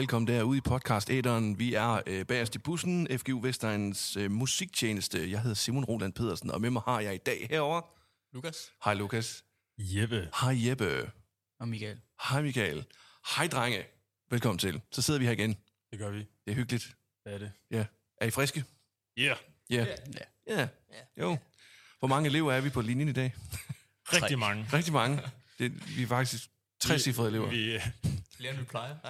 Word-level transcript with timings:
velkommen 0.00 0.26
derude 0.26 0.58
i 0.58 0.60
podcast 0.60 1.10
æderen. 1.10 1.58
Vi 1.58 1.74
er 1.74 2.00
øh, 2.06 2.26
bagerst 2.26 2.54
i 2.54 2.58
bussen, 2.58 3.18
FGU 3.18 3.40
Vestegns 3.40 4.16
øh, 4.16 4.30
musiktjeneste. 4.30 5.30
Jeg 5.30 5.40
hedder 5.40 5.54
Simon 5.54 5.84
Roland 5.84 6.12
Pedersen, 6.12 6.50
og 6.50 6.60
med 6.60 6.70
mig 6.70 6.82
har 6.82 7.00
jeg 7.00 7.14
i 7.14 7.18
dag 7.18 7.46
herover. 7.50 7.82
Lukas. 8.32 8.72
Hej 8.84 8.94
Lukas. 8.94 9.44
Jeppe. 9.78 10.28
Hej 10.40 10.68
Jeppe. 10.68 11.10
Og 11.58 11.68
Michael. 11.68 12.00
Hej 12.28 12.42
Michael. 12.42 12.84
Hej 13.36 13.46
drenge. 13.46 13.84
Velkommen 14.30 14.58
til. 14.58 14.80
Så 14.92 15.02
sidder 15.02 15.20
vi 15.20 15.26
her 15.26 15.32
igen. 15.32 15.56
Det 15.90 15.98
gør 15.98 16.10
vi. 16.10 16.18
Det 16.18 16.50
er 16.50 16.54
hyggeligt. 16.54 16.96
Hvad 17.22 17.32
er 17.32 17.38
det? 17.38 17.52
Ja. 17.70 17.84
Er 18.20 18.26
I 18.26 18.30
friske? 18.30 18.64
Ja. 19.16 19.34
Ja. 19.70 19.86
Ja. 20.46 20.56
Ja. 20.56 20.68
Jo. 21.20 21.36
Hvor 21.98 22.08
mange 22.08 22.28
elever 22.28 22.52
er 22.52 22.60
vi 22.60 22.70
på 22.70 22.80
linjen 22.80 23.08
i 23.08 23.12
dag? 23.12 23.34
Rigtig 24.12 24.38
mange. 24.38 24.66
Rigtig 24.72 24.92
mange. 24.92 25.20
Det, 25.58 25.96
vi 25.96 26.02
er 26.02 26.06
faktisk 26.06 26.50
tre 26.80 26.98
cifrede 26.98 27.28
elever. 27.28 27.50
Vi, 27.50 27.74
øh, 27.74 27.88
Flere 28.36 28.50
end 28.52 28.58
vi 28.60 28.64
plejer. 28.64 28.94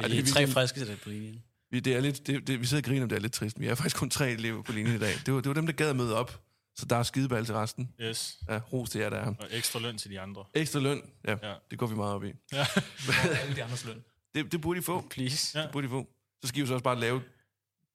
Ej, 0.00 0.08
Vi 0.08 0.16
det 0.16 0.28
er 0.28 0.32
tre 0.32 0.46
friske 0.46 0.78
til 0.80 0.86
det 0.88 1.00
på 1.00 1.08
linjen. 1.08 1.42
Vi, 1.70 1.80
det 1.80 1.94
er 1.96 2.00
lidt, 2.00 2.26
det, 2.26 2.46
det, 2.46 2.60
vi 2.60 2.66
sidder 2.66 2.80
og 2.82 2.84
griner 2.84 3.02
om 3.02 3.08
det 3.08 3.16
er 3.16 3.20
lidt 3.20 3.32
trist. 3.32 3.60
Vi 3.60 3.66
er 3.66 3.74
faktisk 3.74 3.96
kun 3.96 4.10
tre 4.10 4.30
elever 4.30 4.62
på 4.62 4.72
linjen 4.72 4.96
i 4.96 4.98
dag. 4.98 5.14
Det 5.26 5.34
var, 5.34 5.40
det 5.40 5.48
var 5.48 5.54
dem, 5.54 5.66
der 5.66 5.72
gad 5.72 5.90
at 5.90 5.96
møde 5.96 6.16
op. 6.16 6.40
Så 6.76 6.86
der 6.86 6.96
er 6.96 7.02
skideball 7.02 7.44
til 7.46 7.54
resten. 7.54 7.90
yes. 8.00 8.38
Ja, 8.48 8.58
ros 8.72 8.90
til 8.90 9.00
jer, 9.00 9.10
der 9.10 9.16
er. 9.16 9.26
Og 9.38 9.46
ekstra 9.50 9.78
løn 9.80 9.98
til 9.98 10.10
de 10.10 10.20
andre. 10.20 10.44
Ekstra 10.54 10.80
løn, 10.80 11.02
ja, 11.24 11.36
Ja. 11.42 11.54
det 11.70 11.78
går 11.78 11.86
vi 11.86 11.94
meget 11.94 12.14
op 12.14 12.24
i. 12.24 12.32
Ja. 12.52 12.66
Alle 13.42 13.56
de 13.56 13.62
andres 13.64 13.84
løn. 13.84 14.04
Det, 14.34 14.52
det 14.52 14.60
burde 14.60 14.78
I 14.78 14.82
få. 14.82 15.06
Please. 15.10 15.58
Ja. 15.58 15.62
Det 15.64 15.72
burde 15.72 15.86
I 15.86 15.90
få. 15.90 16.08
Så 16.42 16.48
skal 16.48 16.58
I 16.58 16.60
jo 16.60 16.66
så 16.66 16.72
også 16.74 16.84
bare 16.84 17.00
lave 17.00 17.22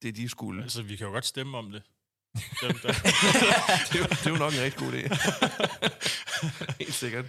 det, 0.01 0.15
de 0.15 0.29
skulle. 0.29 0.63
Altså, 0.63 0.81
vi 0.81 0.95
kan 0.95 1.07
jo 1.07 1.13
godt 1.13 1.25
stemme 1.25 1.57
om 1.57 1.71
det. 1.71 1.81
Dem, 2.35 2.79
der, 2.83 2.91
det, 3.91 3.95
er 3.95 3.99
jo, 3.99 4.03
det 4.03 4.25
er 4.25 4.29
jo 4.29 4.35
nok 4.35 4.53
en 4.53 4.59
rigtig 4.59 4.79
god 4.79 4.93
idé. 4.93 5.15
Helt 6.79 6.93
sikkert. 6.93 7.25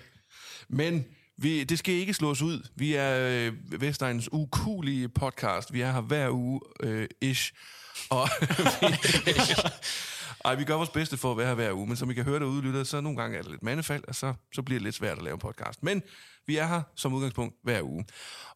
Men 0.69 1.07
vi, 1.41 1.65
det 1.65 1.79
skal 1.79 1.95
ikke 1.95 2.15
slås 2.15 2.43
ud. 2.43 2.69
Vi 2.77 2.95
er 2.95 3.29
øh, 3.29 3.81
Vestegns 3.81 4.29
ukulige 4.33 5.09
podcast. 5.09 5.73
Vi 5.73 5.81
er 5.81 5.93
her 5.93 6.01
hver 6.01 6.31
uge, 6.31 6.61
øh, 6.83 7.09
ish. 7.21 7.53
Og 8.11 8.29
Ej, 10.45 10.55
vi 10.55 10.65
gør 10.65 10.75
vores 10.75 10.91
bedste 10.91 11.17
for 11.17 11.31
at 11.31 11.37
være 11.37 11.47
her 11.47 11.55
hver 11.55 11.73
uge, 11.73 11.87
men 11.87 11.97
som 11.97 12.11
I 12.11 12.15
kan 12.15 12.25
høre 12.25 12.41
derude, 12.41 12.63
lytter, 12.63 12.85
så 12.85 13.01
nogle 13.01 13.19
gange 13.19 13.39
er 13.39 13.43
det 13.43 13.51
lidt 13.51 13.63
mandefald, 13.63 14.05
og 14.09 14.15
så, 14.15 14.35
så 14.53 14.63
bliver 14.63 14.79
det 14.79 14.85
lidt 14.85 14.95
svært 14.95 15.19
at 15.19 15.25
lave 15.25 15.35
en 15.35 15.41
podcast. 15.41 15.83
Men 15.83 16.03
vi 16.47 16.57
er 16.57 16.67
her 16.67 16.83
som 16.97 17.15
udgangspunkt 17.15 17.57
hver 17.63 17.83
uge. 17.83 18.05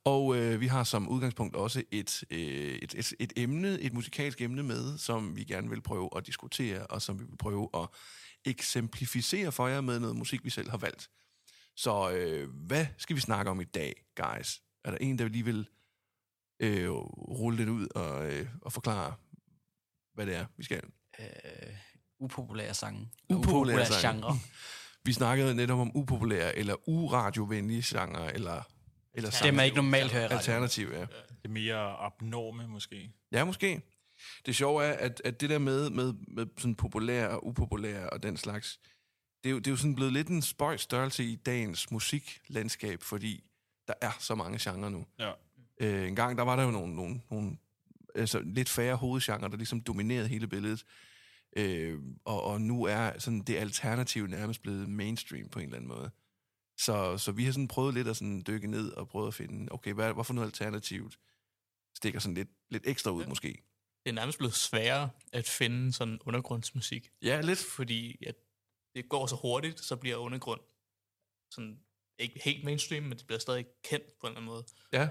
Og 0.04 0.36
øh, 0.36 0.60
vi 0.60 0.66
har 0.66 0.84
som 0.84 1.08
udgangspunkt 1.08 1.56
også 1.56 1.82
et, 1.90 2.24
øh, 2.30 2.78
et, 2.82 2.94
et, 2.94 3.12
et 3.20 3.32
emne, 3.36 3.80
et 3.80 3.92
musikalsk 3.92 4.40
emne 4.40 4.62
med, 4.62 4.98
som 4.98 5.36
vi 5.36 5.44
gerne 5.44 5.70
vil 5.70 5.82
prøve 5.82 6.10
at 6.16 6.26
diskutere, 6.26 6.86
og 6.86 7.02
som 7.02 7.18
vi 7.18 7.24
vil 7.24 7.36
prøve 7.36 7.68
at 7.74 7.88
eksemplificere 8.44 9.52
for 9.52 9.68
jer 9.68 9.80
med 9.80 10.00
noget 10.00 10.16
musik, 10.16 10.44
vi 10.44 10.50
selv 10.50 10.70
har 10.70 10.78
valgt. 10.78 11.08
Så 11.76 12.10
øh, 12.10 12.48
hvad 12.50 12.86
skal 12.98 13.16
vi 13.16 13.20
snakke 13.20 13.50
om 13.50 13.60
i 13.60 13.64
dag, 13.64 14.04
guys? 14.16 14.62
Er 14.84 14.90
der 14.90 14.98
en, 14.98 15.18
der 15.18 15.28
lige 15.28 15.44
vil 15.44 15.68
øh, 16.60 16.90
rulle 16.90 17.56
lidt 17.56 17.68
ud 17.68 17.88
og, 17.94 18.32
øh, 18.32 18.46
og 18.62 18.72
forklare, 18.72 19.14
hvad 20.14 20.26
det 20.26 20.36
er, 20.36 20.46
vi 20.56 20.64
skal? 20.64 20.82
Øh, 21.18 21.26
upopulære 22.18 22.74
sange. 22.74 23.10
Upopulære 23.30 23.86
sange. 23.86 24.22
genre. 24.22 24.38
Vi 25.04 25.12
snakkede 25.12 25.54
netop 25.54 25.78
om 25.78 25.96
upopulære 25.96 26.58
eller 26.58 26.88
uradiovenlige 26.88 27.82
genre, 27.86 28.34
eller, 28.34 28.62
eller 29.14 29.30
Det 29.42 29.54
man 29.54 29.64
ikke 29.64 29.76
normalt 29.76 30.12
hører 30.12 30.28
alternativ, 30.28 30.88
ja. 30.92 31.06
det 31.42 31.50
mere 31.50 31.96
abnorme, 31.96 32.68
måske. 32.68 33.12
Ja, 33.32 33.44
måske. 33.44 33.82
Det 34.46 34.56
sjove 34.56 34.84
er, 34.84 34.92
at, 34.92 35.22
at 35.24 35.40
det 35.40 35.50
der 35.50 35.58
med, 35.58 35.90
med, 35.90 36.14
med 36.28 36.46
sådan 36.58 36.74
populær 36.74 37.26
og 37.26 37.46
upopulær 37.46 38.06
og 38.06 38.22
den 38.22 38.36
slags, 38.36 38.80
det 39.44 39.50
er, 39.50 39.52
jo, 39.52 39.58
det 39.58 39.66
er 39.66 39.70
jo 39.70 39.76
sådan 39.76 39.94
blevet 39.94 40.12
lidt 40.12 40.28
en 40.28 40.42
spøjs 40.42 40.80
størrelse 40.80 41.24
i 41.24 41.36
dagens 41.36 41.90
musiklandskab, 41.90 43.02
fordi 43.02 43.44
der 43.88 43.94
er 44.00 44.12
så 44.20 44.34
mange 44.34 44.58
genrer 44.60 44.88
nu. 44.88 45.06
Ja. 45.18 45.32
Øh, 45.80 46.08
en 46.08 46.16
gang, 46.16 46.38
der 46.38 46.44
var 46.44 46.56
der 46.56 46.62
jo 46.62 46.70
nogle, 46.70 46.94
nogle, 46.96 47.20
nogle 47.30 47.56
altså, 48.14 48.40
lidt 48.40 48.68
færre 48.68 48.96
hovedgenre, 48.96 49.48
der 49.48 49.56
ligesom 49.56 49.80
dominerede 49.80 50.28
hele 50.28 50.46
billedet. 50.46 50.84
Øh, 51.56 51.98
og, 52.24 52.42
og 52.42 52.60
nu 52.60 52.84
er 52.84 53.18
sådan 53.18 53.40
det 53.40 53.56
alternativ 53.56 54.26
nærmest 54.26 54.62
blevet 54.62 54.88
mainstream 54.88 55.48
på 55.48 55.58
en 55.58 55.64
eller 55.64 55.76
anden 55.76 55.88
måde. 55.88 56.10
Så, 56.78 57.18
så 57.18 57.32
vi 57.32 57.44
har 57.44 57.52
sådan 57.52 57.68
prøvet 57.68 57.94
lidt 57.94 58.08
at 58.08 58.16
sådan 58.16 58.42
dykke 58.46 58.66
ned 58.66 58.92
og 58.92 59.08
prøvet 59.08 59.28
at 59.28 59.34
finde, 59.34 59.72
okay, 59.72 59.92
hvad, 59.92 60.12
hvorfor 60.12 60.34
noget 60.34 60.48
alternativt 60.48 61.18
stikker 61.96 62.20
sådan 62.20 62.34
lidt, 62.34 62.48
lidt 62.70 62.82
ekstra 62.86 63.10
ud 63.10 63.22
ja. 63.22 63.28
måske. 63.28 63.62
Det 64.04 64.10
er 64.10 64.14
nærmest 64.14 64.38
blevet 64.38 64.54
sværere 64.54 65.10
at 65.32 65.48
finde 65.48 65.92
sådan 65.92 66.18
undergrundsmusik. 66.26 67.10
Ja, 67.22 67.40
lidt. 67.40 67.58
Fordi 67.58 68.24
at 68.26 68.34
det 68.94 69.08
går 69.08 69.26
så 69.26 69.36
hurtigt, 69.36 69.80
så 69.80 69.96
bliver 69.96 70.16
undergrund 70.16 70.60
sådan 71.50 71.80
ikke 72.18 72.40
helt 72.44 72.64
mainstream, 72.64 73.02
men 73.02 73.18
det 73.18 73.26
bliver 73.26 73.38
stadig 73.38 73.66
kendt 73.84 74.18
på 74.20 74.26
en 74.26 74.30
eller 74.30 74.36
anden 74.40 74.46
måde. 74.46 74.64
Ja. 74.92 75.08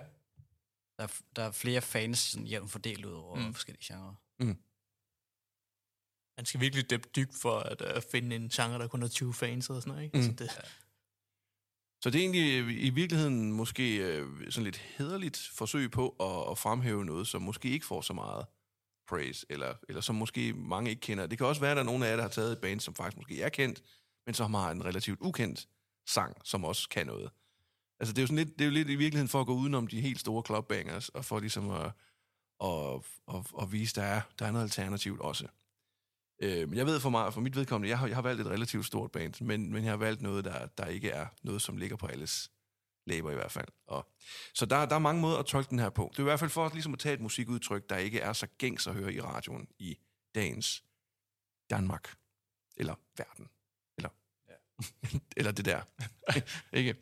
Der, 0.97 1.03
er, 1.03 1.21
der 1.35 1.43
er 1.43 1.51
flere 1.51 1.81
fans 1.81 2.19
sådan 2.19 2.47
jævnt 2.47 2.71
fordelt 2.71 3.05
ud 3.05 3.13
over 3.13 3.35
Mm. 3.35 3.41
mm. 3.45 3.53
forskellige 3.53 3.93
genrer. 3.93 4.15
Man 6.37 6.45
skal 6.45 6.59
virkelig 6.61 6.89
dybe 6.89 7.09
dybt 7.15 7.35
for 7.41 7.59
at 7.59 7.81
uh, 7.97 8.03
finde 8.11 8.35
en 8.35 8.49
genre, 8.49 8.79
der 8.79 8.87
kun 8.87 9.01
har 9.01 9.09
20 9.09 9.33
fans 9.33 9.69
og 9.69 9.81
sådan 9.81 9.91
noget. 9.93 10.03
Ikke? 10.05 10.17
Mm. 10.17 10.23
Så 10.23 10.31
det, 10.31 10.51
Så 12.03 12.09
det 12.09 12.15
er 12.15 12.19
egentlig 12.19 12.59
øh, 12.59 12.85
i 12.85 12.89
virkeligheden 12.89 13.51
måske 13.53 13.97
øh, 13.97 14.51
sådan 14.51 14.63
lidt 14.63 14.77
hederligt 14.77 15.37
forsøg 15.53 15.91
på 15.91 16.09
at, 16.09 16.51
at 16.51 16.57
fremhæve 16.57 17.05
noget, 17.05 17.27
som 17.27 17.41
måske 17.41 17.69
ikke 17.69 17.85
får 17.85 18.01
så 18.01 18.13
meget 18.13 18.45
praise, 19.13 19.45
eller, 19.49 19.73
eller 19.89 20.01
som 20.01 20.15
måske 20.15 20.53
mange 20.53 20.89
ikke 20.89 20.99
kender. 20.99 21.27
Det 21.27 21.37
kan 21.37 21.47
også 21.47 21.61
være, 21.61 21.71
at 21.71 21.77
der 21.77 21.83
er 21.83 21.85
nogen 21.85 22.03
af 22.03 22.09
jer, 22.09 22.15
der 22.15 22.21
har 22.21 22.29
taget 22.29 22.51
et 22.51 22.59
band, 22.59 22.79
som 22.79 22.95
faktisk 22.95 23.17
måske 23.17 23.41
er 23.41 23.49
kendt, 23.49 23.81
men 24.25 24.35
som 24.35 24.53
har 24.53 24.71
en 24.71 24.85
relativt 24.85 25.19
ukendt 25.21 25.67
sang, 26.07 26.37
som 26.43 26.65
også 26.65 26.89
kan 26.89 27.07
noget. 27.07 27.29
Altså 27.99 28.13
det 28.13 28.19
er 28.19 28.23
jo, 28.23 28.27
sådan 28.27 28.45
lidt, 28.45 28.59
det 28.59 28.61
er 28.61 28.65
jo 28.65 28.71
lidt 28.71 28.89
i 28.89 28.95
virkeligheden 28.95 29.29
for 29.29 29.41
at 29.41 29.47
gå 29.47 29.53
udenom 29.53 29.87
de 29.87 30.01
helt 30.01 30.19
store 30.19 30.43
clubbangers, 30.45 31.09
og 31.09 31.25
for 31.25 31.39
ligesom 31.39 31.69
at, 31.69 31.91
at, 32.63 33.01
at, 33.33 33.45
at 33.61 33.71
vise, 33.71 33.91
at 33.91 33.95
der 33.95 34.03
er, 34.03 34.21
der 34.39 34.45
er 34.45 34.51
noget 34.51 34.63
alternativt 34.63 35.21
også. 35.21 35.47
Øh, 36.41 36.69
men 36.69 36.77
jeg 36.77 36.85
ved 36.85 36.99
for 36.99 37.09
mig, 37.09 37.33
for 37.33 37.41
mit 37.41 37.55
vedkommende, 37.55 37.89
jeg 37.89 37.99
har, 37.99 38.07
jeg 38.07 38.17
har 38.17 38.21
valgt 38.21 38.41
et 38.41 38.47
relativt 38.47 38.85
stort 38.85 39.11
band, 39.11 39.45
men, 39.45 39.73
men 39.73 39.83
jeg 39.83 39.91
har 39.91 39.97
valgt 39.97 40.21
noget, 40.21 40.45
der, 40.45 40.65
der 40.65 40.85
ikke 40.85 41.09
er 41.09 41.27
noget, 41.43 41.61
som 41.61 41.77
ligger 41.77 41.97
på 41.97 42.07
alles 42.07 42.51
læber 43.05 43.31
i 43.31 43.35
hvert 43.35 43.51
fald. 43.51 43.67
Og, 43.87 44.07
så 44.53 44.65
der, 44.65 44.85
der 44.85 44.95
er 44.95 44.99
mange 44.99 45.21
måder 45.21 45.37
at 45.37 45.45
tolke 45.45 45.69
den 45.69 45.79
her 45.79 45.89
på. 45.89 46.09
Det 46.11 46.19
er 46.19 46.23
i 46.23 46.31
hvert 46.31 46.39
fald 46.39 46.49
for 46.49 46.69
ligesom 46.73 46.93
at 46.93 46.99
tage 46.99 47.13
et 47.13 47.21
musikudtryk, 47.21 47.89
der 47.89 47.97
ikke 47.97 48.19
er 48.19 48.33
så 48.33 48.47
gængs 48.57 48.87
at 48.87 48.93
høre 48.93 49.13
i 49.13 49.21
radioen 49.21 49.67
i 49.79 49.97
dagens 50.35 50.83
Danmark. 51.69 52.15
Eller 52.77 52.95
verden. 53.17 53.49
Eller, 53.97 54.09
ja. 54.49 54.53
eller 55.37 55.51
det 55.51 55.65
der. 55.65 55.81
ikke? 56.79 56.95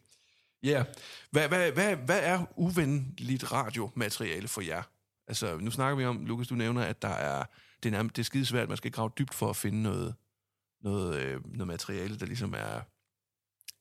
Ja. 0.64 0.70
Yeah. 0.70 0.86
Hvad, 1.32 1.48
hvad, 1.48 1.72
hvad, 1.72 1.96
hvad 1.96 2.20
er 2.24 2.46
uvenligt 2.56 3.52
radiomateriale 3.52 4.48
for 4.48 4.62
jer? 4.62 4.84
Altså, 5.28 5.58
nu 5.58 5.72
snakker 5.72 5.96
vi 5.96 6.06
om, 6.06 6.26
Lukas, 6.26 6.48
du 6.48 6.56
nævner, 6.56 6.84
at 6.84 7.02
der 7.02 7.08
er, 7.08 7.46
det 7.84 7.90
er, 7.90 7.92
nærmest, 7.92 8.16
det 8.16 8.22
er 8.22 8.26
skidesvært, 8.26 8.68
man 8.68 8.78
skal 8.78 8.92
grave 8.92 9.12
dybt 9.18 9.34
for 9.34 9.50
at 9.50 9.56
finde 9.56 9.82
noget, 9.84 10.16
noget, 10.82 11.16
øh, 11.16 11.46
noget 11.46 11.68
materiale, 11.68 12.20
der 12.20 12.26
ligesom 12.26 12.54
er, 12.54 12.82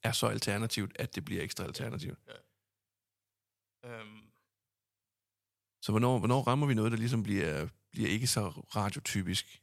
er 0.02 0.12
så 0.12 0.26
alternativt, 0.26 0.92
at 0.98 1.14
det 1.14 1.24
bliver 1.24 1.42
ekstra 1.42 1.64
alternativt. 1.64 2.18
øhm, 3.84 4.20
Så 5.82 5.92
hvornår, 5.92 6.18
hvornår 6.18 6.42
rammer 6.42 6.66
vi 6.66 6.74
noget, 6.74 6.92
der 6.92 6.98
ligesom 6.98 7.22
bliver, 7.22 7.68
bliver 7.92 8.08
ikke 8.08 8.26
så 8.26 8.48
radiotypisk? 8.76 9.62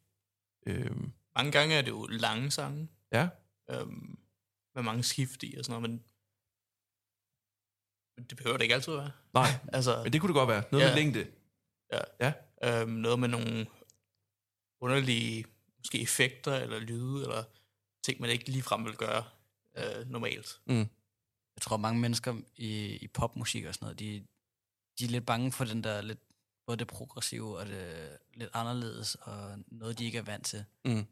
Øhm, 0.68 1.13
mange 1.36 1.51
gange 1.51 1.75
er 1.75 1.81
det 1.81 1.89
jo 1.89 2.06
lange 2.07 2.51
sange, 2.51 2.89
ja, 3.12 3.30
øhm, 3.69 4.19
med 4.75 4.84
mange 4.84 5.04
skift 5.04 5.44
i 5.44 5.56
og 5.57 5.66
sådan 5.66 5.81
noget, 5.81 5.89
men, 5.89 6.04
men 8.18 8.25
det 8.30 8.38
behøver 8.38 8.57
det 8.57 8.63
ikke 8.63 8.75
altid 8.75 8.94
at 8.94 9.00
være. 9.00 9.12
nej, 9.34 9.50
Altså, 9.78 10.04
men 10.04 10.13
det 10.13 10.22
kunne 10.22 10.28
det 10.34 10.39
godt 10.42 10.50
være. 10.50 10.63
Noget 10.72 10.84
Ja. 10.86 10.89
med 10.89 10.95
længde. 11.04 11.31
Ja. 11.94 12.01
Ja. 12.25 12.34
Øhm, 12.81 12.92
noget 12.92 13.19
med 13.19 13.28
nogle 13.28 13.68
underlige 14.81 15.45
måske 15.78 16.01
effekter 16.01 16.56
eller 16.56 16.80
lyde, 16.80 17.22
eller 17.24 17.44
ting, 18.04 18.22
man 18.22 18.30
ikke 18.30 18.50
ligefrem 18.50 18.86
vil 18.86 18.95
gøre 18.98 19.24
øh, 19.77 20.09
normalt. 20.09 20.59
Jeg 20.68 21.62
tror, 21.62 21.77
mange 21.77 22.01
mennesker 22.01 22.35
i, 22.56 22.85
i 22.95 23.07
popmusik 23.07 23.65
og 23.65 23.74
sådan 23.74 23.85
noget, 23.85 24.00
de, 24.00 24.24
de 25.00 25.06
er 25.06 25.09
lidt 25.09 25.25
bange 25.25 25.51
for 25.51 25.65
den 25.65 25.83
der 25.83 26.01
lidt, 26.01 26.19
både 26.68 26.77
det 26.77 26.88
progressive 26.88 27.57
og 27.57 27.65
det 27.65 28.09
lidt 28.33 28.50
anderledes, 28.53 29.15
og 29.15 29.59
noget, 29.68 30.00
de 30.00 30.06
ikke 30.06 30.18
er 30.18 30.21
vant 30.21 30.45
til. 30.45 30.65
Mm. 30.85 31.06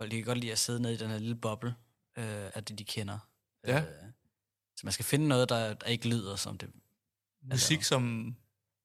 Og 0.00 0.10
de 0.10 0.16
kan 0.16 0.24
godt 0.24 0.38
lide 0.38 0.52
at 0.52 0.58
sidde 0.58 0.82
nede 0.82 0.94
i 0.94 0.96
den 0.96 1.10
her 1.10 1.18
lille 1.18 1.34
boble 1.34 1.74
øh, 2.18 2.50
af 2.54 2.64
det, 2.64 2.78
de 2.78 2.84
kender. 2.84 3.18
Ja. 3.66 3.80
Øh, 3.80 3.86
så 4.76 4.80
man 4.84 4.92
skal 4.92 5.04
finde 5.04 5.28
noget, 5.28 5.48
der, 5.48 5.74
der 5.74 5.86
ikke 5.86 6.08
lyder 6.08 6.36
som 6.36 6.58
det. 6.58 6.70
Musik, 7.42 7.82
som 7.82 8.34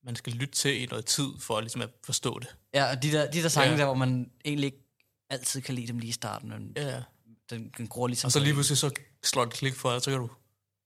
man 0.04 0.16
skal 0.16 0.34
lytte 0.34 0.54
til 0.54 0.82
i 0.82 0.86
noget 0.86 1.06
tid, 1.06 1.28
for 1.40 1.60
ligesom 1.62 1.82
at 1.82 1.90
forstå 2.04 2.40
det. 2.40 2.56
Ja, 2.74 2.90
og 2.92 3.04
de 3.04 3.12
der, 3.12 3.32
de 3.32 3.42
der 3.42 3.50
sange 3.50 3.72
Ja. 3.72 3.78
der, 3.78 3.86
hvor 3.86 3.94
man 3.94 4.32
egentlig 4.46 4.66
ikke 4.66 4.84
altid 5.30 5.62
kan 5.62 5.76
lide 5.76 5.88
dem 5.88 6.00
lige 6.00 6.10
i 6.10 6.14
starten, 6.14 6.50
men 6.50 6.74
Ja. 6.78 7.04
den, 7.50 7.70
den 7.78 7.88
gror 7.88 8.08
ligesom 8.08 8.28
Og 8.28 8.32
så 8.32 8.40
lige 8.40 8.54
pludselig 8.54 8.78
så 8.78 8.94
slår 9.24 9.46
det 9.46 9.54
klik 9.54 9.74
for 9.76 9.92
dig, 9.92 10.02
så 10.02 10.12
kan 10.12 10.20
du... 10.20 10.30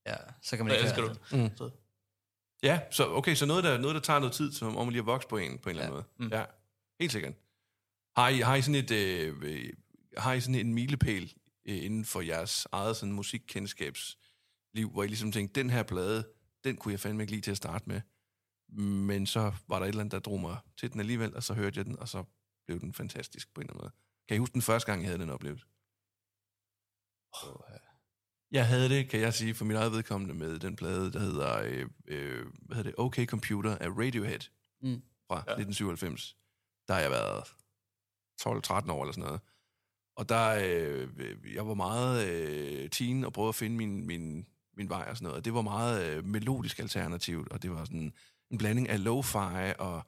Ja, 0.05 0.15
så 0.41 0.57
kan 0.57 0.65
man 0.65 0.75
ikke 0.75 0.83
elsker 0.83 1.01
du. 1.01 1.37
Mm. 1.37 1.57
Så, 1.57 1.69
Ja, 2.63 2.81
så 2.91 3.07
okay, 3.07 3.35
så 3.35 3.45
noget, 3.45 3.63
der, 3.63 3.77
noget, 3.77 3.95
der 3.95 4.01
tager 4.01 4.19
noget 4.19 4.33
tid, 4.33 4.51
som 4.51 4.77
om 4.77 4.89
lige 4.89 4.99
at 4.99 5.05
vokse 5.05 5.27
på 5.27 5.37
en, 5.37 5.59
på 5.59 5.69
en 5.69 5.75
eller 5.75 5.83
anden 5.83 5.93
måde. 5.93 6.05
Mm. 6.17 6.27
Ja, 6.27 6.45
helt 6.99 7.11
sikkert. 7.11 7.33
Har 8.15 8.29
I, 8.29 8.39
har 8.39 8.55
I 8.55 8.61
sådan 8.61 8.75
et, 8.75 8.91
øh, 8.91 9.73
har 10.17 10.33
I 10.33 10.41
sådan 10.41 10.55
en 10.55 10.73
milepæl 10.73 11.33
øh, 11.65 11.83
inden 11.83 12.05
for 12.05 12.21
jeres 12.21 12.67
eget 12.71 12.95
sådan 12.97 13.13
musikkendskabsliv, 13.13 14.89
hvor 14.91 15.03
I 15.03 15.07
ligesom 15.07 15.31
tænkte, 15.31 15.59
den 15.61 15.69
her 15.69 15.83
plade, 15.83 16.27
den 16.63 16.77
kunne 16.77 16.91
jeg 16.91 16.99
fandme 16.99 17.23
ikke 17.23 17.31
lige 17.31 17.41
til 17.41 17.51
at 17.51 17.57
starte 17.57 17.89
med. 17.89 18.01
Men 18.79 19.25
så 19.25 19.53
var 19.67 19.79
der 19.79 19.85
et 19.85 19.89
eller 19.89 20.01
andet, 20.01 20.11
der 20.11 20.19
drog 20.19 20.39
mig 20.39 20.57
til 20.77 20.91
den 20.91 20.99
alligevel, 20.99 21.35
og 21.35 21.43
så 21.43 21.53
hørte 21.53 21.77
jeg 21.77 21.85
den, 21.85 21.99
og 21.99 22.07
så 22.07 22.23
blev 22.65 22.79
den 22.79 22.93
fantastisk 22.93 23.53
på 23.53 23.61
en 23.61 23.67
eller 23.67 23.73
anden 23.73 23.83
måde. 23.83 23.93
Kan 24.27 24.35
I 24.35 24.39
huske 24.39 24.53
den 24.53 24.61
første 24.61 24.91
gang, 24.91 25.01
jeg 25.01 25.09
havde 25.09 25.21
den 25.21 25.29
oplevelse? 25.29 25.65
Jeg 28.53 28.67
havde 28.67 28.89
det, 28.89 29.09
kan 29.09 29.19
jeg 29.19 29.33
sige, 29.33 29.53
for 29.55 29.65
mit 29.65 29.77
eget 29.77 29.91
vedkommende 29.91 30.33
med 30.35 30.59
den 30.59 30.75
plade, 30.75 31.11
der 31.11 31.19
hedder, 31.19 31.61
øh, 31.61 31.87
øh, 32.07 32.45
hvad 32.61 32.77
hedder 32.77 32.89
det, 32.91 32.99
OK 32.99 33.25
Computer 33.25 33.77
af 33.77 33.87
Radiohead 33.89 34.39
Mm. 34.81 35.01
fra 35.27 35.35
ja. 35.35 35.53
1997. 35.53 36.37
Der 36.87 36.93
har 36.93 37.01
jeg 37.01 37.11
været 37.11 37.43
12-13 38.41 38.91
år 38.91 39.01
eller 39.03 39.11
sådan 39.13 39.23
noget. 39.23 39.41
Og 40.15 40.29
der, 40.29 40.49
øh, 40.49 41.09
jeg 41.55 41.67
var 41.67 41.73
meget 41.73 42.27
øh, 42.29 42.89
teen 42.89 43.23
og 43.23 43.33
prøvede 43.33 43.49
at 43.49 43.55
finde 43.55 43.75
min, 43.77 44.07
min, 44.07 44.45
min 44.77 44.89
vej 44.89 45.05
og 45.09 45.17
sådan 45.17 45.23
noget. 45.23 45.37
Og 45.37 45.45
det 45.45 45.53
var 45.53 45.61
meget 45.61 46.05
øh, 46.17 46.25
melodisk 46.25 46.79
alternativt, 46.79 47.51
og 47.51 47.63
det 47.63 47.71
var 47.71 47.85
sådan 47.85 48.13
en 48.51 48.57
blanding 48.57 48.89
af 48.89 48.97
lo-fi 49.05 49.73
og, 49.79 50.03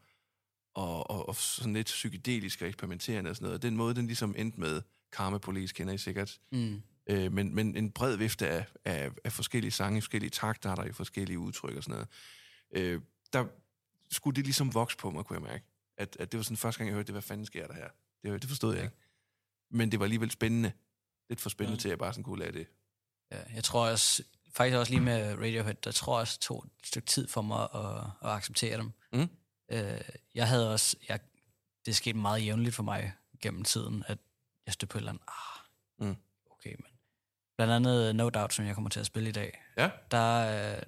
og, 0.73 1.09
og, 1.09 1.29
og 1.29 1.35
sådan 1.35 1.73
lidt 1.73 1.87
psykedelisk 1.87 2.61
og 2.61 2.67
eksperimenterende 2.67 3.29
og 3.29 3.35
sådan 3.35 3.45
noget. 3.45 3.61
Den 3.61 3.75
måde, 3.77 3.95
den 3.95 4.07
ligesom 4.07 4.35
endte 4.37 4.59
med 4.59 4.81
Karma 5.11 5.37
Police, 5.37 5.73
kender 5.73 5.93
I 5.93 5.97
sikkert. 5.97 6.39
Mm. 6.51 6.81
Øh, 7.07 7.31
men, 7.31 7.55
men 7.55 7.77
en 7.77 7.91
bred 7.91 8.15
vifte 8.15 8.47
af, 8.47 8.65
af, 8.85 9.11
af 9.23 9.31
forskellige 9.31 9.71
sange, 9.71 10.01
forskellige 10.01 10.29
takter, 10.29 10.75
der 10.75 10.83
i 10.83 10.91
forskellige 10.91 11.39
udtryk 11.39 11.77
og 11.77 11.83
sådan 11.83 11.93
noget. 11.93 12.07
Øh, 12.71 13.01
der 13.33 13.45
skulle 14.11 14.35
det 14.35 14.43
ligesom 14.45 14.73
vokse 14.73 14.97
på 14.97 15.09
mig, 15.11 15.25
kunne 15.25 15.39
jeg 15.39 15.47
mærke. 15.51 15.65
At, 15.97 16.17
at 16.19 16.31
det 16.31 16.37
var 16.37 16.43
sådan 16.43 16.57
første 16.57 16.77
gang, 16.77 16.87
jeg 16.87 16.93
hørte 16.95 17.07
det, 17.07 17.13
hvad 17.13 17.21
fanden 17.21 17.45
sker 17.45 17.67
der 17.67 17.73
her? 17.73 17.89
Det, 18.23 18.41
det 18.41 18.49
forstod 18.49 18.75
jeg 18.75 18.83
ikke. 18.83 18.95
Men 19.71 19.91
det 19.91 19.99
var 19.99 20.05
alligevel 20.05 20.31
spændende. 20.31 20.71
Lidt 21.29 21.41
for 21.41 21.49
spændende 21.49 21.71
Ja. 21.73 21.77
ja. 21.77 21.81
til, 21.81 21.87
at 21.87 21.91
jeg 21.91 21.99
bare 21.99 22.13
sådan 22.13 22.23
kunne 22.23 22.39
lade 22.39 22.51
det. 22.57 22.67
Ja, 23.31 23.53
jeg 23.55 23.63
tror 23.63 23.89
også, 23.89 24.23
faktisk 24.53 24.77
også 24.77 24.91
lige 24.91 25.01
med 25.01 25.33
Radiohead, 25.39 25.73
der 25.75 25.91
tror 25.91 26.17
jeg 26.17 26.21
også 26.21 26.39
tog 26.39 26.63
et 26.81 26.87
stykke 26.87 27.05
tid 27.05 27.27
for 27.27 27.41
mig 27.41 27.67
at, 27.75 28.29
at 28.29 28.35
acceptere 28.35 28.77
dem. 28.77 28.91
Mm. 29.13 29.27
Øh, 29.71 30.01
jeg 30.35 30.47
havde 30.47 30.73
også, 30.73 30.97
jeg, 31.09 31.19
det 31.85 31.95
skete 31.95 32.17
meget 32.17 32.45
jævnligt 32.45 32.75
for 32.75 32.83
mig 32.83 33.13
gennem 33.41 33.63
tiden, 33.63 34.03
at 34.07 34.17
jeg 34.65 34.73
stødte 34.73 34.91
på 34.91 34.97
et 34.97 35.01
eller 35.01 35.11
andet, 35.11 35.23
ah, 35.27 36.07
Mm. 36.07 36.15
okay, 36.51 36.75
men 36.79 36.85
blandt 37.57 37.73
andet 37.73 38.15
No 38.15 38.29
Doubt, 38.29 38.53
som 38.53 38.65
jeg 38.65 38.73
kommer 38.73 38.89
til 38.89 38.99
at 38.99 39.05
spille 39.05 39.29
i 39.29 39.31
dag, 39.31 39.63
Ja, 39.77 39.89
der, 40.11 40.75
øh, 40.77 40.81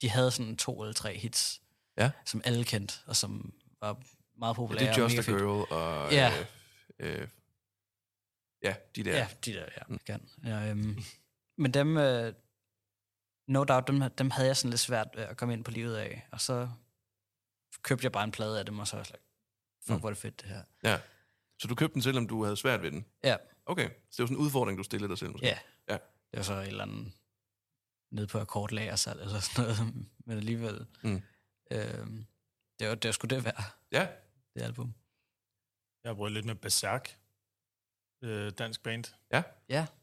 de 0.00 0.10
havde 0.10 0.30
sådan 0.30 0.56
to 0.56 0.82
eller 0.82 0.92
tre 0.94 1.18
hits, 1.18 1.62
Ja. 1.98 2.10
som 2.24 2.42
alle 2.44 2.64
kendte, 2.64 2.94
og 3.06 3.16
som 3.16 3.54
var 3.80 4.02
meget 4.38 4.50
ja 4.52 4.54
populære. 4.54 4.80
det 4.94 4.98
er 4.98 5.04
og 5.04 5.12
Just 5.16 5.28
a. 5.28 5.32
Girl 5.32 5.72
og... 5.72 6.12
Ja. 6.12 6.32
Øh, 6.98 7.20
øh, 7.20 7.28
ja, 8.62 8.74
de 8.96 9.04
der. 9.04 9.16
Ja, 9.16 9.28
de 9.44 9.52
der, 9.52 9.66
ja, 9.76 9.82
mm. 9.88 9.98
kan. 10.06 10.28
Ja, 10.44 10.70
øhm, 10.70 10.98
men 11.62 11.74
dem, 11.74 11.96
øh, 11.96 12.32
no 13.48 13.64
doubt, 13.64 13.88
dem, 13.88 14.10
dem 14.10 14.30
havde 14.30 14.46
jeg 14.48 14.56
sådan 14.56 14.70
lidt 14.70 14.80
svært 14.80 15.08
ved 15.14 15.22
at 15.24 15.36
komme 15.36 15.54
ind 15.54 15.64
på 15.64 15.70
livet 15.70 15.96
af. 15.96 16.26
Og 16.32 16.40
så 16.40 16.68
købte 17.82 18.04
jeg 18.04 18.12
bare 18.12 18.24
en 18.24 18.32
plade 18.32 18.58
af 18.58 18.66
dem, 18.66 18.78
og 18.78 18.86
så 18.88 18.96
var 18.96 19.00
jeg 19.00 19.06
sådan, 19.06 19.20
fuck, 19.86 19.90
Mm. 19.94 20.00
hvor 20.00 20.08
er 20.08 20.12
det 20.12 20.22
fedt 20.22 20.40
det 20.40 20.48
her. 20.48 20.62
ja. 20.82 20.98
Så 21.58 21.68
du 21.68 21.74
købte 21.74 21.94
den, 21.94 22.02
selvom 22.02 22.28
du 22.28 22.42
havde 22.44 22.56
svært 22.56 22.82
ved 22.82 22.90
den? 22.90 23.06
Ja. 23.24 23.36
Okay, 23.66 23.88
så 23.88 23.94
det 24.10 24.18
var 24.18 24.26
sådan 24.26 24.36
en 24.36 24.42
udfordring, 24.42 24.78
du 24.78 24.82
stillede 24.82 25.10
dig 25.10 25.18
selv 25.18 25.30
måske? 25.32 25.46
Ja. 25.46 25.58
Ja. 25.88 25.94
Det 26.30 26.36
var 26.36 26.42
så 26.42 26.54
et 26.54 26.66
eller 26.66 26.84
andet 26.84 27.12
nede 28.10 28.26
på 28.26 28.38
akkordlagersalg 28.38 29.20
eller 29.20 29.40
sådan 29.40 29.64
noget, 29.64 29.94
men 30.26 30.36
alligevel. 30.38 30.86
Mm. 31.02 31.22
Øhm, 31.72 32.26
det, 32.78 32.88
var, 32.88 32.94
det 32.94 33.08
var 33.08 33.12
sgu 33.12 33.26
det 33.26 33.44
værd, 33.44 33.62
Ja, 33.92 34.08
det 34.54 34.62
album. 34.62 34.94
Jeg 36.04 36.10
har 36.10 36.14
prøvet 36.14 36.32
lidt 36.32 36.46
med 36.46 36.54
Berserk, 36.54 37.18
øh, 38.24 38.52
dansk 38.58 38.82
band. 38.82 39.04
Ja, 39.32 39.42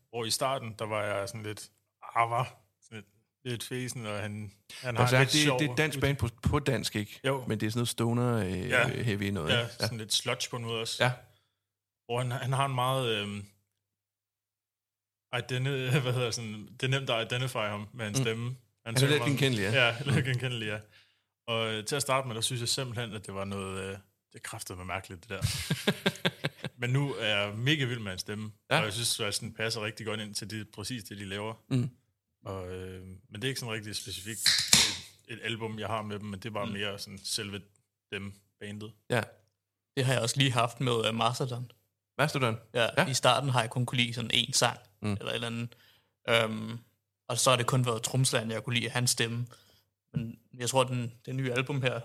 Hvor 0.09 0.25
i 0.25 0.29
starten, 0.29 0.75
der 0.79 0.85
var 0.85 1.03
jeg 1.03 1.29
sådan 1.29 1.43
lidt, 1.43 1.71
ah, 2.15 2.29
var, 2.29 2.57
sådan 2.81 2.95
lidt, 2.95 3.07
lidt 3.43 3.63
fesen, 3.63 4.05
og 4.05 4.19
han, 4.19 4.53
han 4.81 4.95
har 4.95 5.01
altså, 5.03 5.15
en 5.15 5.25
det, 5.25 5.33
lidt 5.33 5.43
sjov... 5.43 5.59
det 5.59 5.69
er 5.69 5.75
dansk 5.75 5.99
band 5.99 6.17
på, 6.17 6.27
på 6.43 6.59
dansk, 6.59 6.95
ikke? 6.95 7.19
Jo, 7.25 7.45
Men 7.47 7.59
det 7.59 7.65
er 7.67 7.71
sådan 7.71 7.79
noget 7.79 7.89
stoner 7.89 8.37
øh, 8.37 8.69
Ja. 8.69 8.87
ja. 8.87 9.03
heavy 9.03 9.23
noget. 9.29 9.53
ja, 9.53 9.69
sådan 9.69 9.97
lidt 9.97 10.13
sludge 10.13 10.49
på 10.49 10.57
måde 10.57 10.81
også. 10.81 11.03
Ja. 11.03 11.11
Hvor 12.05 12.21
han, 12.21 12.31
han 12.31 12.53
har 12.53 12.65
en 12.65 12.75
meget... 12.75 13.15
Øhm, 13.17 13.45
identi- 15.33 15.99
hvad 16.03 16.13
hedder 16.13 16.31
sådan, 16.31 16.67
det 16.81 16.83
er 16.83 16.87
nemt 16.99 17.09
at 17.09 17.25
identify 17.31 17.55
ham 17.57 17.87
med 17.93 18.05
hans 18.05 18.17
Mm. 18.19 18.23
stemme. 18.23 18.45
Han, 18.85 18.95
Han 18.95 19.03
er 19.03 19.09
lidt 19.09 19.23
genkendelig, 19.23 19.63
ja. 19.63 19.85
Ja, 19.85 19.95
lidt 20.05 20.25
genkendelig, 20.25 20.65
ja. 20.67 20.79
Og 21.47 21.73
øh, 21.73 21.85
til 21.85 21.95
at 21.95 22.01
starte 22.01 22.27
med, 22.27 22.35
der 22.35 22.41
synes 22.41 22.59
jeg 22.59 22.69
simpelthen, 22.69 23.13
at 23.13 23.25
det 23.25 23.33
var 23.33 23.45
noget... 23.45 23.83
Øh, 23.83 23.97
det 24.33 24.43
kræftede 24.43 24.77
mig 24.77 24.87
mærkeligt, 24.87 25.21
det 25.21 25.29
der. 25.29 25.41
Men 26.81 26.89
nu 26.89 27.13
er 27.13 27.25
jeg 27.27 27.55
mega 27.57 27.85
vild 27.85 27.99
med 27.99 28.11
hans 28.11 28.21
stemme. 28.21 28.51
Ja. 28.71 28.77
Og 28.79 28.83
jeg 28.85 28.93
synes, 28.93 29.19
at 29.19 29.37
den 29.41 29.53
passer 29.53 29.81
rigtig 29.85 30.05
godt 30.05 30.19
ind 30.19 30.35
til 30.35 30.49
det, 30.49 30.67
præcis 30.69 31.03
det, 31.03 31.17
de 31.17 31.25
laver. 31.25 31.53
Mm. 31.69 31.89
Og, 32.45 32.71
øh, 32.73 33.01
men 33.05 33.17
det 33.35 33.43
er 33.43 33.47
ikke 33.47 33.59
sådan 33.59 33.73
rigtig 33.73 33.95
specifikt 33.95 34.39
et, 35.27 35.33
et 35.33 35.39
album, 35.43 35.79
jeg 35.79 35.87
har 35.87 36.01
med 36.01 36.19
dem, 36.19 36.25
men 36.27 36.39
det 36.39 36.45
er 36.49 36.53
bare 36.53 36.65
Mm. 36.65 36.71
mere 36.71 36.99
sådan 36.99 37.19
selve 37.23 37.61
dem, 38.11 38.33
bandet. 38.59 38.91
ja. 39.09 39.21
Det 39.97 40.05
har 40.05 40.13
jeg 40.13 40.21
også 40.21 40.37
lige 40.37 40.51
haft 40.51 40.79
med 40.79 41.09
uh, 41.09 41.15
Mastodon. 41.15 41.71
Mastodon. 42.17 42.57
Ja, 42.73 42.81
Ja. 42.83 42.89
ja. 42.97 43.07
I 43.07 43.13
starten 43.13 43.49
har 43.49 43.61
jeg 43.61 43.69
kun 43.69 43.85
kunne 43.85 43.97
lide 43.97 44.13
sådan 44.13 44.31
en 44.33 44.53
sang, 44.53 44.79
Mm. 45.01 45.11
eller 45.13 45.27
et 45.27 45.33
eller 45.33 45.47
andet. 45.47 45.75
Um, 46.45 46.79
og 47.27 47.37
så 47.37 47.49
har 47.49 47.57
det 47.57 47.67
kun 47.67 47.85
været 47.85 48.03
tromslæren, 48.03 48.51
jeg 48.51 48.63
kunne 48.63 48.75
lide 48.75 48.89
hans 48.89 49.09
stemme. 49.11 49.47
Men 50.13 50.39
jeg 50.57 50.69
tror, 50.69 50.83
den, 50.83 51.13
det 51.25 51.35
nye 51.35 51.51
album 51.53 51.81
her 51.81 51.95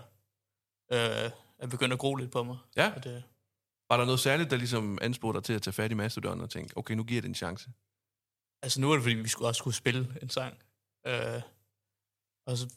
øh, 0.92 1.30
er 1.58 1.66
begyndt 1.70 1.92
at 1.92 1.98
gro 1.98 2.14
lidt 2.14 2.30
på 2.32 2.42
mig. 2.42 2.56
Ja. 2.76 2.92
Og 2.96 3.04
det, 3.04 3.24
Var 3.90 3.96
der 3.96 4.04
noget 4.04 4.20
særligt, 4.20 4.50
der 4.50 4.56
ligesom 4.56 4.98
anspurgte 5.02 5.36
dig 5.38 5.44
til 5.44 5.52
at 5.52 5.62
tage 5.62 5.72
fat 5.74 5.90
i 5.90 5.94
Mastodon 5.94 6.40
og 6.40 6.50
tænke, 6.50 6.76
okay, 6.76 6.94
nu 6.94 7.04
giver 7.04 7.20
det 7.22 7.28
en 7.28 7.34
chance? 7.34 7.70
altså 8.62 8.80
nu 8.80 8.90
er 8.90 8.94
det, 8.94 9.02
fordi 9.02 9.14
vi 9.14 9.28
skulle 9.28 9.48
også 9.48 9.58
skulle 9.58 9.74
spille 9.74 10.16
en 10.22 10.30
sang. 10.30 10.58
Øh, 11.06 11.42
og 12.46 12.56
så 12.58 12.68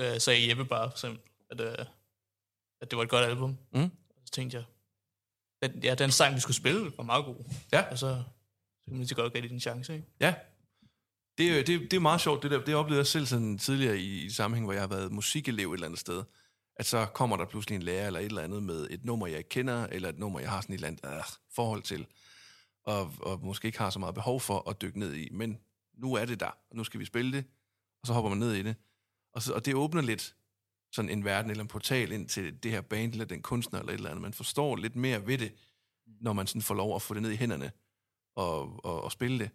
øh, 0.00 0.20
sagde 0.20 0.48
Jeppe 0.48 0.64
bare, 0.64 0.90
for 0.90 0.94
eksempel, 0.96 1.20
at, 1.50 1.60
øh, 1.60 1.86
at 2.80 2.90
det 2.90 2.96
var 2.96 3.02
et 3.02 3.10
godt 3.10 3.24
album. 3.24 3.58
Mm. 3.72 3.82
Og 3.84 4.22
så 4.24 4.32
tænkte 4.32 4.56
jeg, 4.56 4.64
den, 5.62 5.82
ja, 5.82 5.94
den 5.94 6.10
sang, 6.10 6.34
vi 6.34 6.40
skulle 6.40 6.56
spille, 6.56 6.92
var 6.96 7.04
meget 7.04 7.24
god. 7.24 7.36
Ja. 7.72 7.90
Og 7.90 7.98
så, 7.98 8.06
kan 8.84 8.92
man 8.92 8.96
lige 8.98 9.08
så 9.08 9.14
godt 9.14 9.32
give 9.32 9.42
det 9.42 9.52
en 9.52 9.60
chance, 9.60 9.94
ikke? 9.94 10.06
Ja. 10.20 10.34
Det, 11.38 11.50
jo- 11.50 11.62
det, 11.62 11.90
det 11.90 11.92
er 11.92 12.00
meget 12.00 12.20
sjovt, 12.20 12.42
det 12.42 12.50
der. 12.50 12.64
Det 12.64 12.74
oplevede 12.74 12.98
jeg 12.98 13.06
selv 13.06 13.26
sådan 13.26 13.58
tidligere 13.58 13.98
i, 13.98 14.24
i 14.24 14.30
sammenhæng, 14.30 14.66
hvor 14.66 14.72
jeg 14.72 14.82
har 14.82 14.88
været 14.88 15.12
musikelev 15.12 15.70
et 15.70 15.74
eller 15.74 15.86
andet 15.86 16.00
sted. 16.00 16.24
At 16.76 16.86
så 16.86 17.06
kommer 17.06 17.36
der 17.36 17.44
pludselig 17.44 17.76
en 17.76 17.82
lærer 17.82 18.06
eller 18.06 18.20
et 18.20 18.24
eller 18.26 18.42
andet 18.42 18.62
med 18.62 18.86
et 18.90 19.04
nummer, 19.04 19.26
jeg 19.26 19.38
ikke 19.38 19.48
kender, 19.48 19.86
eller 19.86 20.08
et 20.08 20.18
nummer, 20.18 20.40
jeg 20.40 20.50
har 20.50 20.60
sådan 20.60 20.74
et 20.74 20.76
eller 20.76 20.88
andet 20.88 21.16
øh, 21.16 21.22
forhold 21.54 21.82
til, 21.82 22.06
og, 22.84 23.12
og 23.20 23.40
måske 23.42 23.66
ikke 23.66 23.78
har 23.78 23.90
så 23.90 23.98
meget 23.98 24.14
behov 24.14 24.40
for 24.40 24.70
at 24.70 24.82
dykke 24.82 24.98
ned 24.98 25.14
i. 25.14 25.28
Men 25.32 25.58
nu 25.94 26.14
er 26.14 26.24
det 26.24 26.40
der, 26.40 26.46
og 26.70 26.76
nu 26.76 26.84
skal 26.84 27.00
vi 27.00 27.04
spille 27.04 27.32
det, 27.32 27.44
og 28.02 28.06
så 28.06 28.12
hopper 28.12 28.28
man 28.28 28.38
ned 28.38 28.52
i 28.52 28.62
det. 28.62 28.74
Og, 29.32 29.42
så, 29.42 29.52
og 29.52 29.66
det 29.66 29.74
åbner 29.74 30.02
lidt 30.02 30.34
sådan 30.92 31.10
en 31.10 31.24
verden 31.24 31.50
eller 31.50 31.62
en 31.62 31.68
portal 31.68 32.12
ind 32.12 32.28
til 32.28 32.62
det 32.62 32.70
her 32.70 32.80
band, 32.80 33.12
eller 33.12 33.24
den 33.24 33.42
kunstner, 33.42 33.78
eller 33.80 33.92
et 33.92 33.96
eller 33.96 34.10
andet. 34.10 34.22
Man 34.22 34.32
forstår 34.34 34.76
lidt 34.76 34.96
mere 34.96 35.26
ved 35.26 35.38
det, 35.38 35.52
når 36.20 36.32
man 36.32 36.46
sådan 36.46 36.62
får 36.62 36.74
lov 36.74 36.94
at 36.96 37.02
få 37.02 37.14
det 37.14 37.22
ned 37.22 37.30
i 37.30 37.36
hænderne 37.36 37.72
og, 38.36 38.84
og, 38.84 39.04
og 39.04 39.12
spille 39.12 39.38
det. 39.38 39.50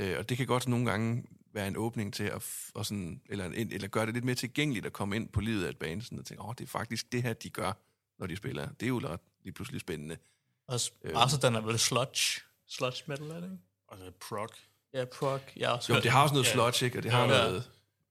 Øh, 0.00 0.18
og 0.18 0.28
det 0.28 0.36
kan 0.36 0.46
godt 0.46 0.68
nogle 0.68 0.90
gange 0.90 1.24
være 1.52 1.68
en 1.68 1.76
åbning 1.76 2.14
til 2.14 2.24
at, 2.24 2.42
og 2.74 2.86
sådan, 2.86 3.20
eller, 3.26 3.44
en, 3.44 3.72
eller 3.72 3.88
gøre 3.88 4.06
det 4.06 4.14
lidt 4.14 4.24
mere 4.24 4.34
tilgængeligt 4.34 4.86
at 4.86 4.92
komme 4.92 5.16
ind 5.16 5.28
på 5.28 5.40
livet 5.40 5.64
af 5.64 5.68
et 5.70 5.78
band, 5.78 6.02
sådan 6.02 6.18
og 6.18 6.24
tænke, 6.24 6.42
åh, 6.42 6.48
oh, 6.48 6.54
det 6.58 6.64
er 6.64 6.68
faktisk 6.68 7.12
det 7.12 7.22
her, 7.22 7.32
de 7.32 7.50
gør, 7.50 7.72
når 8.18 8.26
de 8.26 8.36
spiller. 8.36 8.68
Det 8.68 8.82
er 8.82 8.88
jo 8.88 8.98
ret 8.98 9.20
lige 9.42 9.52
pludselig 9.52 9.80
spændende. 9.80 10.16
Og 10.68 10.80
Øhm. 11.04 11.14
Mastodon 11.14 11.54
er 11.54 11.60
vel 11.60 11.78
sludge, 11.78 12.40
sludge 12.68 13.02
metal, 13.06 13.30
er 13.30 13.34
det 13.34 13.44
ikke? 13.44 13.58
Og 13.88 13.98
så 13.98 14.12
prog. 14.28 14.48
Ja, 14.94 15.04
prog. 15.04 15.40
Jeg 15.56 15.68
har 15.68 15.76
også 15.76 15.94
Jo, 15.94 16.00
det 16.00 16.10
har 16.10 16.22
også 16.22 16.34
noget 16.34 16.46
Ja. 16.46 16.52
sludge, 16.52 16.84
ikke? 16.84 16.98
Og 16.98 17.02
det 17.02 17.10
har 17.10 17.20
Ja. 17.22 17.26
noget... 17.28 17.70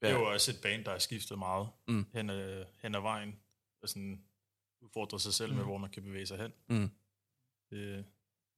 Det 0.10 0.16
er 0.16 0.20
jo 0.20 0.32
også 0.32 0.52
et 0.52 0.58
band, 0.62 0.86
der 0.86 0.92
har 0.92 1.00
skiftet 1.00 1.40
meget 1.40 1.68
Mm. 1.88 1.94
mm. 1.94 2.06
hen, 2.14 2.30
ad, 2.30 2.66
hen 2.82 2.96
ad 2.96 3.00
vejen. 3.02 3.40
Og 3.82 3.90
sådan 3.90 4.24
udfordrer 4.82 5.18
sig 5.18 5.34
selv 5.34 5.52
mm. 5.52 5.56
med, 5.56 5.64
Mm. 5.64 5.70
hvor 5.70 5.78
man 5.78 5.90
kan 5.90 6.04
bevæge 6.04 6.26
sig 6.26 6.38
hen. 6.38 6.52
Mm. 6.70 6.90
Det, 7.70 8.06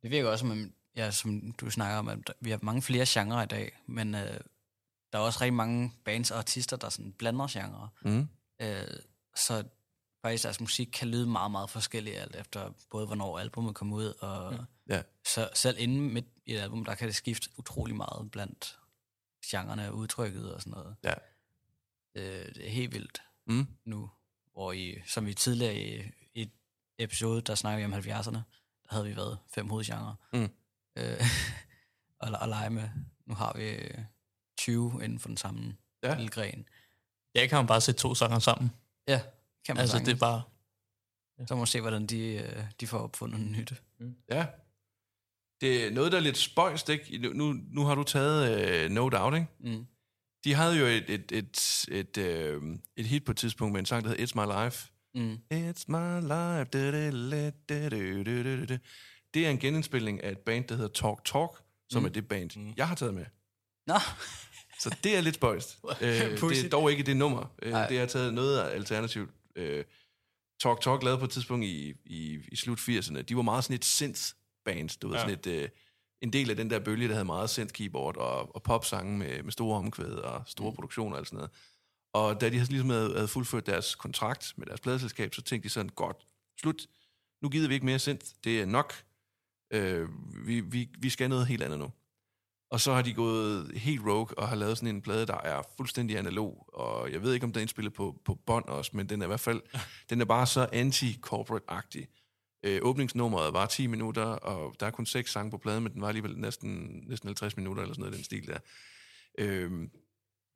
det 0.02 0.12
virker 0.12 0.30
også 0.30 0.48
som, 0.48 0.74
ja, 0.96 1.12
som 1.12 1.52
du 1.52 1.70
snakker 1.70 1.98
om, 1.98 2.08
at 2.08 2.20
vi 2.40 2.50
har 2.50 2.60
mange 2.62 2.82
flere 2.82 3.06
genrer 3.08 3.44
i 3.44 3.46
dag, 3.46 3.78
men 3.86 4.16
øh, 4.16 4.40
der 5.12 5.20
er 5.20 5.24
også 5.24 5.40
rigtig 5.42 5.54
mange 5.54 5.94
bands 6.06 6.32
og 6.32 6.38
artister, 6.38 6.78
der 6.78 6.90
sådan 6.90 7.14
blander 7.14 7.48
genrer. 7.50 7.88
Mm. 8.02 8.28
Øh, 8.62 9.00
så 9.36 9.64
faktisk 10.22 10.44
deres 10.44 10.60
musik 10.60 10.88
kan 10.94 11.08
lyde 11.08 11.28
meget, 11.28 11.52
meget 11.52 11.70
forskelligt 11.70 12.18
alt 12.18 12.36
efter 12.36 12.72
både 12.90 13.06
hvornår 13.06 13.40
albumet 13.40 13.75
kommer 13.75 13.96
ud, 13.98 14.14
og 14.20 14.54
Ja. 14.54 14.96
Ja. 14.96 15.02
så 15.25 15.50
selv 15.54 15.75
inden 15.80 16.14
midt 16.14 16.25
i 16.46 16.54
et 16.54 16.60
album, 16.60 16.86
der 16.86 16.96
kan 16.96 17.08
det 17.08 17.16
skifte 17.16 17.50
utrolig 17.58 17.96
meget 17.96 18.32
blandt 18.32 18.80
genrerne 19.46 19.90
og 19.90 19.96
udtrykket 19.96 20.54
og 20.54 20.62
sådan 20.62 20.72
noget. 20.72 20.96
Ja. 21.04 21.14
Øh, 22.15 22.45
det 22.55 22.65
er 22.65 22.69
helt 22.69 22.93
vildt 22.93 23.22
Mm. 23.48 23.67
nu, 23.86 24.10
hvor 24.53 24.72
i, 24.72 24.95
som 25.05 25.25
vi 25.25 25.34
tidligere 25.34 25.75
i, 25.75 26.03
et 26.36 26.51
episode, 27.00 27.41
der 27.41 27.55
snakker 27.55 27.88
vi 27.88 27.93
om 27.93 28.00
70'erne, 28.00 28.34
der 28.84 28.89
havde 28.89 29.05
vi 29.05 29.15
været 29.15 29.38
fem 29.55 29.69
hovedgenre. 29.69 30.15
Mm. 30.34 30.50
Øh, 30.98 31.19
og, 32.19 32.31
og 32.41 32.48
lege 32.50 32.69
med. 32.69 32.89
Nu 33.25 33.34
har 33.36 33.53
vi 33.57 33.63
øh, 33.69 33.98
20 34.57 35.03
inden 35.03 35.19
for 35.19 35.27
den 35.27 35.38
samme 35.38 35.75
Ja. 36.03 36.10
ja. 36.10 36.15
lille 36.15 36.29
gren. 36.29 36.67
Jeg 37.36 37.50
kan 37.50 37.55
man 37.55 37.67
bare 37.67 37.81
sætte 37.81 38.01
to 38.01 38.15
sanger 38.15 38.39
sammen. 38.39 38.72
Ja, 39.07 39.22
kan 39.65 39.75
man 39.75 39.81
Altså, 39.81 39.98
altså, 39.98 40.12
det 40.12 40.15
er 40.15 40.19
bare... 40.19 40.41
Så 41.48 41.55
må 41.55 41.57
man 41.60 41.67
se, 41.67 41.81
hvordan 41.81 42.07
de, 42.07 42.19
øh, 42.27 42.63
de 42.79 42.88
får 42.88 42.98
opfundet 43.00 43.39
noget 43.39 43.57
nyt. 43.57 43.74
Ja. 44.29 44.48
Det 45.62 45.88
er 45.88 45.91
noget, 45.91 46.12
der 46.12 46.17
er 46.17 46.22
lidt 46.22 46.38
spøjst, 46.38 46.89
ikke? 46.89 47.17
Nu, 47.17 47.29
nu, 47.34 47.60
nu 47.67 47.84
har 47.84 47.95
du 47.95 48.03
taget 48.03 48.86
uh, 48.86 48.91
No 48.91 49.10
Doubt, 49.10 49.36
ikke? 49.36 49.48
Mm. 49.60 49.88
De 50.46 50.54
havde 50.54 50.78
jo 50.80 50.86
et, 50.86 51.10
et, 51.10 51.32
et, 51.32 51.86
et, 51.92 52.18
øh, 52.18 52.62
et 52.96 53.06
hit 53.06 53.25
på 53.25 53.32
et 53.32 53.38
tidspunkt 53.38 53.72
med 53.72 53.80
en 53.80 53.86
sang, 53.86 54.04
der 54.04 54.10
hedder 54.10 54.25
It's 54.25 54.36
My 54.36 54.66
Life. 54.66 54.92
Mm. 55.16 55.34
It's 55.54 55.84
my 55.88 56.22
life. 56.22 56.70
Det 59.34 59.46
er 59.46 59.50
en 59.50 59.60
genindspilning 59.60 60.24
af 60.24 60.32
et 60.32 60.38
band, 60.38 60.68
der 60.68 60.75
hedder 60.75 60.90
Talk 60.94 61.25
Talk, 61.25 61.52
som 61.90 62.02
mm. 62.02 62.06
er 62.06 62.10
det 62.10 62.28
band, 62.28 62.50
mm. 62.56 62.74
jeg 62.78 62.88
har 62.88 62.96
taget 62.96 63.14
med. 63.14 63.25
Nå, 63.88 63.96
Så 64.84 64.96
det 65.04 65.18
er 65.18 65.22
lidt 65.22 65.36
spøjst. 65.36 65.80
øh, 66.02 66.08
det 66.10 66.66
er 66.66 66.70
dog 66.72 66.92
ikke 66.92 67.04
det 67.04 67.18
nummer. 67.18 67.56
Øh, 67.62 67.74
det 67.90 68.00
har 68.00 68.06
taget 68.06 68.34
noget 68.34 68.60
af 68.60 68.75
alternativt. 68.75 69.30
Øh, 69.56 69.84
Talk 70.60 70.82
Talk 70.82 71.04
lavede 71.04 71.20
på 71.20 71.25
et 71.25 71.32
tidspunkt 71.32 71.66
i, 71.66 71.94
i, 72.06 72.40
i 72.48 72.56
slut 72.56 72.80
80'erne. 72.80 73.22
De 73.22 73.36
var 73.36 73.42
meget 73.42 73.64
sådan 73.64 73.75
et 73.75 73.86
synth-band. 73.86 75.00
Du 75.02 75.08
ved, 75.08 75.16
Ja. 75.16 75.22
sådan 75.22 75.40
et, 75.40 75.48
øh, 75.48 75.70
en 76.22 76.34
del 76.34 76.50
af 76.50 76.55
den 76.55 76.69
der 76.69 76.79
bølge, 76.79 77.07
der 77.07 77.13
havde 77.13 77.25
meget 77.25 77.50
synth-keyboard 77.50 78.17
og, 78.17 78.55
og 78.55 78.63
popsange 78.63 79.17
med, 79.17 79.43
med 79.43 79.51
store 79.51 79.77
omkvæd 79.77 80.13
og 80.13 80.43
store 80.48 80.69
mm. 80.69 80.75
produktioner 80.75 81.17
og 81.17 81.25
sådan 81.25 81.38
noget. 81.38 81.51
Og 82.13 82.41
da 82.41 82.50
de 82.50 82.60
ligesom 82.60 82.89
havde, 82.89 83.13
havde 83.13 83.27
fuldført 83.27 83.65
deres 83.65 83.95
kontrakt 83.95 84.53
med 84.57 84.65
deres 84.65 84.79
pladeselskab, 84.79 85.36
så 85.36 85.41
tænkte 85.41 85.69
de 85.69 85.74
sådan, 85.74 85.89
godt, 85.89 86.27
slut. 86.60 86.88
Nu 87.41 87.50
gider 87.50 87.67
vi 87.67 87.74
ikke 87.74 87.86
mere 87.86 88.00
synth. 88.00 88.25
Det 88.43 88.62
er 88.62 88.65
nok. 88.65 88.93
Øh, 89.74 90.10
vi, 90.48 90.60
vi, 90.60 90.89
vi 91.00 91.10
skal 91.10 91.29
noget 91.29 91.48
helt 91.48 91.63
andet 91.63 91.79
nu. 91.79 91.91
Og 92.69 92.81
så 92.81 92.93
har 92.93 93.01
de 93.01 93.13
gået 93.13 93.72
helt 93.75 94.01
rogue 94.01 94.39
og 94.39 94.48
har 94.48 94.55
lavet 94.55 94.77
sådan 94.77 94.95
en 94.95 95.01
plade, 95.01 95.25
der 95.25 95.38
er 95.38 95.62
fuldstændig 95.77 96.17
analog. 96.17 96.69
Og 96.74 97.12
jeg 97.12 97.22
ved 97.22 97.34
ikke, 97.34 97.43
om 97.43 97.51
den 97.51 97.60
er 97.60 97.62
indspillet 97.62 97.93
på, 97.93 98.22
på 98.25 98.36
bånd 98.36 98.65
også, 98.65 98.91
men 98.93 99.10
den 99.10 99.22
er 99.22 99.25
i 99.25 99.27
hvert 99.27 99.39
fald, 99.39 99.62
den 100.10 100.22
er 100.22 100.25
bare 100.25 100.48
så 100.48 100.67
anti-corporate-agtig. 100.74 102.05
Øh, 102.65 102.79
åbningsnummeret 102.81 103.53
var 103.53 103.65
10 103.65 103.88
minutter, 103.88 104.24
og 104.24 104.75
der 104.79 104.86
er 104.86 104.91
kun 104.91 105.05
seks 105.05 105.31
sange 105.31 105.51
på 105.51 105.57
pladen, 105.57 105.84
men 105.84 105.93
den 105.93 106.01
var 106.01 106.07
alligevel 106.07 106.38
næsten, 106.38 107.03
næsten 107.07 107.27
50 107.27 107.57
minutter, 107.57 107.84
eller 107.84 107.93
sådan 107.93 108.01
noget 108.01 108.15
den 108.15 108.24
stil 108.24 108.48
der. 108.48 108.57
Øhm, 109.39 109.89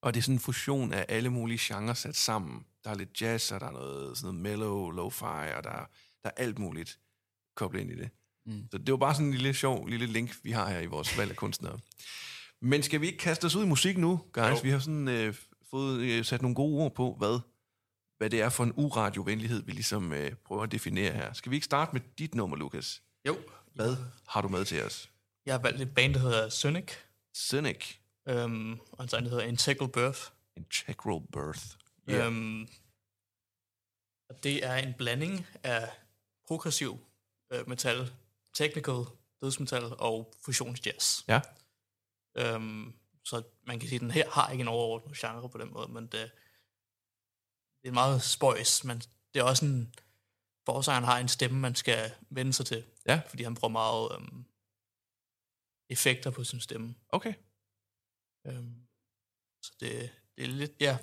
og 0.01 0.13
det 0.13 0.19
er 0.19 0.21
sådan 0.23 0.35
en 0.35 0.39
fusion 0.39 0.93
af 0.93 1.05
alle 1.09 1.29
mulige 1.29 1.59
genrer 1.61 1.93
sat 1.93 2.15
sammen. 2.15 2.63
Der 2.83 2.89
er 2.89 2.95
lidt 2.95 3.21
jazz, 3.21 3.51
og 3.51 3.59
der 3.59 3.67
er 3.67 3.71
noget, 3.71 4.17
sådan 4.17 4.27
noget 4.27 4.41
mellow, 4.41 4.89
lo-fi, 4.91 5.25
og 5.57 5.63
der, 5.63 5.69
er- 5.69 5.85
der 6.23 6.29
er 6.29 6.31
alt 6.37 6.59
muligt 6.59 6.99
koblet 7.55 7.81
ind 7.81 7.91
i 7.91 7.95
det. 7.95 8.09
Mm. 8.45 8.63
Så 8.71 8.77
det 8.77 8.91
var 8.91 8.97
bare 8.97 9.13
sådan 9.13 9.27
en 9.27 9.33
lille 9.33 9.53
sjov 9.53 9.87
lille 9.87 10.05
link, 10.05 10.35
vi 10.43 10.51
har 10.51 10.69
her 10.69 10.79
i 10.79 10.85
vores 10.85 11.17
valg 11.17 11.29
af 11.29 11.35
kunstnere. 11.35 11.79
Men 12.61 12.83
skal 12.83 13.01
vi 13.01 13.05
ikke 13.05 13.17
kaste 13.19 13.45
os 13.45 13.55
ud 13.55 13.63
i 13.63 13.67
musik 13.67 13.97
nu, 13.97 14.19
guys? 14.33 14.43
Jo. 14.45 14.57
Vi 14.63 14.69
har 14.69 14.79
sådan 14.79 15.07
øh, 15.07 15.35
fået 15.71 15.99
øh, 16.01 16.25
sat 16.25 16.41
nogle 16.41 16.55
gode 16.55 16.83
ord 16.83 16.95
på, 16.95 17.15
hvad, 17.17 17.39
hvad 18.19 18.29
det 18.29 18.41
er 18.41 18.49
for 18.49 18.63
en 18.63 18.73
uradiovenlighed, 18.75 19.63
vi 19.63 19.71
ligesom 19.71 20.13
øh, 20.13 20.35
prøver 20.35 20.63
at 20.63 20.71
definere 20.71 21.13
her. 21.13 21.33
Skal 21.33 21.49
vi 21.49 21.55
ikke 21.55 21.65
starte 21.65 21.93
med 21.93 22.01
dit 22.17 22.35
nummer, 22.35 22.57
Lukas? 22.57 23.01
Jo. 23.27 23.37
Hvad 23.75 23.95
har 24.27 24.41
du 24.41 24.47
med 24.47 24.65
til 24.65 24.83
os? 24.83 25.09
Jeg 25.45 25.53
har 25.53 25.61
valgt 25.61 25.81
et 25.81 25.95
band, 25.95 26.13
der 26.13 26.19
hedder 26.19 26.49
Sonic, 26.49 26.91
Cynic, 27.35 27.95
øhm, 28.27 28.79
og 28.91 29.03
en 29.03 29.09
sang, 29.09 29.23
der 29.25 29.29
hedder 29.29 29.43
Integral 29.45 29.89
Birth. 29.89 30.19
Integral 30.57 31.21
Birth. 31.33 31.61
Yeah. 32.09 32.27
Øhm, 32.27 32.67
og 34.29 34.43
det 34.43 34.65
er 34.65 34.75
en 34.75 34.93
blanding 34.97 35.47
af 35.63 35.89
progressiv 36.47 36.99
øh, 37.53 37.69
metal, 37.69 38.11
technical 38.53 39.05
dødsmetal 39.41 39.83
og 39.83 40.33
fusionsjazz. 40.45 41.23
Ja. 41.27 41.41
Øhm, 42.37 42.93
så 43.23 43.43
man 43.67 43.79
kan 43.79 43.89
sige, 43.89 43.95
at 43.97 44.01
den 44.01 44.11
her 44.11 44.29
har 44.29 44.51
ikke 44.51 44.61
en 44.61 44.67
overordnet 44.67 45.17
genre 45.17 45.49
på 45.49 45.57
den 45.57 45.73
måde, 45.73 45.91
men 45.91 46.07
det, 46.07 46.31
det 47.81 47.87
er 47.89 47.93
meget 47.93 48.21
spøjs, 48.23 48.83
men 48.83 48.97
det 49.33 49.39
er 49.39 49.43
også 49.43 49.65
en... 49.65 49.95
Forsangeren 50.65 51.03
har 51.05 51.17
en 51.19 51.27
stemme, 51.27 51.59
man 51.59 51.75
skal 51.75 52.11
vende 52.29 52.53
sig 52.53 52.65
til, 52.65 52.83
Ja. 53.05 53.21
fordi 53.29 53.43
han 53.43 53.55
bruger 53.55 53.71
meget 53.71 54.11
øhm, 54.15 54.45
effekter 55.89 56.31
på 56.31 56.43
sin 56.43 56.59
stemme. 56.59 56.95
Okay. 57.09 57.33
Øhm, 58.47 58.75
så 59.63 59.71
det, 59.79 60.09
det 60.37 60.43
er 60.43 60.47
lidt, 60.47 60.71
ja, 60.79 60.97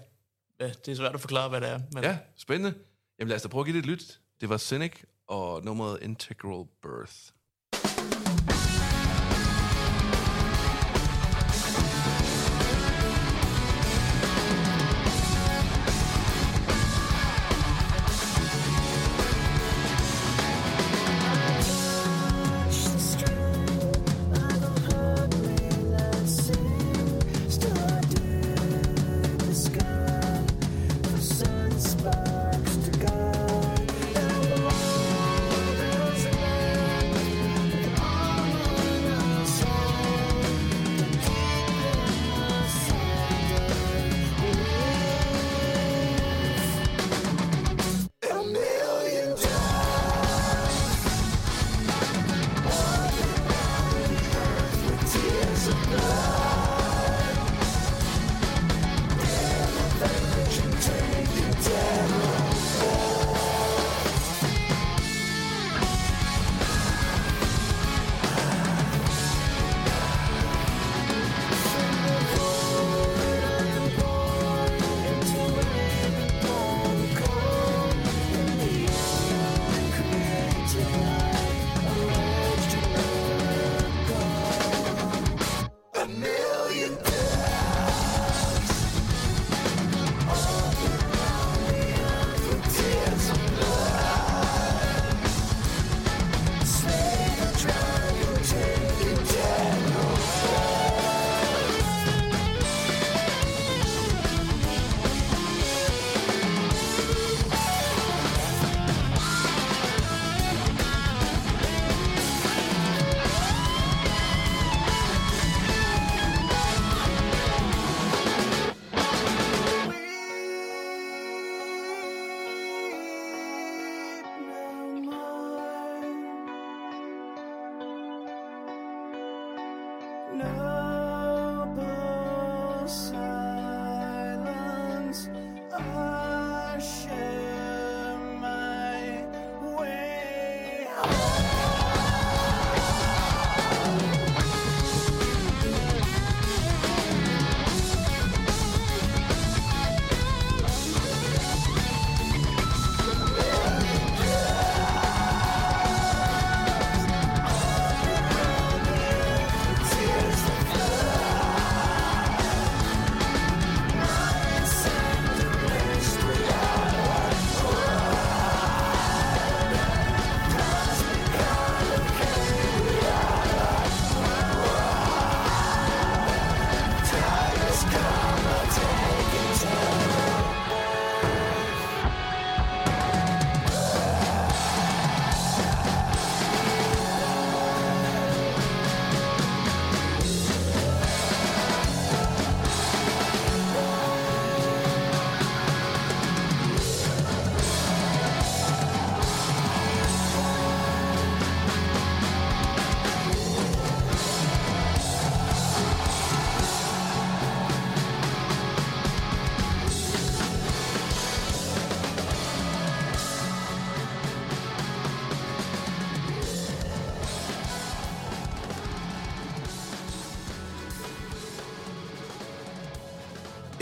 ja, 0.61 0.69
det 0.69 0.89
er 0.89 0.95
svært 0.97 1.15
at 1.15 1.21
forklare, 1.21 1.49
hvad 1.49 1.61
det 1.61 1.69
er. 1.69 1.81
Men 1.93 2.05
Ja, 2.05 2.19
spændende. 2.37 2.79
Jamen 3.19 3.29
lad 3.29 3.37
os 3.37 3.43
da 3.43 3.49
prøve 3.49 3.61
at 3.63 3.67
give 3.67 3.77
det 3.77 3.81
et 3.81 3.87
lyt. 3.87 4.21
Det 4.41 4.49
var 4.49 4.59
Cynic 4.59 5.03
og 5.27 5.65
nummeret 5.65 6.03
Integral 6.03 6.67
Birth. 6.83 7.17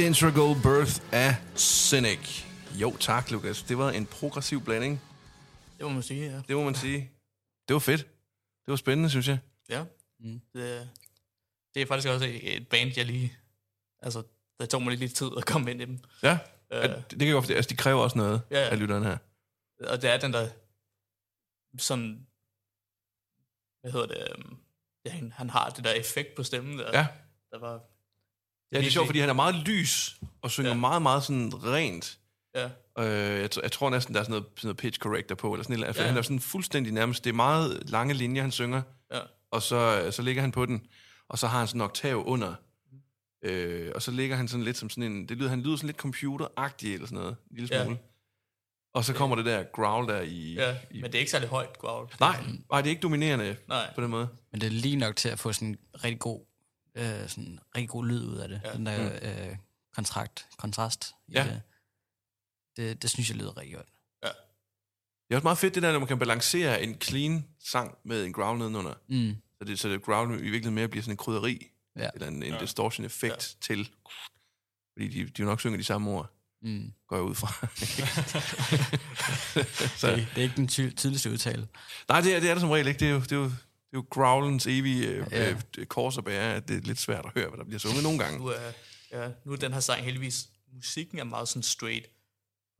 Integral 0.06 0.54
Birth 0.62 1.00
af 1.12 1.36
Cynic. 1.56 2.44
Jo 2.74 2.96
tak, 2.96 3.30
Lukas. 3.30 3.62
Det 3.62 3.78
var 3.78 3.90
en 3.90 4.06
progressiv 4.06 4.64
blanding. 4.64 5.00
Det 5.78 5.86
må 5.86 5.88
man 5.88 6.02
sige, 6.02 6.30
ja. 6.30 6.42
Det 6.48 6.56
må 6.56 6.64
man 6.64 6.74
sige. 6.74 7.10
Det 7.68 7.74
var 7.74 7.80
fedt. 7.80 8.00
Det 8.66 8.70
var 8.70 8.76
spændende, 8.76 9.10
synes 9.10 9.28
jeg. 9.28 9.38
Ja. 9.68 9.84
Mm. 10.20 10.40
Det, 10.54 10.90
det 11.74 11.82
er 11.82 11.86
faktisk 11.86 12.08
også 12.08 12.26
et 12.42 12.68
band, 12.68 12.90
jeg 12.96 13.06
lige... 13.06 13.36
Altså, 14.02 14.22
det 14.60 14.68
tog 14.70 14.82
mig 14.82 14.90
lidt, 14.90 15.00
lidt 15.00 15.14
tid 15.14 15.30
at 15.36 15.46
komme 15.46 15.70
ind 15.70 15.82
i 15.82 15.84
dem. 15.84 15.98
Ja, 16.22 16.38
Øh, 16.72 16.84
at, 16.84 16.90
det 17.10 17.18
kan 17.18 17.26
jeg 17.28 17.34
godt. 17.34 17.50
Altså, 17.50 17.68
de 17.68 17.76
kræver 17.76 18.02
også 18.02 18.18
noget 18.18 18.42
Ja, 18.50 18.60
ja. 18.60 18.68
af 18.70 18.78
lytterne 18.78 19.04
her. 19.06 19.18
og 19.88 20.02
det 20.02 20.10
er 20.10 20.18
den 20.18 20.32
der... 20.32 20.48
Sådan... 21.78 22.26
Hvad 23.80 23.92
hedder 23.92 24.06
det? 24.06 24.28
øhm, 24.38 24.56
Ja, 25.06 25.10
han, 25.10 25.32
han 25.32 25.50
har 25.50 25.70
det 25.70 25.84
der 25.84 25.92
effekt 25.92 26.34
på 26.36 26.42
stemmen. 26.42 26.78
Der, 26.78 26.98
Ja, 26.98 27.06
der 27.50 27.58
var... 27.58 27.80
ja 28.72 28.78
det 28.78 28.86
er 28.86 28.90
sjovt, 28.90 29.06
fordi 29.08 29.18
han 29.18 29.28
er 29.28 29.32
meget 29.32 29.54
lys 29.54 30.16
og 30.42 30.50
synger 30.50 30.70
ja. 30.70 30.74
Ja. 30.74 30.80
meget, 30.80 31.02
meget 31.02 31.22
sådan 31.24 31.52
rent. 31.64 32.18
Ja, 32.54 32.68
Øh, 32.98 33.40
jeg, 33.40 33.50
jeg 33.62 33.72
tror 33.72 33.90
næsten, 33.90 34.14
der 34.14 34.20
er 34.20 34.24
sådan 34.24 34.30
noget, 34.32 34.46
sådan 34.56 34.66
noget 34.68 34.76
pitch 34.76 34.98
corrector 35.00 35.34
på, 35.34 35.52
eller 35.52 35.64
sådan 35.64 35.78
noget. 35.80 35.96
Ja. 35.96 36.02
Ja. 36.02 36.08
Han 36.08 36.16
er 36.18 36.22
sådan 36.22 36.40
fuldstændig 36.40 36.92
nærmest, 36.92 37.24
det 37.24 37.30
er 37.30 37.34
meget 37.34 37.90
lange 37.90 38.14
linjer, 38.14 38.42
han 38.42 38.50
synger, 38.52 38.82
ja. 39.12 39.20
og 39.50 39.62
så, 39.62 40.08
så 40.10 40.22
ligger 40.22 40.42
han 40.42 40.52
på 40.52 40.66
den, 40.66 40.86
og 41.28 41.38
så 41.38 41.46
har 41.46 41.58
han 41.58 41.68
sådan 41.68 41.80
en 41.80 41.84
oktav 41.84 42.22
under, 42.26 42.54
øh, 43.44 43.92
og 43.94 44.02
så 44.02 44.10
ligger 44.10 44.36
han 44.36 44.48
sådan 44.48 44.64
lidt 44.64 44.76
som 44.76 44.90
sådan 44.90 45.12
en, 45.12 45.28
det 45.28 45.36
lyder, 45.36 45.48
han 45.50 45.62
lyder 45.62 45.76
sådan 45.76 45.86
lidt 45.86 45.96
computeragtig 45.96 46.94
eller 46.94 47.06
sådan 47.06 47.18
noget, 47.18 47.36
en 47.50 47.56
lille 47.56 47.76
Ja. 47.76 47.84
smule. 47.84 47.98
Og 48.94 49.04
så 49.04 49.12
kommer 49.12 49.36
det 49.36 49.44
der 49.44 49.62
growl 49.62 50.08
der 50.08 50.20
i... 50.20 50.54
ja. 50.54 50.76
i 50.90 51.00
Men 51.00 51.04
det 51.04 51.14
er 51.14 51.18
ikke 51.20 51.30
særlig 51.30 51.48
højt, 51.48 51.78
growl. 51.78 52.08
nej, 52.20 52.36
nej, 52.70 52.80
det 52.80 52.86
er 52.86 52.90
ikke 52.90 53.02
dominerende 53.02 53.56
Nej. 53.68 53.92
på 53.94 54.00
den 54.02 54.10
måde. 54.10 54.28
Men 54.52 54.60
det 54.60 54.66
er 54.66 54.70
lige 54.70 54.96
nok 54.96 55.16
til 55.16 55.28
at 55.28 55.38
få 55.38 55.52
sådan 55.52 55.68
en 55.68 55.76
rigtig 56.04 56.18
god, 56.20 56.40
øh, 56.94 57.28
sådan 57.28 57.58
rigtig 57.76 57.88
god 57.88 58.06
lyd 58.06 58.24
ud 58.24 58.36
af 58.36 58.48
det. 58.48 58.60
Ja. 58.64 58.68
Ja. 58.68 58.74
Den 58.76 58.86
der 58.86 59.18
øh, 59.50 59.56
kontrakt, 59.94 60.46
kontrast. 60.58 61.14
i 61.28 61.32
Ja. 61.32 61.44
Det. 61.44 61.62
Det, 62.76 63.02
det 63.02 63.10
synes 63.10 63.28
jeg 63.30 63.36
lyder 63.38 63.56
rigtig 63.56 63.74
godt. 63.74 63.86
Det 65.28 65.34
er 65.34 65.36
også 65.36 65.44
meget 65.44 65.58
fedt 65.58 65.74
det 65.74 65.82
der, 65.82 65.92
når 65.92 65.98
man 65.98 66.08
kan 66.08 66.18
balancere 66.18 66.82
en 66.82 67.00
clean 67.00 67.46
sang 67.64 67.98
med 68.04 68.24
en 68.24 68.32
growl 68.32 68.58
nedenunder. 68.58 68.94
Mm. 69.08 69.36
Så 69.58 69.64
det, 69.64 69.80
så 69.80 69.88
det 69.88 70.02
growl 70.02 70.30
i 70.30 70.34
virkeligheden 70.42 70.74
mere 70.74 70.88
bliver 70.88 71.02
sådan 71.02 71.12
en 71.12 71.16
krydderi, 71.16 71.66
Ja. 71.96 72.08
eller 72.14 72.28
en, 72.28 72.42
en 72.42 72.52
Ja. 72.52 72.58
distortion 72.60 73.04
effekt 73.06 73.54
ja. 73.54 73.60
til. 73.74 73.90
Fordi 74.92 75.08
de, 75.08 75.24
de 75.26 75.32
jo 75.42 75.44
nok 75.44 75.60
synger 75.60 75.76
de 75.76 75.84
samme 75.84 76.10
ord, 76.10 76.30
Mm. 76.62 76.92
går 77.08 77.16
jeg 77.16 77.22
ud 77.24 77.34
fra. 77.34 77.48
så, 79.98 80.06
Det, 80.10 80.26
det 80.34 80.38
er 80.38 80.42
ikke 80.42 80.56
den 80.56 80.68
ty- 80.68 80.90
tydeligste 80.96 81.30
udtale. 81.30 81.68
nej, 82.08 82.20
det 82.20 82.34
er, 82.36 82.40
det 82.40 82.50
er 82.50 82.54
det 82.54 82.60
som 82.60 82.70
regel 82.70 82.86
ikke. 82.86 83.00
Det 83.00 83.08
er 83.08 83.12
jo, 83.12 83.20
det 83.20 83.32
er 83.32 83.36
jo, 83.36 83.50
det 83.94 83.98
er 84.00 84.02
jo 84.02 84.06
growlens 84.10 84.66
evige 84.66 85.06
øh, 85.08 85.26
Ja. 85.32 85.54
øh, 85.78 85.86
kors 85.86 86.18
og 86.18 86.24
bære, 86.24 86.54
at 86.54 86.68
det 86.68 86.76
er 86.76 86.80
lidt 86.80 86.98
svært 86.98 87.24
at 87.26 87.32
høre, 87.34 87.48
hvad 87.48 87.58
der 87.58 87.64
bliver 87.64 87.78
sunget 87.78 88.02
nogle 88.02 88.18
gange. 88.18 88.38
Nu 88.38 88.46
er, 88.46 88.72
ja, 89.12 89.30
nu 89.44 89.52
er 89.52 89.56
den 89.56 89.72
her 89.72 89.80
sang 89.80 90.04
heldigvis... 90.04 90.48
Musikken 90.72 91.18
er 91.18 91.24
meget 91.24 91.48
sådan 91.48 91.62
straight 91.62 92.06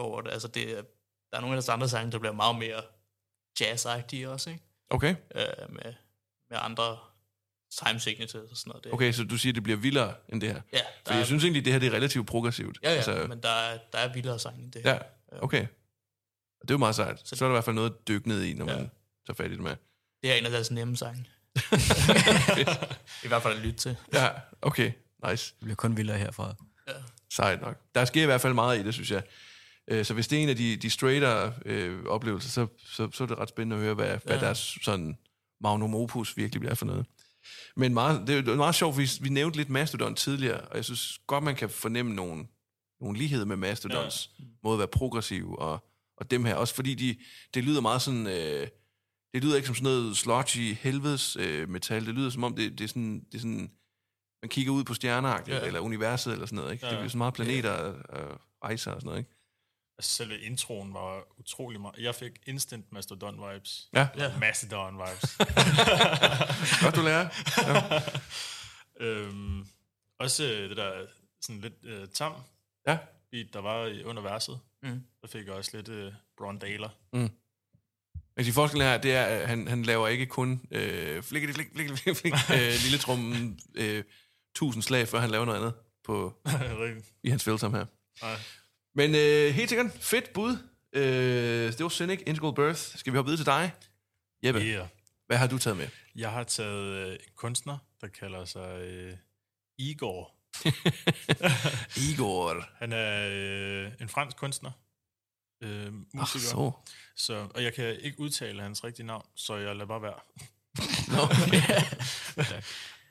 forward. 0.01 0.29
Altså, 0.29 0.49
det, 0.49 0.71
er- 0.79 0.83
der 1.31 1.37
er 1.37 1.41
nogle 1.41 1.53
af 1.53 1.57
deres 1.57 1.69
andre 1.69 1.89
sange, 1.89 2.13
der 2.13 2.19
bliver 2.19 2.33
meget 2.33 2.59
mere 2.59 2.83
jazz-agtige 3.61 4.29
også, 4.29 4.51
ikke? 4.51 4.63
Okay, 4.91 5.15
Øh, 5.35 5.45
med, 5.69 5.95
med 6.51 6.59
andre 6.61 6.99
time 7.87 8.01
signatures 8.01 8.51
og 8.51 8.57
sådan 8.57 8.71
noget. 8.71 8.85
Det, 8.85 8.93
okay, 8.93 9.13
så 9.13 9.25
du 9.25 9.37
siger, 9.39 9.51
at 9.51 9.55
det 9.55 9.63
bliver 9.63 9.77
vildere 9.79 10.15
end 10.29 10.41
det 10.41 10.49
her. 10.53 10.61
Ja, 10.73 10.81
For 11.07 11.13
jeg 11.13 11.21
er, 11.21 11.25
synes 11.25 11.45
egentlig, 11.45 11.65
det 11.65 11.73
her 11.73 11.81
det 11.81 11.87
er 11.89 11.93
relativt 11.93 12.27
progressivt. 12.27 12.79
ja, 12.83 12.91
ja 12.91 12.97
altså, 12.97 13.27
men 13.29 13.43
der 13.43 13.49
er, 13.49 13.79
der 13.93 13.99
er 13.99 14.13
vildere 14.13 14.39
sange 14.39 14.63
end 14.63 14.73
det. 14.73 14.85
ja, 14.85 14.99
okay. 15.43 15.63
Og 16.61 16.69
det 16.69 16.71
er 16.71 16.75
jo 16.75 16.79
meget 16.79 16.95
sejt. 16.95 17.21
Så 17.29 17.37
Så- 17.37 17.45
er 17.45 17.49
der 17.49 17.53
i 17.55 17.57
hvert 17.57 17.65
fald 17.65 17.75
noget 17.77 17.91
at 17.91 18.09
dykke 18.09 18.29
ned 18.29 18.43
i, 18.43 18.55
når 18.55 18.65
man 18.65 18.75
Ja. 18.79 18.89
tager 19.27 19.35
fat 19.35 19.51
i 19.51 19.55
det 19.55 19.61
med. 19.63 19.77
Det 20.25 20.33
er 20.33 20.37
en 20.37 20.45
af 20.45 20.51
deres 20.51 20.71
nemme 20.71 20.97
sange. 20.97 21.25
I 23.25 23.29
hvert 23.29 23.43
fald 23.43 23.57
at 23.57 23.61
lytte 23.61 23.79
til. 23.79 23.97
Ja, 24.13 24.29
okay, 24.63 24.93
nice. 25.31 25.55
Det 25.55 25.65
bliver 25.65 25.77
kun 25.77 25.97
vildere 25.97 26.19
herfra. 26.19 26.55
Ja. 26.89 26.93
Sejt 27.31 27.61
nok. 27.61 27.81
Der 27.95 28.05
sker 28.05 28.23
i 28.23 28.27
hvert 28.27 28.41
fald 28.41 28.55
meget 28.55 28.81
i 28.81 28.83
det, 28.83 28.95
synes 28.95 29.11
jeg. 29.11 29.23
Øh, 29.89 30.05
Så 30.05 30.15
hvis 30.15 30.29
det 30.29 30.39
er 30.39 30.43
en 30.43 30.49
af 30.49 30.57
de, 30.57 30.77
de 30.77 30.91
straighter 30.91 31.53
øh, 31.67 32.05
oplevelser, 32.05 32.51
så, 32.51 32.67
så, 32.87 33.09
så 33.13 33.25
er 33.25 33.29
det 33.29 33.39
ret 33.39 33.49
spændende 33.49 33.77
at 33.77 33.83
høre, 33.83 33.95
hvad, 33.95 34.07
ja. 34.07 34.19
hvad 34.25 34.41
deres 34.41 34.79
sådan 34.83 35.19
magnum 35.61 35.95
opus 35.95 36.37
virkelig 36.37 36.61
bliver 36.61 36.75
for 36.75 36.87
noget. 36.87 37.07
Men 37.77 37.95
meget, 37.95 38.27
det 38.27 38.49
er 38.49 38.55
meget 38.55 38.75
sjovt, 38.75 38.99
vi, 38.99 39.11
vi 39.21 39.29
nævnte 39.29 39.57
lidt 39.57 39.71
Mastodon 39.71 40.15
tidligere, 40.15 40.61
og 40.61 40.77
jeg 40.77 40.85
synes 40.85 41.19
godt, 41.27 41.45
man 41.45 41.55
kan 41.57 41.71
fornemme 41.71 42.15
nogle, 42.15 42.47
nogle 43.01 43.19
ligheder 43.19 43.45
med 43.45 43.57
Mastodons 43.57 44.31
ja. 44.39 44.45
måde 44.63 44.75
at 44.75 44.79
være 44.79 44.89
progressiv, 44.89 45.55
og, 45.59 45.85
og 46.17 46.31
dem 46.31 46.45
her, 46.45 46.55
også 46.55 46.75
fordi 46.75 46.95
de, 46.95 47.17
det 47.55 47.65
lyder 47.65 47.81
meget 47.81 48.03
sådan... 48.03 48.27
Øh, 48.27 48.69
det 49.35 49.45
lyder 49.45 49.57
ikke 49.57 49.67
som 49.67 49.75
sådan 49.75 49.85
noget 49.85 50.17
sludgy 50.17 50.75
helvedes 50.75 51.37
øh, 51.37 51.69
metal. 51.69 52.07
Det 52.07 52.15
lyder 52.15 52.31
som 52.31 52.45
om, 52.45 52.57
det, 52.57 52.79
det, 52.79 52.85
er 52.85 52.89
sådan, 52.89 53.21
det 53.25 53.35
er 53.35 53.39
sådan... 53.39 53.71
Man 54.43 54.49
kigger 54.49 54.73
ud 54.73 54.85
på 54.85 54.95
stjerner, 54.95 55.29
ja. 55.47 55.55
Ja. 55.57 55.67
eller 55.67 55.81
universet, 55.81 56.33
eller 56.33 56.47
sådan 56.47 56.57
noget. 56.57 56.73
Ikke? 56.73 56.87
Ja. 56.87 56.93
Ja. 56.93 56.99
Det 56.99 57.05
er 57.05 57.09
sådan 57.09 57.19
meget 57.19 57.35
planeter 57.35 57.71
og, 57.71 57.95
og 58.09 58.41
rejser 58.65 58.91
og 58.91 59.01
sådan 59.01 59.07
noget. 59.07 59.19
Ikke? 59.19 59.31
Altså, 59.99 60.11
selve 60.11 60.41
introen 60.41 60.95
var 60.95 61.23
utrolig 61.41 61.81
meget. 61.81 61.97
Jeg 61.99 62.15
fik 62.15 62.33
instant 62.47 62.87
Mastodon-vibes. 62.93 63.89
Ja, 63.93 64.09
Ja. 64.17 64.33
Mastodon-vibes. 64.39 65.37
godt 66.85 66.97
du 66.97 67.03
lærer. 67.03 67.29
Ja. 67.59 68.01
øhm, 69.07 69.67
også 70.19 70.45
øh, 70.45 70.69
det 70.69 70.77
der 70.77 71.07
sådan 71.43 71.61
lidt 71.61 71.75
øh, 71.83 72.09
tam 72.09 72.33
ja. 72.87 72.99
beat, 73.31 73.47
der 73.53 73.61
var 73.61 73.87
i- 73.87 74.05
under 74.05 74.23
verset. 74.23 74.59
Mm. 74.83 75.03
Der 75.23 75.29
fik 75.29 75.47
jeg 75.47 75.55
også 75.55 75.71
lidt 75.77 75.89
øh, 75.89 76.13
Bron 76.39 76.59
Daler. 76.59 76.89
Men 78.37 78.47
de 78.47 78.53
forskellen 78.53 78.87
her, 78.89 78.99
det 78.99 79.15
er, 79.15 79.25
at 79.25 79.49
han, 79.49 79.69
han 79.69 79.83
laver 79.83 80.09
ikke 80.09 80.27
kun 80.27 80.61
øh, 80.71 81.23
flik, 81.23 81.55
flik, 81.55 81.69
flik, 81.75 81.91
flik, 81.99 82.17
flik, 82.17 82.33
øh, 82.51 82.73
lille 82.85 82.99
trummen 82.99 83.61
øh, 83.75 84.05
tusind 84.55 84.83
slag, 84.83 85.09
før 85.09 85.21
han 85.21 85.31
laver 85.31 85.45
noget 85.45 85.59
andet 85.59 85.75
på, 86.05 86.35
i 87.25 87.31
hans 87.31 87.45
fællesam 87.45 87.75
her. 87.75 87.87
Nej. 88.23 88.37
Men 88.95 89.15
øh, 89.15 89.55
helt 89.55 89.69
sikkert, 89.69 89.93
fedt 90.01 90.33
bud. 90.33 90.57
Øh, 90.93 91.73
det 91.73 91.83
var 91.83 91.89
Cynic, 91.89 92.23
Integral 92.27 92.55
Birth. 92.55 92.81
Skal 92.81 93.13
vi 93.13 93.17
hoppe 93.17 93.29
videre 93.29 93.39
til 93.39 93.47
dig? 93.47 93.73
Jeppe. 94.45 94.61
Yeah. 94.61 94.89
hvad 95.27 95.37
har 95.37 95.47
du 95.47 95.59
taget 95.59 95.77
med? 95.77 95.89
Jeg 96.17 96.31
har 96.31 96.45
taget 96.45 97.07
øh, 97.07 97.13
en 97.13 97.19
kunstner, 97.37 97.79
der 98.01 98.09
kalder 98.09 98.45
sig 98.45 98.81
øh, 98.81 99.17
Igor. 99.79 100.35
Igor. 102.11 102.65
Han 102.79 102.93
er 102.93 103.29
øh, 103.31 103.93
en 104.01 104.09
fransk 104.09 104.37
kunstner. 104.37 104.71
Øh, 105.65 105.87
Ach, 105.87 105.93
musiker. 106.15 106.41
så. 106.41 106.73
Så, 107.17 107.49
og 107.55 107.63
jeg 107.63 107.75
kan 107.75 108.01
ikke 108.01 108.21
udtale 108.21 108.63
hans 108.63 108.85
rigtige 108.85 109.07
navn, 109.07 109.27
så 109.35 109.57
jeg 109.57 109.77
lader 109.77 109.87
bare 109.87 110.03
være. 110.03 110.21
Nå, 111.09 111.23
okay. 111.23 112.63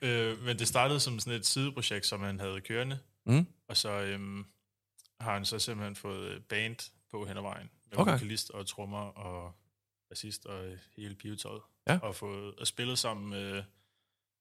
Øh, 0.01 0.43
men 0.43 0.59
det 0.59 0.67
startede 0.67 0.99
som 0.99 1.19
sådan 1.19 1.39
et 1.39 1.45
sideprojekt, 1.45 2.05
som 2.05 2.21
han 2.21 2.39
havde 2.39 2.61
kørende. 2.61 2.99
Mm. 3.25 3.47
Og 3.67 3.77
så 3.77 3.89
øhm, 3.89 4.45
har 5.19 5.33
han 5.33 5.45
så 5.45 5.59
simpelthen 5.59 5.95
fået 5.95 6.27
øh, 6.27 6.41
band 6.41 6.91
på 7.11 7.25
hen 7.25 7.37
ad 7.37 7.41
vejen. 7.41 7.69
Med 7.91 7.97
Okay. 7.99 8.11
vokalist 8.11 8.49
og 8.51 8.67
trommer 8.67 8.99
og 9.01 9.53
bassist 10.09 10.45
og 10.45 10.77
hele 10.97 11.15
pivetøjet. 11.15 11.61
Ja. 11.87 11.99
Og 12.01 12.15
fået 12.15 12.55
og 12.55 12.67
spillet 12.67 12.99
sammen 12.99 13.29
med 13.29 13.63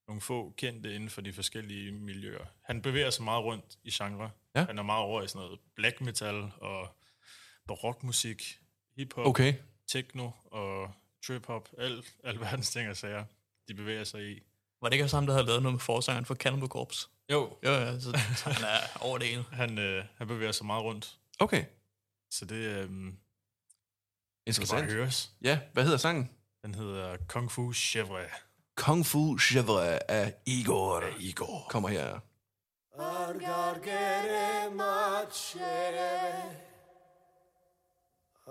nogle 0.08 0.20
få 0.20 0.54
kendte 0.56 0.94
inden 0.94 1.10
for 1.10 1.20
de 1.20 1.32
forskellige 1.32 1.92
miljøer. 1.92 2.44
Han 2.62 2.82
bevæger 2.82 3.10
sig 3.10 3.24
meget 3.24 3.44
rundt 3.44 3.78
i 3.84 3.90
genre. 3.90 4.30
Ja. 4.54 4.64
Han 4.64 4.78
er 4.78 4.82
meget 4.82 5.02
over 5.04 5.22
i 5.22 5.28
sådan 5.28 5.46
noget 5.46 5.60
black 5.76 6.00
metal 6.00 6.50
og 6.60 6.96
barokmusik, 7.68 8.58
hiphop, 8.96 9.26
Okay. 9.26 9.54
techno 9.88 10.30
og 10.44 10.90
trip-hop. 11.26 11.68
Alt, 11.78 12.14
alt 12.24 12.40
verdens 12.40 12.70
ting 12.70 12.88
og 12.90 12.96
sager, 12.96 13.24
de 13.68 13.74
bevæger 13.74 14.04
sig 14.04 14.30
i. 14.30 14.40
Var 14.80 14.88
det 14.88 14.92
ikke 14.94 15.04
også 15.04 15.16
ham, 15.16 15.26
der 15.26 15.32
havde 15.32 15.46
lavet 15.46 15.62
noget 15.62 15.74
med 15.74 15.80
forsangeren 15.80 16.24
for 16.24 16.34
Cannibal 16.34 16.68
Corpse? 16.68 17.08
Jo, 17.30 17.56
Jo, 17.64 17.70
ja, 17.70 18.00
så 18.00 18.16
han 18.50 18.64
er 18.64 18.78
over 19.00 19.18
det 19.18 19.26
hele. 19.28 19.44
han, 19.52 19.78
øh, 19.78 20.04
han 20.16 20.26
bevæger 20.26 20.52
sig 20.52 20.66
meget 20.66 20.84
rundt. 20.84 21.18
Okay. 21.38 21.64
Så 22.30 22.44
det 22.44 22.54
øh, 22.54 23.12
skal 24.50 24.68
bare 24.70 24.82
høres. 24.84 25.32
Ja, 25.42 25.60
hvad 25.72 25.84
hedder 25.84 25.98
sangen? 25.98 26.30
Den 26.64 26.74
hedder 26.74 27.16
Kung 27.28 27.50
Fu 27.52 27.72
Chevre. 27.72 28.24
Kung 28.76 29.06
Fu 29.06 29.38
Chevre 29.38 30.10
af 30.10 30.34
Igor. 30.46 31.00
Af 31.00 31.12
Igor. 31.20 31.66
Kommer 31.68 31.88
her. 31.88 32.20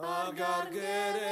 I've 0.04 0.36
got 0.36 0.68
to 0.68 0.74
get 0.74 1.16
it. 1.16 1.31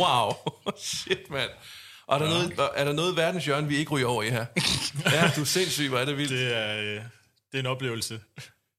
Wow. 0.00 0.32
Shit, 0.78 1.30
mand. 1.30 1.50
Og 2.06 2.16
er 2.16 2.22
der, 2.22 2.28
noget, 2.28 2.52
er 2.74 2.84
der 2.84 2.92
noget 2.92 3.12
i 3.12 3.16
verdens 3.16 3.44
hjørne, 3.44 3.68
vi 3.68 3.76
ikke 3.76 3.90
ryger 3.90 4.06
over 4.06 4.22
i 4.22 4.30
her? 4.30 4.46
Ja, 5.12 5.30
du 5.36 5.40
er 5.40 5.44
sindssyg, 5.44 5.88
hvor 5.88 5.98
er 5.98 6.04
det 6.04 6.16
vildt. 6.16 6.30
Det 6.30 6.56
er, 6.56 6.76
øh, 6.78 6.84
det 6.94 7.54
er 7.54 7.58
en 7.58 7.66
oplevelse. 7.66 8.20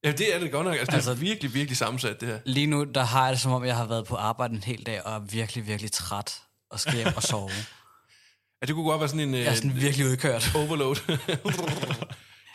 Ja, 0.04 0.12
det 0.12 0.36
er 0.36 0.40
det 0.40 0.52
godt 0.52 0.66
nok. 0.66 0.74
Altså, 0.74 0.86
det 0.86 0.92
er 0.92 0.96
Altså- 0.96 1.14
virkelig, 1.14 1.54
virkelig 1.54 1.78
sammensat, 1.78 2.22
det 2.22 2.28
her. 2.28 2.40
Lige 2.46 2.68
nu, 2.68 2.84
der 2.84 3.04
har 3.04 3.24
jeg 3.26 3.34
det 3.34 3.42
som 3.42 3.52
om, 3.52 3.66
jeg 3.66 3.76
har 3.76 3.86
været 3.86 4.06
på 4.06 4.16
arbejde 4.16 4.54
en 4.54 4.64
hel 4.64 4.86
dag, 4.86 5.06
og 5.06 5.14
er 5.16 5.20
virkelig, 5.20 5.68
virkelig 5.68 5.92
træt, 5.92 6.34
og 6.72 6.80
skal 6.80 6.96
hjem 6.96 7.08
og 7.16 7.24
sove. 7.24 7.50
Ja, 8.62 8.66
det 8.66 8.76
kunne 8.76 8.86
godt 8.86 9.00
være 9.00 9.10
sådan 9.10 9.28
en... 9.28 9.34
Jeg 9.36 9.44
er 9.46 9.54
sådan 9.54 9.76
virkelig 9.76 10.06
udkørt. 10.08 10.52
overload. 10.56 10.96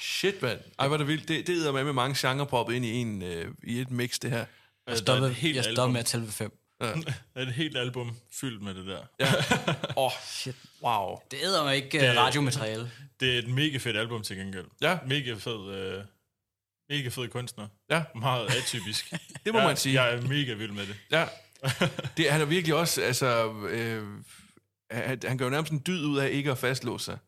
Shit, 0.00 0.42
mand. 0.42 0.58
Ej, 0.78 0.86
hvor 0.86 0.96
er 0.96 0.98
det 0.98 1.06
vildt. 1.08 1.28
Det, 1.28 1.46
det 1.46 1.66
er 1.66 1.72
med 1.72 1.84
med 1.84 1.92
mange 1.92 2.28
genrer 2.28 2.44
proppet 2.44 2.74
ind 2.74 2.84
i, 2.84 2.92
en, 2.94 3.22
øh, 3.22 3.54
i 3.64 3.80
et 3.80 3.90
mix, 3.90 4.18
det 4.18 4.30
her. 4.30 4.44
Jeg 4.86 4.98
stoppede, 4.98 5.36
jeg 5.42 5.64
stoppede 5.64 5.92
med 5.92 6.00
at 6.00 6.06
tælle 6.06 6.26
ved 6.26 6.32
fem. 6.32 6.52
Er 7.34 7.42
et 7.42 7.52
helt 7.52 7.76
album 7.76 8.16
fyldt 8.32 8.62
med 8.62 8.74
det 8.74 8.86
der. 8.86 9.00
Ja. 9.20 9.26
Åh, 9.96 10.04
oh, 10.04 10.10
Shit. 10.24 10.54
wow. 10.82 11.18
Det 11.30 11.38
æder 11.42 11.64
mig 11.64 11.76
ikke 11.76 11.88
Det- 11.92 12.00
det... 12.00 12.16
radiomateriale. 12.18 12.90
Det 13.20 13.34
er 13.34 13.38
et 13.38 13.48
mega 13.48 13.78
fedt 13.78 13.96
album 13.96 14.22
til 14.22 14.36
gengæld. 14.36 14.66
Ja. 14.80 14.98
Mega 15.06 15.34
fed, 15.34 15.74
øh, 15.74 16.04
mega 16.90 17.08
fed 17.08 17.28
kunstner. 17.28 17.68
Ja. 17.90 18.02
Meget 18.14 18.46
atypisk. 18.56 19.10
Det 19.44 19.52
må 19.52 19.58
jeg, 19.58 19.68
man 19.68 19.76
sige. 19.76 20.02
Jeg 20.02 20.14
er 20.14 20.20
mega 20.20 20.52
vild 20.54 20.72
med 20.72 20.86
det. 20.86 20.96
Ja. 21.10 21.26
Det, 22.16 22.30
han 22.30 22.40
er 22.40 22.44
virkelig 22.44 22.74
også, 22.74 23.02
altså... 23.02 23.52
Øh, 23.68 24.02
han, 24.90 25.20
han 25.26 25.38
gør 25.38 25.44
jo 25.44 25.50
nærmest 25.50 25.72
en 25.72 25.82
dyd 25.86 26.04
ud 26.04 26.18
af 26.18 26.30
ikke 26.30 26.50
at 26.50 26.58
fastlåse 26.58 27.04
sig. 27.04 27.18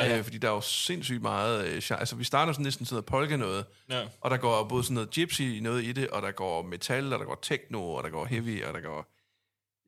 Ja. 0.00 0.06
Ja. 0.06 0.18
Øh, 0.18 0.24
fordi 0.24 0.38
der 0.38 0.48
er 0.48 0.52
jo 0.52 0.60
sindssygt 0.60 1.22
meget... 1.22 1.66
Øh, 1.66 1.76
genre- 1.84 1.98
altså, 1.98 2.16
vi 2.16 2.24
starter 2.24 2.52
sådan 2.52 2.64
næsten 2.64 2.86
sådan 2.86 2.94
noget 2.94 3.06
polka 3.06 3.36
noget, 3.36 3.64
Ja. 3.90 4.04
og 4.20 4.30
der 4.30 4.36
går 4.36 4.64
både 4.64 4.84
sådan 4.84 4.94
noget 4.94 5.10
gypsy 5.10 5.42
noget 5.42 5.84
i 5.84 5.92
det, 5.92 6.08
og 6.08 6.22
der 6.22 6.30
går 6.30 6.62
metal, 6.62 7.12
og 7.12 7.18
der 7.18 7.24
går 7.24 7.38
techno, 7.42 7.92
og 7.94 8.04
der 8.04 8.10
går 8.10 8.24
heavy, 8.26 8.64
og 8.64 8.74
der 8.74 8.80
går... 8.80 9.12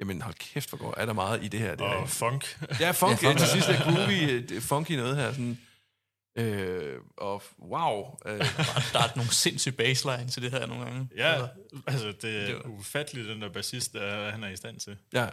Jamen, 0.01 0.23
hold 0.23 0.35
kæft, 0.35 0.69
hvor 0.69 0.79
går, 0.79 0.95
er 0.97 1.07
der 1.07 1.13
meget 1.13 1.45
i 1.45 1.49
det 1.49 1.61
her. 1.61 1.75
Det 1.75 1.87
er, 1.87 1.91
Og 1.91 2.09
funk. 2.09 2.59
Ja, 2.81 2.91
funk. 2.91 3.23
Ja, 3.23 3.27
Ja, 3.27 3.33
funk. 3.33 3.39
til 3.39 3.49
sidst 3.49 3.69
er 3.69 3.83
groovy, 3.83 4.31
øh, 4.31 4.57
er 4.57 4.61
funky 4.61 4.93
noget 4.93 5.17
her. 5.17 5.33
Sådan, 5.33 5.59
øh, 6.39 6.97
og 7.17 7.43
wow. 7.63 8.17
Øh, 8.27 8.39
Der 8.93 8.99
er 8.99 9.17
nogle 9.17 9.31
sindssyge 9.35 9.73
baseline 9.77 10.29
til 10.29 10.43
det 10.43 10.51
her 10.51 10.67
nogle 10.67 10.85
gange. 10.85 11.09
Ja, 11.17 11.33
Altså, 11.33 11.49
altså 11.87 12.13
det 12.23 12.51
er 12.51 12.55
ufatteligt, 12.67 13.29
den 13.29 13.43
der 13.43 13.49
bassist, 13.53 13.93
der 13.93 14.31
han 14.31 14.45
er 14.45 14.49
i 14.49 14.57
stand 14.57 14.81
til. 14.81 14.97
ja. 15.13 15.29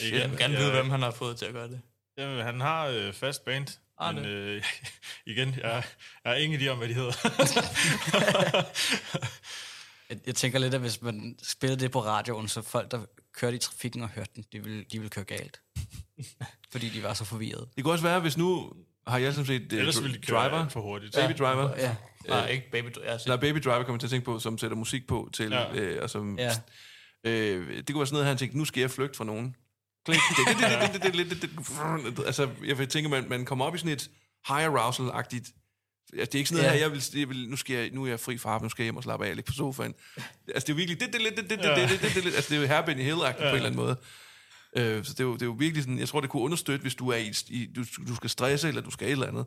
Igen, 0.00 0.20
jeg 0.20 0.30
vil 0.30 0.38
gerne 0.38 0.56
vide, 0.56 0.70
hvem 0.70 0.90
han 0.90 1.02
har 1.02 1.10
fået 1.10 1.36
til 1.36 1.44
at 1.46 1.52
gøre 1.52 1.68
det. 1.68 1.80
Jamen, 2.18 2.44
han 2.44 2.60
har 2.60 2.86
øh, 2.86 3.12
fast 3.12 3.44
band, 3.44 3.66
Ah, 4.00 4.14
men 4.14 4.24
øh, 4.24 4.62
igen, 5.26 5.48
jeg, 5.48 5.62
jeg 6.24 6.32
har 6.32 6.34
ingen 6.34 6.60
idé 6.60 6.68
om, 6.68 6.78
hvad 6.78 6.88
de 6.88 6.94
hedder. 6.94 7.12
Jeg, 10.10 10.18
jeg 10.26 10.34
tænker 10.34 10.58
lidt, 10.58 10.74
at 10.74 10.80
hvis 10.80 11.02
man 11.02 11.36
spillede 11.42 11.80
det 11.80 11.90
på 11.90 12.04
radioen, 12.04 12.48
så 12.48 12.62
folk, 12.62 12.90
der 12.90 13.00
kørte 13.34 13.56
i 13.56 13.58
trafikken 13.58 14.02
og 14.02 14.08
hørte 14.08 14.30
den, 14.36 14.44
de 14.52 14.62
ville, 14.64 14.84
de 14.92 14.98
ville 14.98 15.10
køre 15.10 15.24
galt. 15.24 15.60
Fordi 16.72 16.88
de 16.88 17.02
var 17.02 17.14
så 17.14 17.24
forvirrede. 17.24 17.68
Det 17.76 17.84
kunne 17.84 17.94
også 17.94 18.04
være, 18.04 18.20
hvis 18.20 18.36
nu 18.36 18.72
har 19.06 19.18
jeg 19.18 19.32
sådan 19.34 19.46
set 19.46 19.72
uh, 19.72 19.78
Ellers 19.78 20.02
ville 20.02 20.16
de 20.16 20.22
køre 20.26 20.40
Driver, 20.48 20.68
for 20.68 20.80
hurtigt. 20.80 21.14
Baby 21.14 21.32
Driver. 21.38 21.76
Ja. 21.76 21.96
Nej, 22.28 22.48
ikke 22.48 22.70
Baby 22.72 22.88
Driver. 22.94 23.32
Er 23.32 23.36
Baby 23.36 23.58
Driver, 23.58 23.82
kommer 23.84 23.98
til 23.98 24.06
at 24.06 24.10
tænke 24.10 24.24
på, 24.24 24.38
som 24.38 24.58
sætter 24.58 24.76
musik 24.76 25.06
på 25.06 25.30
til, 25.32 25.50
Ja. 25.50 25.60
ja. 25.74 25.80
øh, 25.80 26.02
og 26.02 26.10
som, 26.10 26.38
Ja. 26.38 26.50
øh, 27.24 27.76
det 27.76 27.86
kunne 27.86 27.98
være 27.98 28.06
sådan 28.06 28.14
noget, 28.14 28.26
han 28.26 28.36
tænkte, 28.36 28.58
nu 28.58 28.64
skal 28.64 28.80
jeg 28.80 28.90
flygte 28.90 29.16
fra 29.16 29.24
nogen. 29.24 29.56
Altså, 32.26 32.48
jeg 32.66 32.78
vil 32.78 32.88
tænke, 32.88 33.08
man, 33.08 33.28
man 33.28 33.44
kommer 33.44 33.64
op 33.64 33.74
i 33.74 33.78
sådan 33.78 33.92
et 33.92 34.10
high 34.48 34.64
arousal-agtigt 34.66 35.54
Altså, 36.12 36.26
det 36.26 36.34
er 36.34 36.38
ikke 36.38 36.48
sådan 36.48 36.62
noget 36.64 36.72
Ja. 36.72 36.78
her, 36.78 36.84
jeg 36.84 36.92
vil, 36.92 37.04
jeg 37.20 37.28
vil, 37.28 37.48
nu, 37.48 37.56
skal 37.56 37.76
jeg, 37.76 37.90
nu 37.92 38.04
er 38.04 38.08
jeg 38.08 38.20
fri 38.20 38.38
fra 38.38 38.58
nu 38.62 38.68
skal 38.68 38.82
jeg 38.82 38.86
hjem 38.86 38.96
og 38.96 39.02
slappe 39.02 39.26
af 39.26 39.30
og 39.30 39.36
ligge 39.36 39.48
på 39.48 39.52
sofaen. 39.52 39.94
Altså, 40.16 40.66
det 40.66 40.68
er 40.68 40.72
jo 40.72 40.74
virkelig, 40.74 41.00
det, 41.00 41.12
det, 41.12 41.20
det, 41.20 41.36
det, 41.36 41.50
det, 41.50 41.58
det, 41.58 41.90
det, 41.90 42.00
det, 42.02 42.14
det, 42.14 42.24
det, 42.24 42.34
altså, 42.34 42.50
det 42.50 42.56
er 42.56 42.60
jo 42.60 42.66
her 42.66 42.82
Benny 42.86 43.02
hill 43.02 43.16
ja. 43.18 43.32
på 43.32 43.38
en 43.38 43.44
eller 43.46 43.66
anden 43.66 43.76
måde. 43.76 43.96
Øh, 44.76 45.04
så 45.04 45.12
det 45.12 45.20
er, 45.20 45.24
jo, 45.24 45.32
det 45.34 45.42
er 45.42 45.46
jo 45.46 45.56
virkelig 45.58 45.82
sådan, 45.82 45.98
jeg 45.98 46.08
tror, 46.08 46.20
det 46.20 46.30
kunne 46.30 46.42
understøtte, 46.42 46.82
hvis 46.82 46.94
du 46.94 47.08
er 47.08 47.16
i, 47.16 47.32
i 47.48 47.66
du, 47.76 47.84
du 48.08 48.14
skal 48.14 48.30
stresse, 48.30 48.68
eller 48.68 48.80
du 48.80 48.90
skal 48.90 49.06
et 49.08 49.12
eller 49.12 49.26
andet. 49.26 49.46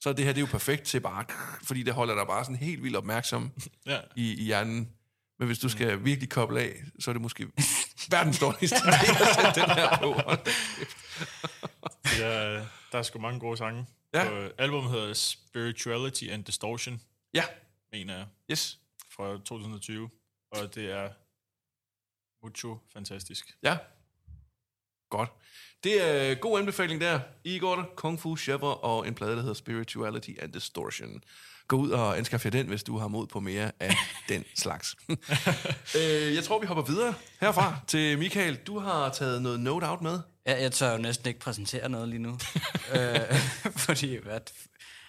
så 0.00 0.08
er 0.08 0.12
det 0.12 0.24
her 0.24 0.32
det 0.32 0.38
er 0.38 0.46
jo 0.46 0.50
perfekt 0.50 0.82
til 0.82 1.00
bare, 1.00 1.24
fordi 1.62 1.82
det 1.82 1.94
holder 1.94 2.14
dig 2.14 2.26
bare 2.26 2.44
sådan 2.44 2.56
helt 2.56 2.82
vildt 2.82 2.96
opmærksom 2.96 3.50
Ja. 3.86 3.98
i, 4.16 4.34
i 4.40 4.44
hjernen. 4.44 4.88
Men 5.44 5.48
hvis 5.48 5.58
du 5.58 5.68
skal 5.68 6.04
virkelig 6.04 6.30
koble 6.30 6.60
af, 6.60 6.82
så 6.98 7.10
er 7.10 7.12
det 7.12 7.22
måske 7.22 7.46
verdens 8.10 8.38
dårligste 8.38 8.76
idé 8.76 9.22
at 9.22 9.34
sætte 9.34 9.60
den 9.60 9.70
her 9.70 9.98
på. 9.98 10.20
Ja. 12.18 12.54
Der 12.92 12.98
er 12.98 13.02
sgu 13.02 13.18
mange 13.18 13.40
gode 13.40 13.56
sange. 13.56 13.86
Ja. 14.14 14.28
Og 14.30 14.50
albumet 14.58 14.90
hedder 14.90 15.14
Spirituality 15.14 16.24
and 16.24 16.44
Distortion, 16.44 17.00
Ja, 17.34 17.44
mener 17.92 18.16
jeg, 18.16 18.26
yes. 18.50 18.78
fra 19.10 19.32
2020. 19.32 20.10
Og 20.50 20.74
det 20.74 20.90
er 20.90 21.10
mucho 22.46 22.78
fantastisk. 22.92 23.56
Ja. 23.62 23.78
Godt. 25.10 25.30
Det 25.84 26.02
er 26.02 26.32
en 26.32 26.38
god 26.38 26.58
anbefaling 26.58 27.00
der. 27.00 27.20
Igor, 27.44 27.92
Kung 27.96 28.20
Fu 28.20 28.36
Chevre 28.36 28.74
og 28.76 29.08
en 29.08 29.14
plade, 29.14 29.32
der 29.32 29.40
hedder 29.40 29.54
Spirituality 29.54 30.30
and 30.38 30.52
Distortion. 30.52 31.22
Gå 31.68 31.76
ud 31.76 31.90
og 31.90 32.18
anskaf 32.18 32.44
jer 32.44 32.50
den, 32.50 32.66
hvis 32.66 32.82
du 32.82 32.98
har 32.98 33.08
mod 33.08 33.26
på 33.26 33.40
mere 33.40 33.72
af 33.80 33.96
den 34.28 34.44
slags. 34.56 34.96
øh, 35.98 36.34
jeg 36.34 36.44
tror, 36.44 36.60
vi 36.60 36.66
hopper 36.66 36.82
videre 36.84 37.14
herfra 37.40 37.76
til 37.86 38.18
Michael. 38.18 38.56
Du 38.56 38.78
har 38.78 39.08
taget 39.08 39.42
noget 39.42 39.60
note 39.60 39.84
out 39.88 40.02
med. 40.02 40.20
Ja, 40.46 40.62
jeg 40.62 40.72
tør 40.72 40.92
jo 40.92 40.98
næsten 40.98 41.28
ikke 41.28 41.40
præsentere 41.40 41.88
noget 41.88 42.08
lige 42.08 42.22
nu. 42.22 42.30
øh, 42.94 43.20
fordi 43.76 44.16
hvad, 44.16 44.40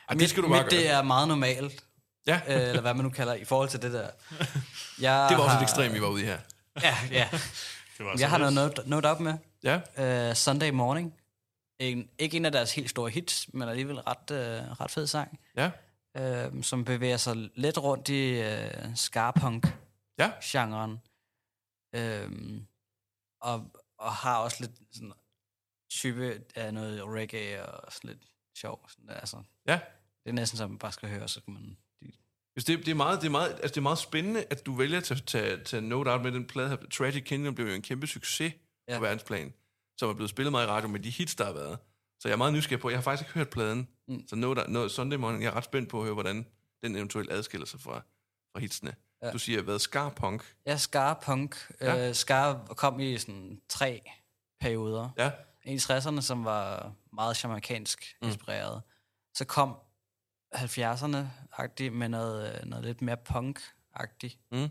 Ej, 0.09 0.15
det 0.15 0.29
skal 0.29 0.43
du 0.43 0.49
bare 0.49 0.63
mit, 0.63 0.71
det 0.71 0.79
gøre. 0.79 0.87
er 0.91 1.01
meget 1.01 1.27
normalt, 1.27 1.83
Ja, 2.27 2.39
øh, 2.47 2.69
eller 2.69 2.81
hvad 2.81 2.93
man 2.93 3.03
nu 3.03 3.09
kalder, 3.09 3.33
i 3.33 3.45
forhold 3.45 3.69
til 3.69 3.81
det 3.81 3.93
der. 3.93 4.07
Jeg 5.01 5.27
det 5.29 5.37
var 5.37 5.43
også 5.43 5.49
har, 5.49 5.57
et 5.59 5.63
ekstrem, 5.63 5.93
vi 5.93 6.01
var 6.01 6.07
ude 6.07 6.21
i 6.21 6.25
her. 6.25 6.37
Ja, 6.83 6.95
ja. 7.11 7.27
Det 7.97 8.05
var 8.05 8.11
Jeg 8.11 8.19
så 8.19 8.27
har 8.27 8.37
noget 8.37 8.53
note, 8.53 8.81
note 8.85 9.05
op 9.05 9.19
med. 9.19 9.33
Ja, 9.63 10.29
Uh, 10.29 10.35
Sunday 10.35 10.69
Morning. 10.69 11.13
En, 11.79 12.07
ikke 12.19 12.37
en 12.37 12.45
af 12.45 12.51
deres 12.51 12.75
helt 12.75 12.89
store 12.89 13.09
hits, 13.09 13.45
men 13.53 13.69
alligevel 13.69 13.99
ret, 13.99 14.31
uh, 14.31 14.81
ret 14.81 14.91
fed 14.91 15.07
sang. 15.07 15.39
ja, 15.57 15.69
Uh, 16.19 16.62
som 16.62 16.86
bevæger 16.86 17.17
sig 17.17 17.36
lidt 17.56 17.78
rundt 17.78 18.10
i 18.10 18.39
uh, 18.39 18.95
scarpunk-genren. 18.95 21.01
ja. 21.93 22.25
Um, 22.25 22.67
og, 23.41 23.71
og 23.97 24.12
har 24.12 24.38
også 24.38 24.58
lidt 24.60 24.71
sådan 24.91 25.13
type 25.91 26.41
af 26.56 26.73
noget 26.73 27.04
reggae 27.04 27.65
og 27.65 27.93
sådan 27.93 28.08
lidt 28.08 28.23
sjov. 28.58 28.89
Sådan, 28.89 29.10
altså, 29.10 29.43
ja. 29.67 29.80
det 30.23 30.30
er 30.30 30.34
næsten 30.34 30.58
som 30.58 30.69
man 30.69 30.80
bare 30.80 30.91
skal 30.91 31.10
høre, 31.10 31.28
så 31.28 31.41
kan 31.41 31.54
man... 31.54 31.78
Hvis 32.54 32.65
det, 32.65 32.80
det, 32.80 32.91
er 32.91 32.95
meget, 32.95 33.21
det, 33.21 33.28
er 33.28 33.32
meget, 33.32 33.51
altså 33.51 33.67
det 33.67 33.78
er 33.78 33.82
meget 33.82 33.97
spændende, 33.97 34.45
at 34.49 34.65
du 34.65 34.75
vælger 34.75 34.97
at 34.97 35.04
tage, 35.04 35.19
tage, 35.19 35.63
tage 35.63 35.82
note 35.82 36.12
out 36.12 36.21
med 36.21 36.32
den 36.32 36.47
plade 36.47 36.69
her. 36.69 36.78
Tragic 36.91 37.23
Kingdom 37.23 37.56
blev 37.56 37.67
jo 37.67 37.73
en 37.73 37.82
kæmpe 37.82 38.08
succes. 38.08 38.54
Ja. 38.88 38.97
på 38.97 39.01
verdensplan, 39.01 39.54
som 39.97 40.10
er 40.10 40.13
blevet 40.13 40.30
spillet 40.30 40.51
meget 40.51 40.67
i 40.67 40.69
radio 40.69 40.89
med 40.89 40.99
de 40.99 41.10
hits, 41.10 41.36
der 41.36 41.45
har 41.45 41.54
været. 41.54 41.80
Så 42.19 42.28
jeg 42.28 42.34
er 42.34 42.38
meget 42.38 42.54
nysgerrig 42.54 42.80
på, 42.82 42.89
jeg 42.89 42.97
har 42.97 43.01
faktisk 43.04 43.30
ikke 43.30 43.34
hørt 43.34 43.49
pladen, 43.49 43.88
mm. 44.08 44.13
Mm. 44.13 44.28
så 44.28 44.36
note, 44.36 44.71
note, 44.71 44.89
Sunday 44.89 45.17
Morning, 45.17 45.43
jeg 45.43 45.49
er 45.49 45.56
ret 45.56 45.63
spændt 45.63 45.89
på 45.89 45.97
at 45.99 46.04
høre, 46.04 46.13
hvordan 46.13 46.45
den 46.84 46.95
eventuelt 46.95 47.32
adskiller 47.32 47.67
sig 47.67 47.80
fra, 47.82 47.93
fra 48.54 48.60
hitsene. 48.60 48.95
Ja. 49.23 49.32
Du 49.32 49.38
siger, 49.39 49.62
hvad, 49.62 49.80
Scarpunk? 49.80 50.56
Ja, 50.65 50.78
Scar-punk. 50.78 51.71
Ja. 51.82 51.95
Ja. 51.95 52.10
Uh, 52.10 52.15
Scar 52.15 52.65
kom 52.78 52.99
i 52.99 53.17
sådan 53.17 53.62
tre 53.69 54.01
perioder. 54.60 55.10
Ja, 55.17 55.32
En 55.63 55.73
i 55.73 55.78
60'erne, 55.78 56.21
som 56.21 56.45
var 56.45 56.93
meget 57.13 57.43
jamaikansk 57.43 58.15
Mm. 58.21 58.28
inspireret. 58.28 58.82
Så 59.34 59.45
kom 59.45 59.78
70'erne-agtigt 60.56 61.89
med 61.93 62.10
noget, 62.10 62.60
øh, 62.62 62.65
noget 62.69 62.86
lidt 62.86 63.01
mere 63.01 63.17
punk-agtigt. 63.30 64.38
Mm. 64.51 64.69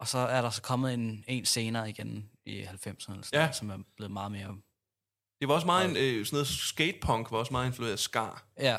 Og 0.00 0.08
så 0.08 0.18
er 0.18 0.42
der 0.42 0.50
så 0.50 0.62
kommet 0.62 0.94
en, 0.94 1.24
en 1.28 1.44
senere 1.44 1.90
igen 1.90 2.30
i 2.44 2.62
90'erne, 2.62 3.12
eller 3.12 3.22
sådan 3.22 3.22
Ja. 3.32 3.38
noget, 3.38 3.54
som 3.56 3.70
er 3.70 3.78
blevet 3.96 4.12
meget 4.12 4.32
mere... 4.32 4.56
det 5.40 5.48
var 5.48 5.54
også 5.54 5.66
meget, 5.66 5.90
en, 5.90 5.96
øh, 5.96 6.26
sådan 6.26 6.34
noget 6.36 6.46
skatepunk 6.48 7.30
var 7.30 7.38
også 7.38 7.52
meget 7.52 7.66
influeret 7.66 7.92
af 7.92 7.98
Scar. 7.98 8.44
Ja, 8.58 8.78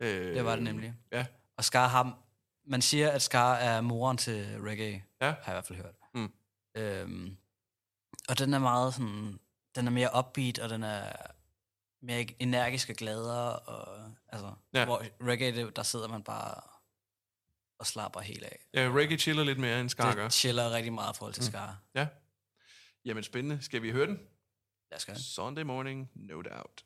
Øh, 0.00 0.34
det 0.34 0.44
var 0.44 0.54
det 0.54 0.64
nemlig. 0.64 0.94
Ja, 1.12 1.26
Og 1.56 1.64
Scar 1.64 1.88
har... 1.88 2.18
Man 2.66 2.82
siger, 2.82 3.10
at 3.10 3.22
Scar 3.22 3.54
er 3.54 3.80
moren 3.80 4.16
til 4.16 4.56
reggae, 4.60 5.04
Ja. 5.20 5.26
har 5.26 5.32
jeg 5.32 5.48
i 5.48 5.52
hvert 5.52 5.66
fald 5.66 5.78
hørt. 5.78 5.94
Mm. 6.14 6.32
Øhm, 6.76 7.36
og 8.28 8.38
den 8.38 8.54
er 8.54 8.58
meget 8.58 8.94
sådan... 8.94 9.38
Den 9.74 9.86
er 9.86 9.90
mere 9.90 10.10
upbeat, 10.18 10.58
og 10.58 10.68
den 10.68 10.82
er 10.82 11.12
mere 12.02 12.26
energisk 12.38 12.88
og 12.90 12.94
gladere. 12.96 13.58
Og, 13.58 14.10
altså, 14.28 14.52
Ja. 14.74 14.84
Hvor 14.84 15.02
reggae, 15.26 15.52
det, 15.56 15.76
der 15.76 15.82
sidder 15.82 16.08
man 16.08 16.22
bare 16.22 16.60
og 17.78 17.86
slapper 17.86 18.20
helt 18.20 18.42
af. 18.44 18.58
ja 18.74 18.90
reggae 18.94 19.18
chiller 19.18 19.44
lidt 19.44 19.58
mere 19.58 19.80
end 19.80 19.88
Scar 19.88 20.14
gør. 20.14 20.22
Det 20.22 20.32
chiller 20.32 20.70
rigtig 20.70 20.92
meget 20.92 21.14
i 21.14 21.18
forhold 21.18 21.34
til 21.34 21.44
Scar. 21.44 21.78
Ja. 21.94 22.06
Jamen 23.04 23.22
spændende. 23.24 23.62
Skal 23.62 23.82
vi 23.82 23.90
høre 23.90 24.06
den? 24.06 24.18
Lad 24.90 24.96
os 24.96 25.06
gøre 25.06 25.16
det. 25.16 25.24
Sunday 25.24 25.62
morning, 25.62 26.10
no 26.14 26.42
doubt. 26.42 26.84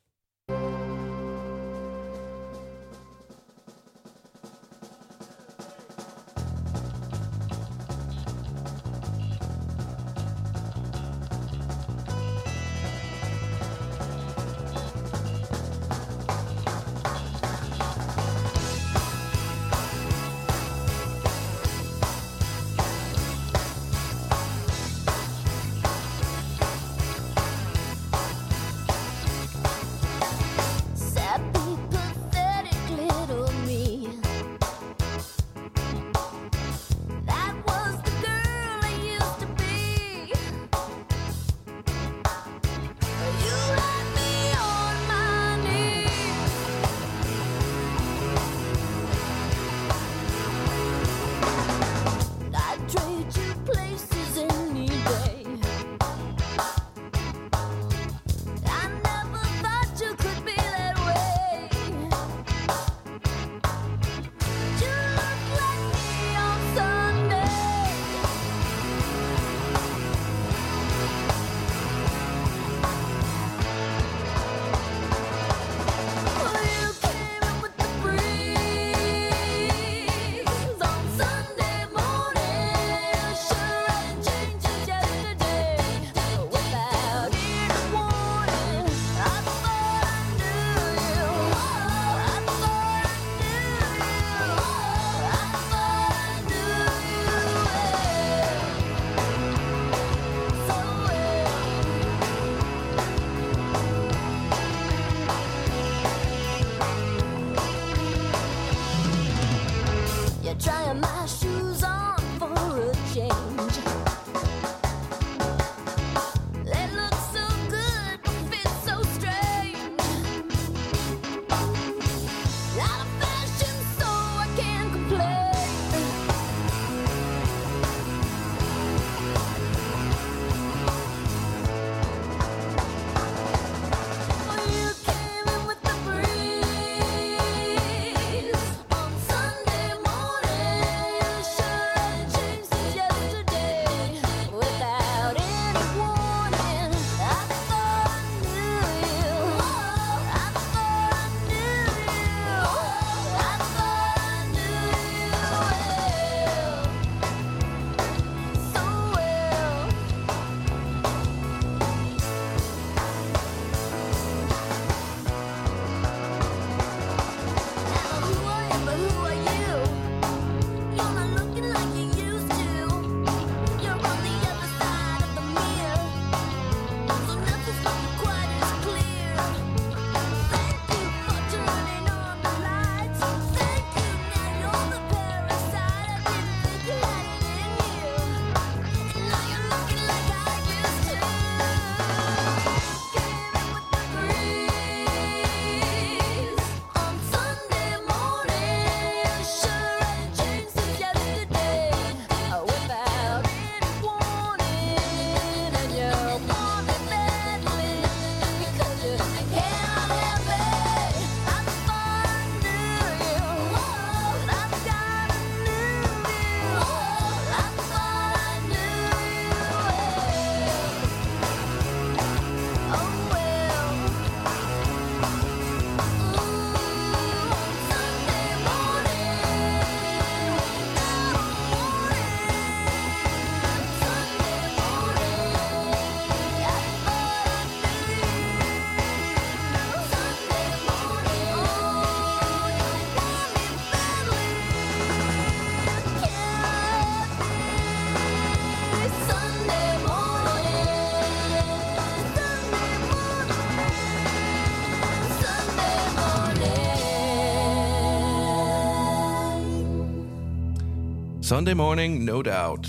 Sunday 261.52 261.72
morning, 261.72 262.24
no 262.24 262.42
doubt. 262.42 262.88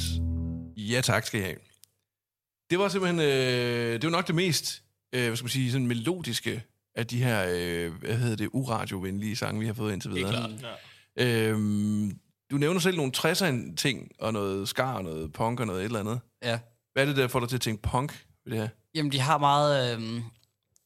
Ja, 0.78 1.02
tak 1.02 1.26
skal 1.26 1.40
I 1.40 1.44
have. 1.44 1.56
Det 2.70 2.80
var 2.80 2.88
simpelthen, 2.88 3.20
øh, 3.20 3.94
det 3.94 4.04
var 4.04 4.10
nok 4.10 4.28
det 4.28 4.36
mest, 4.36 4.84
øh, 5.16 5.28
hvad 5.28 5.36
skal 5.36 5.44
man 5.44 5.50
sige, 5.50 5.72
sådan 5.72 5.88
melodiske 5.88 6.64
af 6.96 7.08
de 7.08 7.24
her, 7.24 7.46
øh, 7.50 7.94
hvad 7.94 8.18
hedder 8.18 8.36
det, 8.36 8.50
uradiovenlige 8.54 9.36
sange, 9.36 9.60
vi 9.60 9.66
har 9.66 9.74
fået 9.74 9.94
indtil 9.94 10.12
Det 10.12 10.22
er 10.22 10.28
videre. 10.28 10.58
klart. 10.58 10.78
Ja. 11.18 11.50
Øhm, 11.50 12.20
du 12.52 12.58
nævner 12.58 12.80
selv 12.80 12.98
nogle 12.98 13.12
60'er 13.18 13.76
ting, 13.76 14.12
og 14.20 14.34
noget 14.34 14.70
skar, 14.70 14.94
og 14.94 15.04
noget 15.04 15.34
punk, 15.34 15.60
og 15.60 15.68
noget 15.68 15.80
et 15.80 15.86
eller 15.86 16.00
andet. 16.00 16.20
Ja. 16.44 16.60
Hvad 16.94 17.04
er 17.04 17.08
det, 17.08 17.18
der 17.18 17.28
får 17.28 17.40
dig 17.40 17.50
til 17.50 17.58
at 17.58 17.62
tænke 17.62 17.82
punk 17.82 18.26
ved 18.46 18.52
det 18.52 18.62
her? 18.62 18.70
Jamen, 18.96 19.12
de 19.12 19.20
har 19.20 19.38
meget... 19.38 19.94
Øhm, 19.94 20.24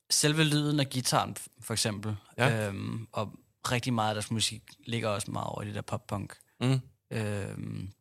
selve 0.09 0.43
lyden 0.43 0.79
af 0.79 0.89
gitaren, 0.89 1.37
for 1.61 1.73
eksempel. 1.73 2.15
Ja. 2.37 2.67
Øhm, 2.67 3.07
og 3.11 3.33
rigtig 3.71 3.93
meget 3.93 4.09
af 4.09 4.15
deres 4.15 4.31
musik 4.31 4.63
ligger 4.85 5.09
også 5.09 5.31
meget 5.31 5.47
over 5.47 5.61
i 5.61 5.67
det 5.67 5.75
der 5.75 5.81
pop-punk. 5.81 6.33
Mm. 6.61 6.79
Øhm, 7.11 7.93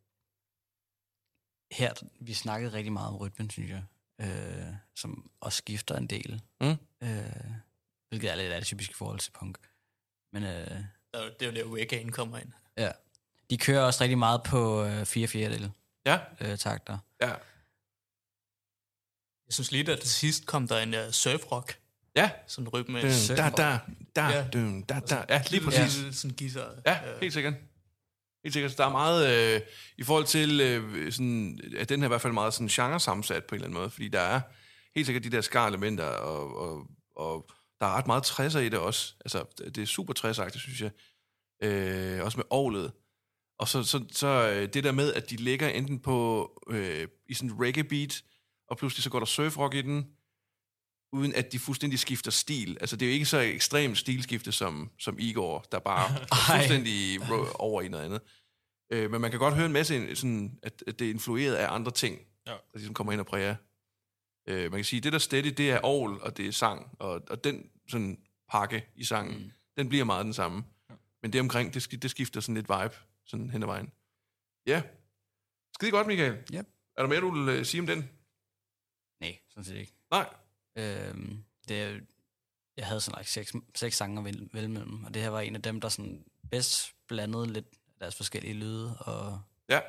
her, 1.73 1.93
vi 2.21 2.35
snakkede 2.35 2.73
rigtig 2.73 2.93
meget 2.93 3.09
om 3.09 3.17
rytmen, 3.17 3.51
synes 3.51 3.71
jeg. 3.71 3.83
Øh, 4.21 4.75
som 4.95 5.31
også 5.41 5.57
skifter 5.59 5.97
en 5.97 6.07
del. 6.07 6.43
Mm. 6.61 6.67
Øh, 7.03 7.51
hvilket 8.09 8.31
er 8.31 8.35
lidt 8.35 8.53
atypisk 8.53 8.91
i 8.91 8.95
forhold 8.95 9.19
til 9.19 9.31
punk. 9.33 9.59
Men 10.33 10.43
øh, 10.43 10.51
Det 10.51 10.87
er 11.15 11.23
jo- 11.25 11.31
det 11.41 11.43
er 11.59 11.63
jo 11.63 11.77
der, 11.77 11.85
reggae'en 11.85 12.11
kommer 12.11 12.39
ind. 12.39 12.53
ja. 12.77 12.93
De 13.51 13.59
kører 13.59 13.83
også 13.83 14.03
rigtig 14.05 14.19
meget 14.19 14.43
på 14.43 14.85
øh, 14.85 15.07
fire 15.07 15.29
fjerdedel 15.29 15.73
Ja, 16.07 16.19
øh, 16.41 16.59
takter. 16.59 16.99
ja. 17.21 17.35
Jeg 19.47 19.53
synes 19.55 19.73
lige, 19.73 19.93
at 19.93 20.01
til 20.01 20.11
sidst 20.11 20.47
kom 20.47 20.69
der 20.69 20.79
en 20.79 20.95
uh, 20.95 21.11
surfrock, 21.11 21.81
Ja, 22.17 22.31
sådan 22.47 22.65
en 22.67 22.69
rytme. 22.69 23.03
dun, 23.03 23.13
Sødt. 23.13 23.39
da, 23.39 23.51
da, 23.51 23.79
da, 24.17 24.27
Ja. 24.27 24.49
da, 24.89 25.01
da. 25.01 25.25
Ja, 25.29 25.43
lige 25.51 25.65
præcis. 25.65 25.97
lille 25.97 26.15
Sådan 26.15 26.37
guitar. 26.37 26.75
Ja, 26.87 27.13
øh, 27.15 27.21
helt 27.21 27.33
sikkert. 27.33 27.55
Helt 28.47 28.53
sikkert. 28.53 28.73
Så 28.73 28.77
der 28.77 28.87
er 28.89 28.93
meget, 28.93 29.55
øh, 29.55 29.61
i 29.99 30.03
forhold 30.03 30.25
til, 30.25 30.61
øh, 30.61 31.13
sådan, 31.13 31.61
at 31.77 31.89
den 31.89 32.01
her 32.01 32.07
i 32.07 32.09
hvert 32.09 32.21
fald 32.21 32.33
meget 32.33 32.55
sådan 32.55 32.69
genre 32.69 33.01
sammensat 33.01 33.45
på 33.45 33.55
en 33.55 33.57
eller 33.57 33.67
anden 33.67 33.81
måde, 33.81 33.91
fordi 33.91 34.09
der 34.09 34.21
er 34.21 34.41
helt 34.95 35.07
sikkert 35.07 35.25
de 35.25 35.31
der 35.31 35.41
skar-elementer, 35.41 36.05
og, 36.05 36.57
og, 36.57 36.87
og 37.17 37.51
der 37.81 37.87
er 37.87 37.91
ret 37.91 38.07
meget 38.07 38.27
60'er 38.27 38.59
i 38.59 38.69
det 38.69 38.79
også. 38.79 39.15
Altså, 39.21 39.45
det 39.59 39.79
er 39.79 39.87
super 39.87 40.15
60'er 40.19 40.59
synes 40.59 40.81
jeg. 40.81 40.91
Øh, 41.63 42.25
også 42.25 42.39
med 42.39 42.45
ovlet. 42.51 42.93
Og 43.59 43.69
så, 43.69 43.83
så, 43.83 44.05
så 44.13 44.27
øh, 44.27 44.75
det 44.75 44.85
der 44.85 44.93
med, 44.93 45.13
at 45.13 45.31
de 45.31 45.37
ligger 45.37 45.69
enten 45.69 46.01
på 46.01 46.51
øh, 46.71 47.09
i 47.29 47.35
sådan 47.35 47.51
en 47.51 47.61
reggae 47.61 47.85
beat, 47.85 48.23
og 48.71 48.79
pludselig 48.79 49.03
så 49.03 49.11
går 49.11 49.19
der 49.19 49.27
surfrock 49.27 49.75
i 49.75 49.83
den, 49.83 50.07
uden 51.13 51.35
at 51.35 51.53
de 51.53 51.59
fuldstændig 51.59 51.99
skifter 51.99 52.31
stil. 52.31 52.77
Altså, 52.81 52.97
det 52.97 53.07
er 53.07 53.11
jo 53.11 53.15
ikke 53.15 53.27
så 53.27 53.39
ekstremt 53.39 53.99
stilskifte 53.99 54.53
som, 54.53 54.91
som 54.99 55.19
Igor, 55.19 55.67
der 55.73 55.79
bare 55.79 56.11
er 56.33 56.57
fuldstændig 56.59 57.21
over 57.55 57.83
i 57.83 57.89
noget 57.89 58.05
andet. 58.05 58.21
Øh, 58.93 59.11
men 59.11 59.21
man 59.21 59.31
kan 59.31 59.41
godt 59.41 59.55
høre 59.55 59.67
en 59.67 59.73
masse, 59.73 60.17
sådan, 60.17 60.59
at, 60.63 60.85
at 60.87 60.99
det 60.99 61.07
er 61.07 61.11
influeret 61.11 61.55
af 61.55 61.73
andre 61.75 61.91
ting, 61.91 62.21
Ja. 62.47 62.53
der 62.53 62.59
ligesom 62.75 62.95
kommer 62.95 63.13
ind 63.13 63.21
og 63.21 63.27
præger. 63.27 63.57
Øh, 64.49 64.71
man 64.71 64.79
kan 64.79 64.85
sige, 64.85 64.99
at 64.99 65.05
det 65.05 65.13
der 65.13 65.19
steady, 65.19 65.55
det 65.57 65.71
er 65.71 65.79
ovl, 65.79 66.19
og 66.23 66.37
det 66.37 66.47
er 66.47 66.53
sang, 66.53 66.97
og, 66.99 67.23
og 67.31 67.45
den 67.45 67.71
sådan 67.89 68.19
pakke 68.49 68.89
i 68.95 69.05
sangen, 69.05 69.39
mm. 69.39 69.51
den 69.77 69.89
bliver 69.89 70.05
meget 70.05 70.25
den 70.25 70.33
samme. 70.33 70.65
Ja. 70.91 70.95
Men 71.23 71.33
det 71.33 71.41
omkring, 71.41 71.75
det, 71.75 72.03
det 72.03 72.11
skifter 72.11 72.41
sådan 72.41 72.55
lidt 72.55 72.69
vibe, 72.69 72.95
sådan 73.25 73.51
hen 73.51 73.63
ad 73.63 73.67
vejen. 73.67 73.93
Ja. 74.67 74.83
Skide 75.75 75.91
godt, 75.91 76.07
Michael. 76.07 76.33
Yep. 76.55 76.67
Er 76.97 77.03
der 77.03 77.09
mere, 77.09 77.21
du 77.21 77.31
vil 77.31 77.49
øh, 77.49 77.65
sige 77.65 77.81
om 77.81 77.87
den? 77.87 78.11
Nej, 79.21 79.39
sådan 79.49 79.65
set 79.65 79.77
ikke. 79.77 79.93
Nej. 80.11 80.29
Øhm, 80.77 81.45
det, 81.69 82.01
jeg 82.77 82.87
havde 82.87 83.01
sådan 83.01 83.19
like 83.21 83.31
seks, 83.31 83.53
seks 83.75 83.97
sange 83.97 84.25
vælge 84.25 84.49
vælge 84.53 84.69
mellem, 84.69 85.05
og 85.05 85.15
det 85.15 85.23
her 85.23 85.29
var 85.29 85.41
en 85.41 85.57
af 85.57 85.63
dem, 85.63 85.81
der 85.81 85.89
sådan 85.89 86.25
bedst 86.51 86.93
blandede 87.09 87.53
lidt 87.53 87.67
deres 88.01 88.15
forskellige 88.17 88.55
lyde, 88.55 88.97
og 88.99 89.41
Ja. 89.69 89.81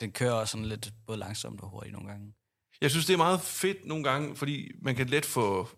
den 0.00 0.12
kører 0.12 0.32
også 0.32 0.52
sådan 0.52 0.64
lidt 0.66 0.92
både 1.06 1.18
langsomt 1.18 1.60
og 1.60 1.68
hurtigt 1.68 1.92
nogle 1.92 2.08
gange. 2.08 2.34
Jeg 2.80 2.90
synes, 2.90 3.06
det 3.06 3.12
er 3.12 3.16
meget 3.18 3.40
fedt 3.40 3.86
nogle 3.86 4.04
gange, 4.04 4.36
fordi 4.36 4.72
man 4.82 4.94
kan 4.96 5.06
let 5.06 5.26
få, 5.26 5.68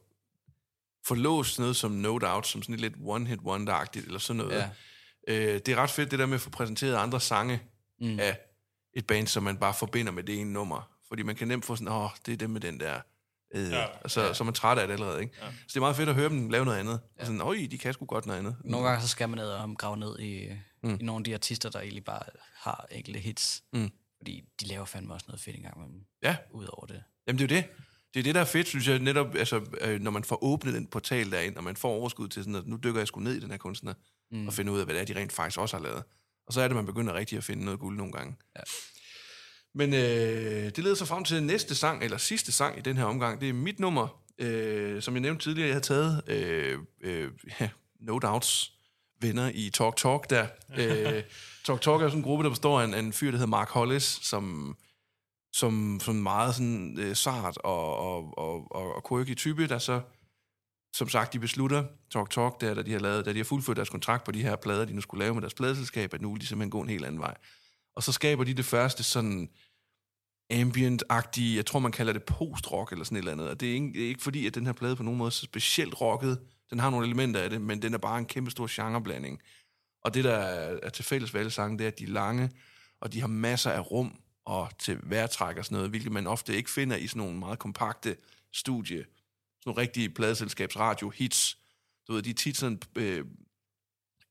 få 1.06 1.14
låst 1.14 1.58
noget 1.58 1.76
som 1.76 1.90
No 1.90 2.18
Doubt, 2.18 2.46
som 2.46 2.62
sådan 2.62 2.76
lidt 2.76 2.94
one-hit 2.96 3.40
wonder-agtigt, 3.40 4.06
eller 4.06 4.18
sådan 4.18 4.36
noget. 4.44 4.56
Ja. 4.56 4.70
Øh, 5.28 5.54
det 5.54 5.68
er 5.68 5.76
ret 5.76 5.90
fedt, 5.90 6.10
det 6.10 6.18
der 6.18 6.26
med 6.26 6.34
at 6.34 6.40
få 6.40 6.50
præsenteret 6.50 6.96
andre 6.96 7.20
sange 7.20 7.62
Mm. 8.00 8.18
af 8.20 8.38
et 8.92 9.06
band, 9.06 9.26
som 9.26 9.42
man 9.42 9.56
bare 9.58 9.74
forbinder 9.74 10.12
med 10.12 10.22
det 10.22 10.40
ene 10.40 10.52
nummer. 10.52 10.90
Fordi 11.08 11.22
man 11.22 11.36
kan 11.36 11.48
nemt 11.48 11.64
få 11.64 11.76
sådan, 11.76 11.88
åh, 11.92 12.10
det 12.26 12.32
er 12.32 12.36
dem 12.36 12.50
med 12.50 12.60
den 12.60 12.80
der. 12.80 13.00
Øh, 13.54 13.70
ja, 13.70 13.78
Ja. 13.80 13.86
og 14.04 14.10
så, 14.10 14.34
så 14.34 14.42
er 14.42 14.44
man 14.44 14.54
træt 14.54 14.78
af 14.78 14.86
det 14.86 14.92
allerede, 14.94 15.20
ikke? 15.22 15.34
Ja. 15.42 15.46
Så 15.46 15.52
det 15.68 15.76
er 15.76 15.80
meget 15.80 15.96
fedt 15.96 16.08
at 16.08 16.14
høre 16.14 16.28
dem 16.28 16.48
lave 16.50 16.64
noget 16.64 16.78
andet. 16.78 17.00
Ja. 17.18 17.24
Sådan, 17.24 17.40
øj, 17.40 17.56
de 17.70 17.78
kan 17.78 17.92
sgu 17.92 18.04
godt 18.06 18.26
noget 18.26 18.38
andet. 18.38 18.56
Nogle 18.64 18.86
gange 18.88 19.02
så 19.02 19.08
skal 19.08 19.28
man 19.28 19.38
ned 19.38 19.46
og 19.50 19.74
grave 19.78 19.96
ned 19.96 20.18
i, 20.18 20.48
Mm. 20.82 20.96
i 21.00 21.04
nogle 21.04 21.20
af 21.20 21.24
de 21.24 21.34
artister, 21.34 21.70
der 21.70 21.80
egentlig 21.80 22.04
bare 22.04 22.22
har 22.56 22.86
enkelte 22.90 23.20
hits. 23.20 23.62
Mm. 23.72 23.90
Fordi 24.18 24.44
de 24.60 24.66
laver 24.66 24.84
fandme 24.84 25.14
også 25.14 25.24
noget 25.28 25.40
fedt 25.40 25.56
engang 25.56 25.78
med 25.80 25.86
dem, 25.88 26.00
Ja, 26.22 26.36
ud 26.52 26.66
over 26.72 26.86
det. 26.86 27.02
jamen 27.26 27.38
det 27.38 27.52
er 27.52 27.56
jo 27.56 27.60
det. 27.62 27.70
Det 28.14 28.20
er 28.20 28.24
det, 28.24 28.34
der 28.34 28.40
er 28.40 28.44
fedt, 28.44 28.66
synes 28.68 28.88
jeg, 28.88 28.98
netop, 28.98 29.34
altså, 29.34 29.60
øh, 29.80 30.00
når 30.00 30.10
man 30.10 30.24
får 30.24 30.44
åbnet 30.44 30.74
den 30.74 30.86
portal 30.86 31.30
derind, 31.30 31.56
og 31.56 31.64
man 31.64 31.76
får 31.76 31.88
overskud 31.88 32.28
til 32.28 32.42
sådan, 32.42 32.54
at 32.54 32.66
nu 32.66 32.78
dykker 32.84 33.00
jeg 33.00 33.08
sgu 33.08 33.20
ned 33.20 33.34
i 33.34 33.40
den 33.40 33.50
her 33.50 33.56
kunstner, 33.58 33.94
mm. 34.30 34.46
og 34.46 34.52
finder 34.52 34.72
ud 34.72 34.78
af, 34.78 34.84
hvad 34.84 34.94
det 34.94 35.00
er, 35.00 35.14
de 35.14 35.20
rent 35.20 35.32
faktisk 35.32 35.58
også 35.60 35.76
har 35.76 35.84
lavet. 35.84 36.02
Og 36.46 36.52
så 36.52 36.60
er 36.60 36.68
det, 36.68 36.74
man 36.76 36.86
begynder 36.86 37.14
rigtig 37.14 37.38
at 37.38 37.44
finde 37.44 37.64
noget 37.64 37.80
guld 37.80 37.96
nogle 37.96 38.12
gange. 38.12 38.36
Ja. 38.56 38.60
Men 39.74 39.94
øh, 39.94 40.64
det 40.64 40.78
leder 40.78 40.94
så 40.94 41.04
frem 41.04 41.24
til 41.24 41.42
næste 41.42 41.74
sang, 41.74 42.04
eller 42.04 42.16
sidste 42.16 42.52
sang 42.52 42.78
i 42.78 42.80
den 42.80 42.96
her 42.96 43.04
omgang. 43.04 43.40
Det 43.40 43.48
er 43.48 43.52
mit 43.52 43.80
nummer, 43.80 44.22
øh, 44.38 45.02
som 45.02 45.14
jeg 45.14 45.20
nævnte 45.20 45.44
tidligere, 45.44 45.68
jeg 45.68 45.76
har 45.76 45.80
taget 45.80 46.22
øh, 46.26 46.78
øh, 47.00 47.30
ja, 47.60 47.68
No 48.00 48.18
Doubts 48.18 48.72
venner 49.20 49.50
i 49.54 49.70
Talk 49.70 49.96
Talk 49.96 50.30
der. 50.30 50.46
øh, 50.78 51.22
Talk 51.64 51.80
Talk 51.80 52.02
er 52.02 52.08
sådan 52.08 52.18
en 52.18 52.22
gruppe, 52.22 52.44
der 52.44 52.50
består 52.50 52.80
af 52.80 52.84
en, 52.84 52.94
af 52.94 52.98
en 52.98 53.12
fyr, 53.12 53.30
der 53.30 53.38
hedder 53.38 53.46
Mark 53.46 53.68
Hollis, 53.68 54.18
som 54.22 54.76
som, 55.54 56.00
som 56.00 56.14
meget 56.14 56.54
sådan 56.54 56.98
øh, 56.98 57.16
sart 57.16 57.58
og, 57.58 57.96
og, 57.98 58.38
og, 58.38 58.66
og, 58.70 58.94
og 58.96 59.08
quirky 59.08 59.34
type, 59.34 59.66
der 59.66 59.78
så, 59.78 60.00
som 60.92 61.08
sagt, 61.08 61.32
de 61.32 61.38
beslutter, 61.38 61.84
Talk 62.10 62.30
Talk, 62.30 62.60
der, 62.60 62.74
da 62.74 62.82
de 62.82 62.92
har 62.92 62.98
lavet, 62.98 63.26
da 63.26 63.32
de 63.32 63.36
har 63.36 63.44
fuldført 63.44 63.76
deres 63.76 63.90
kontrakt 63.90 64.24
på 64.24 64.32
de 64.32 64.42
her 64.42 64.56
plader, 64.56 64.84
de 64.84 64.94
nu 64.94 65.00
skulle 65.00 65.24
lave 65.24 65.34
med 65.34 65.42
deres 65.42 65.54
pladeselskab, 65.54 66.14
at 66.14 66.22
nu 66.22 66.32
vil 66.32 66.40
de 66.40 66.46
simpelthen 66.46 66.70
gå 66.70 66.80
en 66.80 66.88
helt 66.88 67.04
anden 67.04 67.20
vej. 67.20 67.34
Og 67.96 68.02
så 68.02 68.12
skaber 68.12 68.44
de 68.44 68.54
det 68.54 68.64
første 68.64 69.02
sådan 69.02 69.50
ambient-agtige, 70.52 71.56
jeg 71.56 71.66
tror 71.66 71.78
man 71.78 71.92
kalder 71.92 72.12
det 72.12 72.24
post-rock 72.24 72.92
eller 72.92 73.04
sådan 73.04 73.16
et 73.16 73.18
eller 73.18 73.32
andet, 73.32 73.48
og 73.48 73.60
det 73.60 73.70
er 73.70 73.74
ikke, 73.74 73.92
det 73.92 74.04
er 74.04 74.08
ikke 74.08 74.22
fordi, 74.22 74.46
at 74.46 74.54
den 74.54 74.66
her 74.66 74.72
plade 74.72 74.96
på 74.96 75.02
nogen 75.02 75.18
måde 75.18 75.28
er 75.28 75.30
så 75.30 75.44
specielt 75.44 76.00
rocket, 76.00 76.40
den 76.70 76.78
har 76.78 76.90
nogle 76.90 77.06
elementer 77.06 77.40
af 77.40 77.50
det, 77.50 77.60
men 77.60 77.82
den 77.82 77.94
er 77.94 77.98
bare 77.98 78.18
en 78.18 78.26
kæmpe 78.26 78.50
stor 78.50 78.68
genreblanding. 78.70 79.42
Og 80.02 80.14
det, 80.14 80.24
der 80.24 80.36
er 80.82 80.88
til 80.88 81.04
fælles 81.04 81.34
ved 81.34 81.40
alle 81.40 81.50
sange, 81.50 81.78
det 81.78 81.84
er, 81.84 81.88
at 81.88 81.98
de 81.98 82.04
er 82.04 82.08
lange, 82.08 82.50
og 83.00 83.12
de 83.12 83.20
har 83.20 83.26
masser 83.26 83.70
af 83.70 83.90
rum 83.90 84.20
og 84.44 84.78
til 84.78 84.98
værtræk 85.02 85.56
og 85.56 85.64
sådan 85.64 85.76
noget, 85.76 85.90
hvilket 85.90 86.12
man 86.12 86.26
ofte 86.26 86.56
ikke 86.56 86.70
finder 86.70 86.96
i 86.96 87.06
sådan 87.06 87.20
nogle 87.20 87.38
meget 87.38 87.58
kompakte 87.58 88.16
studie, 88.52 88.98
sådan 88.98 89.06
nogle 89.66 89.80
rigtige 89.80 90.10
pladeselskabsradio-hits. 90.10 91.58
Du 92.08 92.12
ved, 92.12 92.22
de 92.22 92.30
er 92.30 92.34
tit 92.34 92.56
sådan, 92.56 92.82
øh, 92.96 93.24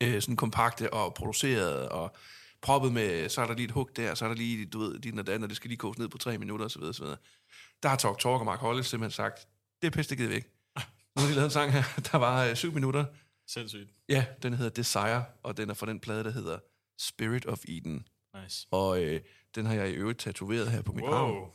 øh, 0.04 0.22
sådan 0.22 0.36
kompakte 0.36 0.94
og 0.94 1.14
produceret 1.14 1.90
og 1.90 2.16
proppet 2.64 2.94
med, 2.94 3.30
så 3.30 3.42
er 3.42 3.48
der 3.48 3.54
lige 3.54 3.66
et 3.66 3.72
hug 3.72 3.90
der, 3.96 4.16
så 4.16 4.26
er 4.26 4.30
der 4.30 4.36
lige, 4.36 4.66
du 4.66 4.80
ved, 4.80 5.00
din 5.00 5.20
og 5.20 5.28
dan, 5.28 5.44
og 5.44 5.50
det 5.50 5.58
skal 5.58 5.68
lige 5.68 5.78
koges 5.78 5.98
ned 5.98 6.08
på 6.08 6.18
tre 6.18 6.38
minutter 6.38 6.66
osv. 6.66 6.84
osv. 6.84 7.06
Der 7.84 7.90
har 7.90 7.96
Talk 7.96 8.20
Talk 8.20 8.40
og 8.40 8.46
Mark 8.46 8.60
Hollis 8.60 8.86
simpelthen 8.86 9.16
sagt, 9.16 9.48
det 9.82 9.88
er 9.88 9.92
pisse, 9.92 10.10
det 10.10 10.18
givet 10.18 10.32
væk. 10.32 10.50
Nu 11.16 11.22
har 11.22 11.28
de 11.28 11.34
lavet 11.36 11.46
en 11.46 11.52
sang 11.52 11.72
her, 11.72 11.84
der 12.12 12.18
var 12.18 12.46
øh, 12.46 12.56
syv 12.56 12.72
minutter, 12.74 13.06
Sindssygt. 13.48 13.90
Ja, 14.10 14.26
den 14.44 14.54
hedder 14.54 14.72
Desire, 14.72 15.26
og 15.44 15.58
den 15.58 15.70
er 15.70 15.74
fra 15.74 15.86
den 15.86 16.00
plade, 16.00 16.24
der 16.24 16.32
hedder 16.32 16.60
Spirit 17.00 17.46
of 17.46 17.60
Eden. 17.68 18.08
Nice. 18.44 18.68
Og 18.72 19.04
øh, 19.04 19.22
den 19.56 19.66
har 19.66 19.74
jeg 19.74 19.90
i 19.90 19.94
øvrigt 19.94 20.20
tatoveret 20.20 20.72
her 20.72 20.82
på 20.82 20.92
mit 20.92 21.04
wow. 21.04 21.14
arm, 21.14 21.32
Wow. 21.32 21.52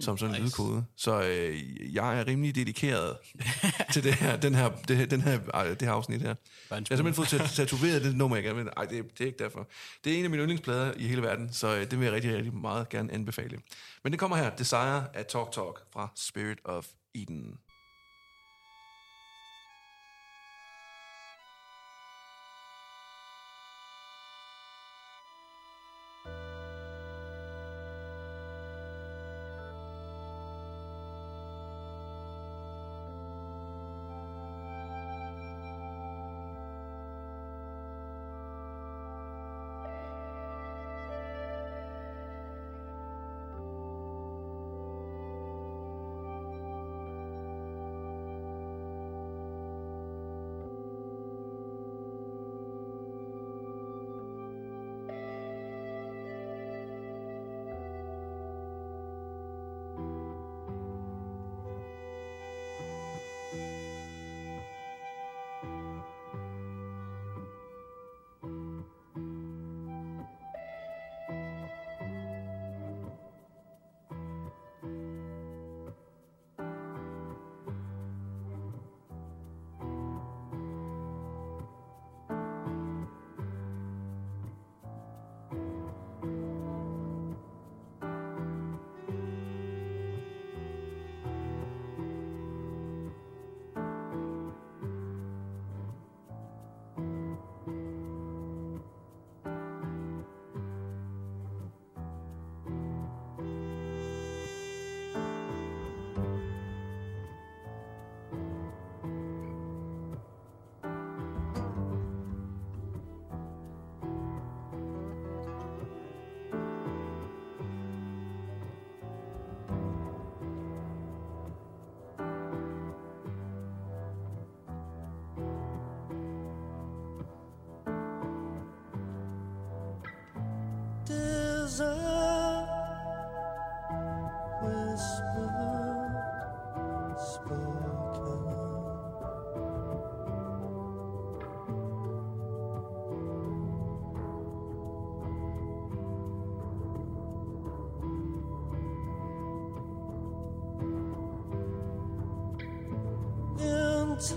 Som 0.00 0.18
sådan 0.18 0.34
en 0.34 0.42
Nice. 0.42 0.56
lydkode. 0.62 0.84
Så 0.96 1.22
øh, 1.22 1.94
jeg 1.94 2.18
er 2.20 2.26
rimelig 2.26 2.54
dedikeret 2.54 3.16
til 3.92 4.04
det 4.04 4.14
her, 4.14 4.36
den 4.36 4.54
her, 4.54 4.70
det, 4.88 4.96
her- 4.96 5.06
den 5.06 5.20
her, 5.20 5.40
ej, 5.54 5.68
det 5.68 5.82
her 5.82 5.92
afsnit 5.92 6.22
her. 6.22 6.28
Jeg 6.70 6.76
har 6.76 6.84
simpelthen 6.96 7.14
fået 7.14 7.28
tat- 7.28 7.50
tatoveret 7.50 8.02
det 8.04 8.16
nummer, 8.16 8.36
jeg 8.36 8.44
gerne 8.44 8.58
vil. 8.58 8.68
Ej, 8.76 8.84
det, 8.84 9.04
det 9.18 9.20
er 9.20 9.26
ikke 9.26 9.38
derfor. 9.44 9.68
Det 10.04 10.12
er 10.14 10.18
en 10.18 10.24
af 10.24 10.30
mine 10.30 10.42
yndlingsplader 10.42 10.92
i 10.96 11.06
hele 11.06 11.22
verden, 11.22 11.52
så 11.52 11.74
øh, 11.76 11.80
det 11.90 11.98
vil 11.98 12.04
jeg 12.04 12.12
rigtig, 12.14 12.36
rigtig 12.36 12.54
meget 12.54 12.88
gerne 12.88 13.12
anbefale. 13.12 13.58
Men 14.04 14.12
det 14.12 14.20
kommer 14.20 14.36
her, 14.36 14.50
Desire 14.56 15.04
af 15.16 15.24
Talk 15.28 15.52
Talk 15.52 15.80
fra 15.92 16.08
Spirit 16.16 16.58
of 16.64 16.86
Eden. 17.14 17.54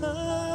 time. 0.00 0.45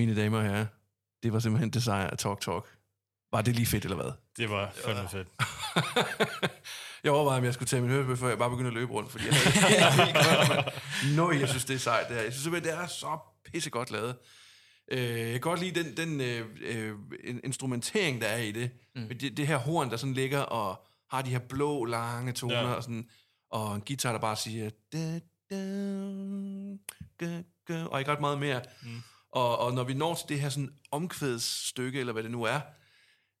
Mine 0.00 0.16
damer 0.16 0.38
og 0.38 0.44
herrer, 0.44 0.66
det 1.22 1.32
var 1.32 1.38
simpelthen 1.38 1.92
af 1.92 2.18
Talk 2.18 2.40
Talk. 2.40 2.64
Var 3.32 3.42
det 3.42 3.54
lige 3.56 3.66
fedt, 3.66 3.84
eller 3.84 3.96
hvad? 3.96 4.12
Det 4.36 4.50
var 4.50 4.72
fandme 4.84 5.08
fedt. 5.08 5.28
jeg 7.04 7.12
overvejede, 7.12 7.38
om 7.38 7.44
jeg 7.44 7.54
skulle 7.54 7.66
tage 7.68 7.82
min 7.82 7.90
hørebøf, 7.90 8.18
før 8.18 8.28
jeg 8.28 8.38
bare 8.38 8.50
begyndte 8.50 8.68
at 8.68 8.74
løbe 8.74 8.92
rundt, 8.92 9.10
fordi 9.10 9.24
jeg 9.26 9.34
havde. 9.34 10.64
Nå, 11.16 11.30
jeg 11.32 11.48
synes, 11.48 11.64
det 11.64 11.74
er 11.74 11.78
sejt, 11.78 12.08
det 12.08 12.16
her. 12.16 12.22
Jeg 12.22 12.32
synes 12.32 12.42
simpelthen, 12.42 12.72
det 12.72 12.82
er 12.82 12.86
så 12.86 13.18
pissegodt 13.52 13.90
lavet. 13.90 14.16
Øh, 14.92 15.18
jeg 15.18 15.30
kan 15.32 15.40
godt 15.40 15.60
lide 15.60 15.82
den, 15.82 15.96
den 15.96 16.20
øh, 16.20 16.46
øh, 16.60 16.94
in- 17.24 17.40
instrumentering, 17.44 18.20
der 18.20 18.26
er 18.26 18.38
i 18.38 18.52
det. 18.52 18.70
Mm. 18.96 19.08
det. 19.08 19.36
Det 19.36 19.46
her 19.46 19.56
horn, 19.56 19.90
der 19.90 19.96
sådan 19.96 20.14
ligger 20.14 20.40
og 20.40 20.86
har 21.10 21.22
de 21.22 21.30
her 21.30 21.38
blå, 21.38 21.84
lange 21.84 22.32
toner, 22.32 22.60
ja. 22.68 22.72
og, 22.72 22.82
sådan, 22.82 23.08
og 23.50 23.74
en 23.74 23.82
guitar, 23.86 24.12
der 24.12 24.18
bare 24.20 24.36
siger... 24.36 24.70
Da, 24.92 25.20
da, 25.50 25.56
ga, 27.18 27.42
ga, 27.66 27.84
og 27.84 27.98
ikke 27.98 28.12
ret 28.12 28.20
meget 28.20 28.38
mere. 28.38 28.62
Mm. 28.82 29.02
Og, 29.32 29.58
og 29.58 29.72
når 29.72 29.84
vi 29.84 29.94
når 29.94 30.14
til 30.14 30.28
det 30.28 30.40
her 30.40 30.48
sådan 30.48 30.74
omkvædsstykke, 30.90 32.00
eller 32.00 32.12
hvad 32.12 32.22
det 32.22 32.30
nu 32.30 32.42
er, 32.42 32.60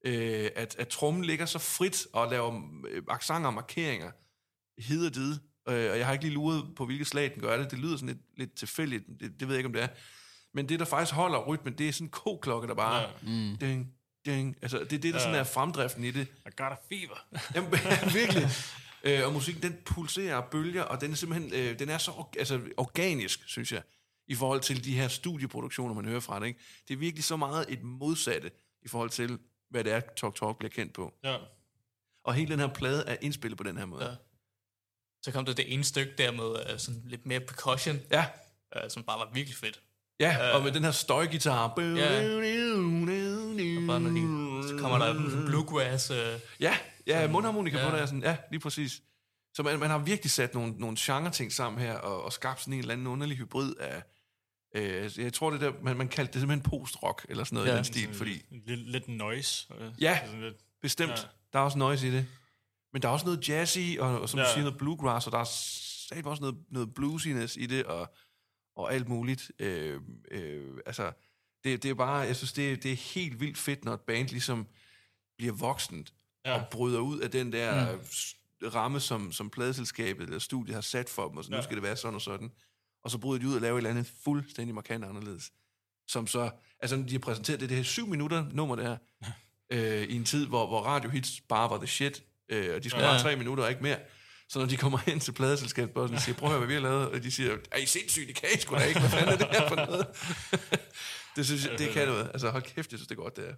øh, 0.04 0.50
at, 0.56 0.76
at 0.78 0.88
trommen 0.88 1.24
ligger 1.24 1.46
så 1.46 1.58
frit 1.58 2.06
og 2.12 2.30
laver 2.30 2.62
øh, 2.88 3.02
accenter 3.08 3.46
og 3.46 3.54
markeringer 3.54 4.10
hid 4.78 5.06
og 5.06 5.14
did. 5.14 5.32
Øh, 5.68 5.90
og 5.90 5.98
jeg 5.98 6.06
har 6.06 6.12
ikke 6.12 6.24
lige 6.24 6.34
luret 6.34 6.64
på, 6.76 6.86
hvilket 6.86 7.06
slag 7.06 7.32
den 7.34 7.42
gør 7.42 7.56
det. 7.56 7.70
Det 7.70 7.78
lyder 7.78 7.96
sådan 7.96 8.08
lidt, 8.08 8.18
lidt 8.36 8.54
tilfældigt. 8.56 9.04
Det, 9.20 9.40
det 9.40 9.48
ved 9.48 9.54
jeg 9.54 9.58
ikke, 9.58 9.66
om 9.66 9.72
det 9.72 9.82
er. 9.82 9.88
Men 10.54 10.68
det, 10.68 10.80
der 10.80 10.84
faktisk 10.84 11.14
holder 11.14 11.38
rytmen, 11.44 11.78
det 11.78 11.88
er 11.88 11.92
sådan 11.92 12.06
en 12.06 12.10
koklokke, 12.10 12.68
der 12.68 12.74
bare... 12.74 13.00
Ja. 13.00 13.06
Mm. 13.22 13.56
Ding, 13.56 13.92
ding. 14.26 14.56
Altså, 14.62 14.78
det 14.78 14.92
er 14.92 14.98
det, 14.98 15.14
der 15.14 15.20
sådan 15.20 15.34
er 15.34 15.44
fremdriften 15.44 16.04
i 16.04 16.10
det. 16.10 16.26
I 16.46 16.50
got 16.56 16.72
a 16.72 16.76
fever. 16.88 17.26
Jamen, 17.54 17.70
virkelig. 18.20 18.48
Øh, 19.04 19.26
og 19.26 19.32
musikken, 19.32 19.62
den 19.62 19.76
pulserer 19.84 20.36
og 20.36 20.44
bølger, 20.44 20.82
og 20.82 21.00
den 21.00 21.10
er 21.10 21.16
simpelthen, 21.16 21.54
øh, 21.54 21.78
den 21.78 21.88
er 21.88 21.98
så 21.98 22.24
altså, 22.38 22.60
organisk, 22.76 23.40
synes 23.46 23.72
jeg, 23.72 23.82
i 24.30 24.34
forhold 24.34 24.60
til 24.60 24.84
de 24.84 24.94
her 24.94 25.08
studieproduktioner, 25.08 25.94
man 25.94 26.04
hører 26.04 26.20
fra 26.20 26.40
det. 26.40 26.46
Ikke? 26.46 26.60
Det 26.88 26.94
er 26.94 26.98
virkelig 26.98 27.24
så 27.24 27.36
meget 27.36 27.66
et 27.68 27.82
modsatte, 27.82 28.50
i 28.82 28.88
forhold 28.88 29.10
til, 29.10 29.38
hvad 29.70 29.84
det 29.84 29.92
er, 29.92 30.00
Talk 30.16 30.36
Talk 30.36 30.58
bliver 30.58 30.70
kendt 30.70 30.92
på. 30.92 31.14
Ja. 31.24 31.36
Og 32.24 32.34
hele 32.34 32.52
den 32.52 32.60
her 32.60 32.68
plade 32.68 33.04
er 33.06 33.16
indspillet 33.20 33.58
på 33.58 33.64
den 33.64 33.78
her 33.78 33.86
måde. 33.86 34.04
Ja. 34.04 34.10
Så 35.22 35.32
kom 35.32 35.44
der 35.44 35.52
det 35.52 35.72
ene 35.74 35.84
stykke 35.84 36.12
der 36.18 36.32
med 36.32 36.44
uh, 36.44 36.78
sådan 36.78 37.02
lidt 37.06 37.26
mere 37.26 37.40
percussion, 37.40 37.98
Ja, 38.10 38.26
uh, 38.76 38.82
som 38.90 39.02
bare 39.02 39.18
var 39.18 39.30
virkelig 39.34 39.56
fedt. 39.56 39.80
ja 40.20 40.54
og 40.56 40.62
med 40.62 40.72
den 40.72 40.84
her 40.84 40.90
støjgitar. 40.90 41.68
Og 41.68 41.76
bare 41.76 41.86
når 44.00 44.10
de, 44.10 44.68
så 44.68 44.76
kommer 44.78 44.98
der 44.98 45.14
bluegrass. 45.46 46.10
Uh, 46.10 46.16
Ja, 46.60 46.76
ja 47.06 47.28
mundharmonika 47.28 47.78
ja. 47.78 47.90
på 47.90 47.96
det 47.96 48.02
er 48.02 48.06
sådan, 48.06 48.22
ja, 48.22 48.36
lige 48.50 48.60
præcis. 48.60 49.02
Så 49.54 49.62
man, 49.62 49.78
man 49.78 49.90
har 49.90 49.98
virkelig 49.98 50.30
sat 50.30 50.54
nogle, 50.54 50.74
nogle 50.78 50.96
genre-ting 51.00 51.52
sammen 51.52 51.82
her, 51.82 51.94
og, 51.94 52.22
og 52.22 52.32
skabt 52.32 52.60
sådan 52.60 52.74
en 52.74 52.80
eller 52.80 52.92
anden 52.92 53.06
underlig 53.06 53.36
hybrid 53.36 53.74
af, 53.80 54.02
øh, 54.74 55.10
jeg 55.18 55.32
tror 55.32 55.50
det 55.50 55.60
der, 55.60 55.72
man, 55.82 55.96
man 55.96 56.08
kaldte 56.08 56.32
det 56.32 56.40
simpelthen 56.40 56.70
post-rock, 56.70 57.26
eller 57.28 57.44
sådan 57.44 57.56
noget 57.56 57.68
ja, 57.68 57.72
i 57.72 57.76
den 57.76 57.84
stil, 57.84 58.14
fordi 58.14 58.42
Lidt, 58.50 58.80
lidt 58.90 59.08
noise. 59.08 59.66
øh, 59.80 59.92
Ja. 60.00 60.20
Sådan 60.26 60.40
lidt, 60.40 60.56
bestemt, 60.82 61.10
Ja. 61.10 61.16
der 61.52 61.58
er 61.58 61.62
også 61.62 61.78
noise 61.78 62.08
i 62.08 62.10
det. 62.10 62.26
Men 62.92 63.02
der 63.02 63.08
er 63.08 63.12
også 63.12 63.26
noget 63.26 63.48
jazzy, 63.48 63.96
og, 63.98 64.20
og 64.20 64.28
som 64.28 64.38
ja. 64.40 64.44
du 64.46 64.50
siger, 64.52 64.62
noget 64.64 64.78
bluegrass, 64.78 65.26
og 65.26 65.32
der 65.32 65.38
er 65.38 65.44
satme 66.08 66.30
også 66.30 66.40
noget, 66.42 66.56
noget 66.70 66.94
bluesiness 66.94 67.56
i 67.56 67.66
det, 67.66 67.84
og, 67.84 68.14
og 68.76 68.94
alt 68.94 69.08
muligt. 69.08 69.52
Øh, 69.58 70.00
øh, 70.30 70.68
altså, 70.86 71.12
det, 71.64 71.82
det 71.82 71.90
er 71.90 71.94
bare, 71.94 72.16
jeg 72.16 72.36
synes, 72.36 72.52
det, 72.52 72.82
det 72.82 72.92
er 72.92 72.96
helt 72.96 73.40
vildt 73.40 73.58
fedt, 73.58 73.84
når 73.84 73.94
et 73.94 74.00
band 74.00 74.28
ligesom 74.28 74.66
bliver 75.38 75.52
voksent, 75.52 76.12
ja. 76.46 76.60
Og 76.60 76.66
bryder 76.70 77.00
ud 77.00 77.20
af 77.20 77.30
den 77.30 77.52
der 77.52 77.92
mm. 77.96 78.00
ramme, 78.68 79.00
som, 79.00 79.32
som 79.32 79.50
pladeselskabet 79.50 80.22
eller 80.24 80.38
studiet 80.38 80.74
har 80.74 80.80
sat 80.82 81.08
for 81.08 81.28
dem, 81.28 81.36
og 81.36 81.44
så 81.44 81.50
nu 81.50 81.56
Ja. 81.56 81.62
skal 81.62 81.74
det 81.76 81.82
være 81.82 81.96
sådan 81.96 82.14
og 82.14 82.20
sådan. 82.20 82.50
Og 83.04 83.10
så 83.10 83.18
bryder 83.18 83.40
de 83.40 83.48
ud 83.48 83.54
og 83.54 83.60
laver 83.60 83.74
et 83.74 83.78
eller 83.78 83.90
andet 83.90 84.12
fuldstændig 84.24 84.74
markant 84.74 85.04
anderledes. 85.04 85.50
Som 86.08 86.26
så, 86.26 86.50
altså 86.80 86.96
de 86.96 87.12
har 87.12 87.18
præsenteret 87.18 87.60
det, 87.60 87.68
det 87.68 87.76
her 87.76 87.84
syv 87.84 88.06
minutter 88.06 88.46
nummer 88.52 88.76
der, 88.76 88.96
øh, 89.72 90.02
i 90.02 90.16
en 90.16 90.24
tid, 90.24 90.46
hvor, 90.46 90.66
hvor 90.66 90.80
radiohits 90.80 91.40
bare 91.48 91.70
var 91.70 91.78
the 91.78 91.86
shit, 91.86 92.24
øh, 92.48 92.74
og 92.74 92.84
de 92.84 92.90
skulle 92.90 93.04
ja. 93.06 93.12
Bare 93.12 93.20
tre 93.22 93.36
minutter 93.36 93.64
og 93.64 93.70
ikke 93.70 93.82
mere. 93.82 93.98
Så 94.48 94.58
når 94.58 94.66
de 94.66 94.76
kommer 94.76 94.98
hen 94.98 95.20
til 95.20 95.32
pladeselskabet 95.32 95.96
og 95.96 96.20
siger, 96.20 96.36
prøv 96.36 96.46
at 96.46 96.50
høre, 96.50 96.58
hvad 96.58 96.68
vi 96.68 96.74
har 96.74 96.80
lavet, 96.80 97.08
og 97.08 97.22
de 97.22 97.30
siger, 97.30 97.56
er 97.72 97.78
I 97.78 97.86
sindssygt, 97.86 98.28
det 98.28 98.36
kan 98.36 98.48
I 98.54 98.58
sgu 98.60 98.74
da 98.74 98.80
ikke, 98.84 99.00
hvad 99.00 99.10
fanden 99.10 99.28
er 99.28 99.36
det 99.36 99.46
her 99.50 99.68
for 99.68 99.76
noget? 99.76 100.06
det 101.36 101.46
synes 101.46 101.66
jeg, 101.66 101.78
det 101.78 101.90
kan 101.90 102.08
noget. 102.08 102.24
Altså 102.32 102.50
hold 102.50 102.62
kæft, 102.62 102.92
jeg 102.92 102.98
synes, 102.98 103.08
det 103.08 103.18
er 103.18 103.22
godt, 103.22 103.36
det 103.36 103.44
er. 103.48 103.54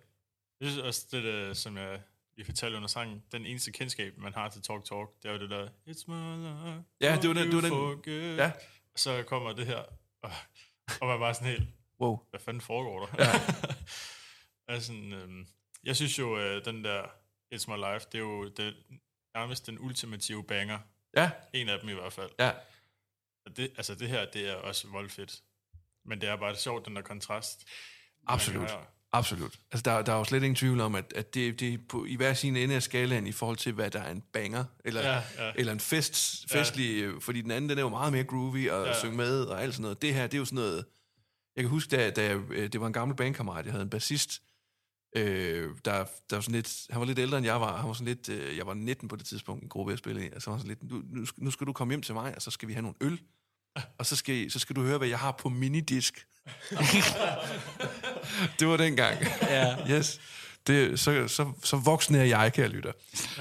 Jeg 0.60 0.68
synes 0.70 0.78
også, 0.78 1.06
det 1.12 1.24
der, 1.24 1.54
som 1.54 1.76
jeg 1.76 2.00
lige 2.36 2.46
fortalte 2.46 2.76
under 2.76 2.88
sangen, 2.88 3.22
den 3.32 3.46
eneste 3.46 3.72
kendskab, 3.72 4.12
man 4.18 4.34
har 4.34 4.48
til 4.48 4.62
Talk 4.62 4.84
Talk, 4.84 5.08
det 5.22 5.28
er 5.28 5.32
jo 5.32 5.38
det 5.40 5.50
der, 5.50 5.66
It's 5.66 6.04
my 6.06 6.36
life, 6.42 6.82
Ja, 7.00 7.18
det 7.22 7.28
var 7.28 7.34
den- 7.34 7.46
det 7.46 7.54
var 7.54 7.60
den- 7.60 7.70
forget. 7.70 8.36
ja. 8.36 8.50
Så 8.96 9.22
kommer 9.22 9.52
det 9.52 9.66
her, 9.66 9.84
og, 10.22 10.30
og 11.00 11.06
man 11.06 11.18
bare 11.18 11.34
sådan 11.34 11.48
helt, 11.48 11.68
Wow. 12.00 12.18
hvad 12.30 12.40
fanden 12.40 12.60
foregår 12.60 13.06
der? 13.06 13.24
Ja. 13.24 13.32
altså, 14.74 14.92
øhm, 14.92 15.46
jeg 15.84 15.96
synes 15.96 16.18
jo, 16.18 16.38
øh, 16.38 16.64
den 16.64 16.84
der 16.84 17.02
It's 17.54 17.70
My 17.70 17.76
Life, 17.76 18.06
det 18.12 18.14
er 18.14 18.18
jo 18.18 18.48
det, 18.48 18.76
nærmest 19.34 19.66
den 19.66 19.78
ultimative 19.78 20.44
banger. 20.44 20.78
Ja, 21.16 21.30
En 21.52 21.68
af 21.68 21.80
dem 21.80 21.88
i 21.88 21.92
hvert 21.92 22.12
fald. 22.12 22.30
ja. 22.38 22.52
Og 23.46 23.56
Det, 23.56 23.72
altså 23.76 23.94
det 23.94 24.08
her, 24.08 24.24
det 24.30 24.48
er 24.50 24.54
også 24.54 24.88
voldfedt. 24.88 25.42
Men 26.04 26.20
det 26.20 26.28
er 26.28 26.36
bare 26.36 26.56
sjovt, 26.56 26.86
den 26.86 26.96
der 26.96 27.02
kontrast. 27.02 27.68
Absolut. 28.26 28.70
Absolut. 29.14 29.58
Altså, 29.72 29.90
der, 29.90 30.02
der 30.02 30.12
er 30.12 30.16
jo 30.18 30.24
slet 30.24 30.42
ingen 30.42 30.54
tvivl 30.56 30.80
om, 30.80 30.94
at, 30.94 31.12
at 31.16 31.34
det, 31.34 31.60
det 31.60 31.74
er 31.74 31.78
på, 31.88 32.04
i 32.04 32.16
hver 32.16 32.34
sin 32.34 32.56
ende 32.56 32.74
af 32.74 32.82
skalaen 32.82 33.26
i 33.26 33.32
forhold 33.32 33.56
til, 33.56 33.72
hvad 33.72 33.90
der 33.90 34.00
er 34.02 34.10
en 34.10 34.22
banger, 34.32 34.64
eller, 34.84 35.00
Ja, 35.00 35.22
ja, 35.38 35.52
eller 35.56 35.72
en 35.72 35.80
fest, 35.80 36.44
festlig, 36.52 37.00
ja. 37.02 37.10
fordi 37.20 37.40
den 37.42 37.50
anden, 37.50 37.68
den 37.68 37.78
er 37.78 37.82
jo 37.82 37.88
meget 37.88 38.12
mere 38.12 38.24
groovy 38.24 38.70
og 38.70 38.86
Ja. 38.86 38.98
synge 38.98 39.16
med 39.16 39.42
og 39.44 39.62
alt 39.62 39.74
sådan 39.74 39.82
noget. 39.82 40.02
Det 40.02 40.14
her, 40.14 40.22
det 40.26 40.34
er 40.34 40.38
jo 40.38 40.44
sådan 40.44 40.56
noget... 40.56 40.84
Jeg 41.56 41.62
kan 41.64 41.70
huske, 41.70 41.96
da, 41.96 42.10
da 42.10 42.24
jeg, 42.24 42.36
øh, 42.50 42.72
det 42.72 42.80
var 42.80 42.86
en 42.86 42.92
gammel 42.92 43.16
bandkammerat, 43.16 43.64
jeg 43.64 43.72
havde 43.72 43.82
en 43.82 43.90
bassist, 43.90 44.42
øh, 45.16 45.70
der, 45.84 45.92
der 46.30 46.36
var 46.36 46.40
sådan 46.40 46.54
lidt, 46.54 46.86
han 46.90 47.00
var 47.00 47.06
lidt 47.06 47.18
ældre 47.18 47.38
end 47.38 47.46
jeg 47.46 47.60
var, 47.60 47.76
han 47.76 47.86
var 47.88 47.92
sådan 47.94 48.06
lidt, 48.06 48.28
øh, 48.28 48.56
jeg 48.56 48.66
var 48.66 48.74
19 48.74 49.08
på 49.08 49.16
det 49.16 49.26
tidspunkt, 49.26 49.62
en 49.62 49.68
gruppe 49.68 49.90
jeg 49.90 49.98
spillede 49.98 50.26
i, 50.26 50.28
altså 50.32 50.50
han 50.50 50.52
var 50.52 50.58
sådan 50.58 50.76
lidt, 50.80 50.92
nu, 51.12 51.22
nu, 51.36 51.50
skal- 51.50 51.66
du 51.66 51.72
komme 51.72 51.92
hjem 51.92 52.02
til 52.02 52.14
mig, 52.14 52.34
og 52.36 52.42
så 52.42 52.50
skal 52.50 52.68
vi 52.68 52.72
have 52.72 52.82
nogle 52.82 52.96
øl, 53.00 53.20
og 53.98 54.06
så 54.06 54.16
skal, 54.16 54.50
så 54.50 54.58
skal 54.58 54.76
du 54.76 54.82
høre, 54.82 54.98
hvad 54.98 55.08
jeg 55.08 55.18
har 55.18 55.32
på 55.32 55.48
minidisk. 55.48 56.26
det 58.58 58.68
var 58.68 58.76
dengang. 58.76 59.18
Ja. 59.42 59.76
Yes. 59.90 60.20
Det, 60.66 61.00
så, 61.00 61.28
så, 61.28 61.52
så 61.62 61.76
voksen 61.76 62.14
er 62.14 62.24
jeg, 62.24 62.52
kære 62.52 62.68
lytter. 62.68 62.92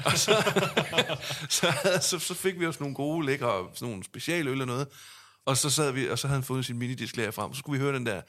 Og 0.05 0.17
så, 0.17 0.31
så, 1.49 1.73
så, 2.01 2.19
så 2.19 2.33
fik 2.33 2.59
vi 2.59 2.65
også 2.65 2.79
nogle 2.79 2.95
gode, 2.95 3.25
lækre, 3.25 3.67
sådan 3.73 3.87
nogle 3.87 4.03
specialøl 4.03 4.51
eller 4.51 4.65
noget. 4.65 4.87
Og 5.45 5.57
så 5.57 5.69
sad 5.69 5.91
vi, 5.91 6.09
og 6.09 6.19
så 6.19 6.27
havde 6.27 6.37
han 6.39 6.45
fået 6.45 6.65
sin 6.65 6.77
minidisc 6.77 7.15
lærer 7.15 7.31
frem. 7.31 7.53
Så 7.53 7.59
skulle 7.59 7.79
vi 7.79 7.83
høre 7.85 7.95
den 7.95 8.05
der. 8.05 8.21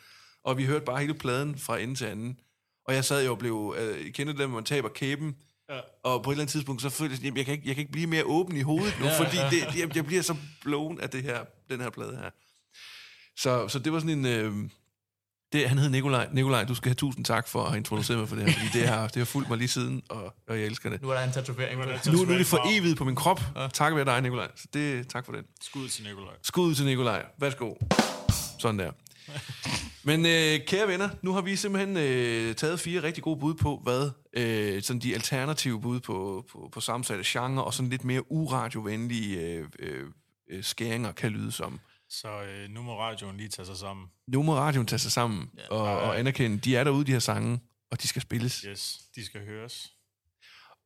Og 0.44 0.58
vi 0.58 0.64
hørte 0.64 0.84
bare 0.84 1.00
hele 1.00 1.14
pladen 1.14 1.58
fra 1.58 1.78
ende 1.78 1.94
til 1.94 2.04
anden. 2.04 2.38
Og 2.84 2.94
jeg 2.94 3.04
sad 3.04 3.24
jo 3.24 3.30
og 3.30 3.38
blev... 3.38 3.74
Øh, 3.78 4.12
kender 4.12 4.32
det, 4.32 4.46
hvor 4.46 4.54
man 4.54 4.64
taber 4.64 4.88
kæben. 4.88 5.36
Ja. 5.70 5.80
Og 6.02 6.22
på 6.22 6.30
et 6.30 6.34
eller 6.34 6.42
andet 6.42 6.52
tidspunkt, 6.52 6.82
så 6.82 6.90
følte 6.90 7.14
jeg, 7.14 7.22
jamen, 7.24 7.36
jeg 7.36 7.44
kan 7.44 7.54
ikke, 7.54 7.68
jeg 7.68 7.74
kan 7.74 7.82
ikke 7.82 7.92
blive 7.92 8.06
mere 8.06 8.24
åben 8.24 8.56
i 8.56 8.60
hovedet 8.62 8.96
nu, 9.00 9.06
ja, 9.06 9.18
fordi 9.18 9.36
det, 9.50 9.78
jeg, 9.80 9.96
jeg 9.96 10.06
bliver 10.06 10.22
så 10.22 10.36
blown 10.62 11.00
af 11.00 11.10
det 11.10 11.22
her, 11.22 11.44
den 11.70 11.80
her 11.80 11.90
plade 11.90 12.16
her. 12.16 12.30
Så, 13.36 13.68
så 13.68 13.78
det 13.78 13.92
var 13.92 13.98
sådan 13.98 14.18
en... 14.18 14.26
Øh, 14.26 14.70
det, 15.52 15.68
han 15.68 15.78
hed 15.78 15.90
Nikolaj. 15.90 16.28
Nikolaj, 16.32 16.64
du 16.64 16.74
skal 16.74 16.88
have 16.88 16.94
tusind 16.94 17.24
tak 17.24 17.48
for 17.48 17.62
at 17.62 17.68
have 17.68 17.78
introduceret 17.78 18.18
mig 18.18 18.28
for 18.28 18.36
det 18.36 18.44
her, 18.44 18.52
fordi 18.52 18.78
det 18.78 18.88
har, 18.88 19.06
det 19.06 19.16
har 19.16 19.24
fulgt 19.24 19.48
mig 19.48 19.58
lige 19.58 19.68
siden, 19.68 20.02
og, 20.08 20.34
og 20.48 20.58
jeg 20.58 20.66
elsker 20.66 20.90
det. 20.90 21.02
Nu 21.02 21.10
er 21.10 21.14
der 21.14 21.24
en 21.24 21.32
tatovering 21.32 21.80
på 21.80 21.84
Nu 21.84 21.92
er 21.92 22.12
Nu, 22.12 22.24
nu 22.24 22.32
er 22.32 22.38
det 22.38 22.46
for 22.46 22.78
evigt 22.78 22.98
på 22.98 23.04
min 23.04 23.14
krop. 23.14 23.40
Tak 23.72 23.94
ved 23.94 24.04
dig, 24.04 24.20
Nikolaj. 24.20 24.48
Så 24.56 24.68
det, 24.74 25.08
tak 25.08 25.24
for 25.24 25.32
den. 25.32 25.44
Skud 25.60 25.88
til 25.88 26.04
Nikolaj. 26.04 26.34
Skud 26.42 26.74
til 26.74 26.84
Nikolaj. 26.84 27.24
Værsgo. 27.38 27.74
Sådan 28.58 28.78
der. 28.78 28.90
Men 30.04 30.26
øh, 30.26 30.66
kære 30.66 30.88
venner, 30.88 31.08
nu 31.22 31.32
har 31.32 31.40
vi 31.40 31.56
simpelthen 31.56 31.96
øh, 31.96 32.54
taget 32.54 32.80
fire 32.80 33.02
rigtig 33.02 33.22
gode 33.24 33.40
bud 33.40 33.54
på, 33.54 33.80
hvad 33.82 34.10
øh, 34.36 34.82
sådan 34.82 35.00
de 35.00 35.14
alternative 35.14 35.80
bud 35.80 36.00
på, 36.00 36.44
på, 36.52 36.68
på 36.72 36.80
sammensatte 36.80 37.24
genre 37.26 37.64
og 37.64 37.74
sådan 37.74 37.90
lidt 37.90 38.04
mere 38.04 38.32
uradiovenlige 38.32 39.40
øh, 39.40 39.64
øh, 39.78 40.04
øh, 40.50 40.64
skæringer 40.64 41.12
kan 41.12 41.30
lyde 41.30 41.52
som. 41.52 41.80
Så 42.20 42.28
øh, 42.42 42.68
nu 42.70 42.82
må 42.82 43.00
radioen 43.00 43.36
lige 43.36 43.48
tage 43.48 43.66
sig 43.66 43.76
sammen. 43.76 44.06
Nu 44.28 44.42
må 44.42 44.54
radioen 44.58 44.86
tage 44.86 44.98
sig 44.98 45.12
sammen 45.12 45.50
ja, 45.58 45.68
og, 45.68 46.00
og 46.00 46.18
anerkende, 46.18 46.58
de 46.58 46.76
er 46.76 46.84
derude, 46.84 47.04
de 47.06 47.12
her 47.12 47.18
sange, 47.18 47.60
og 47.90 48.02
de 48.02 48.08
skal 48.08 48.22
spilles. 48.22 48.60
Yes, 48.60 48.98
de 49.16 49.24
skal 49.26 49.46
høres. 49.46 49.88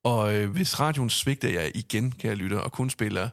Og 0.05 0.35
øh, 0.35 0.51
hvis 0.51 0.81
radioen 0.81 1.11
svigter 1.11 1.49
jer 1.49 1.71
igen, 1.75 2.13
kære 2.13 2.35
lytter, 2.35 2.59
og 2.59 2.73
kun 2.73 2.91
spiller 2.91 3.29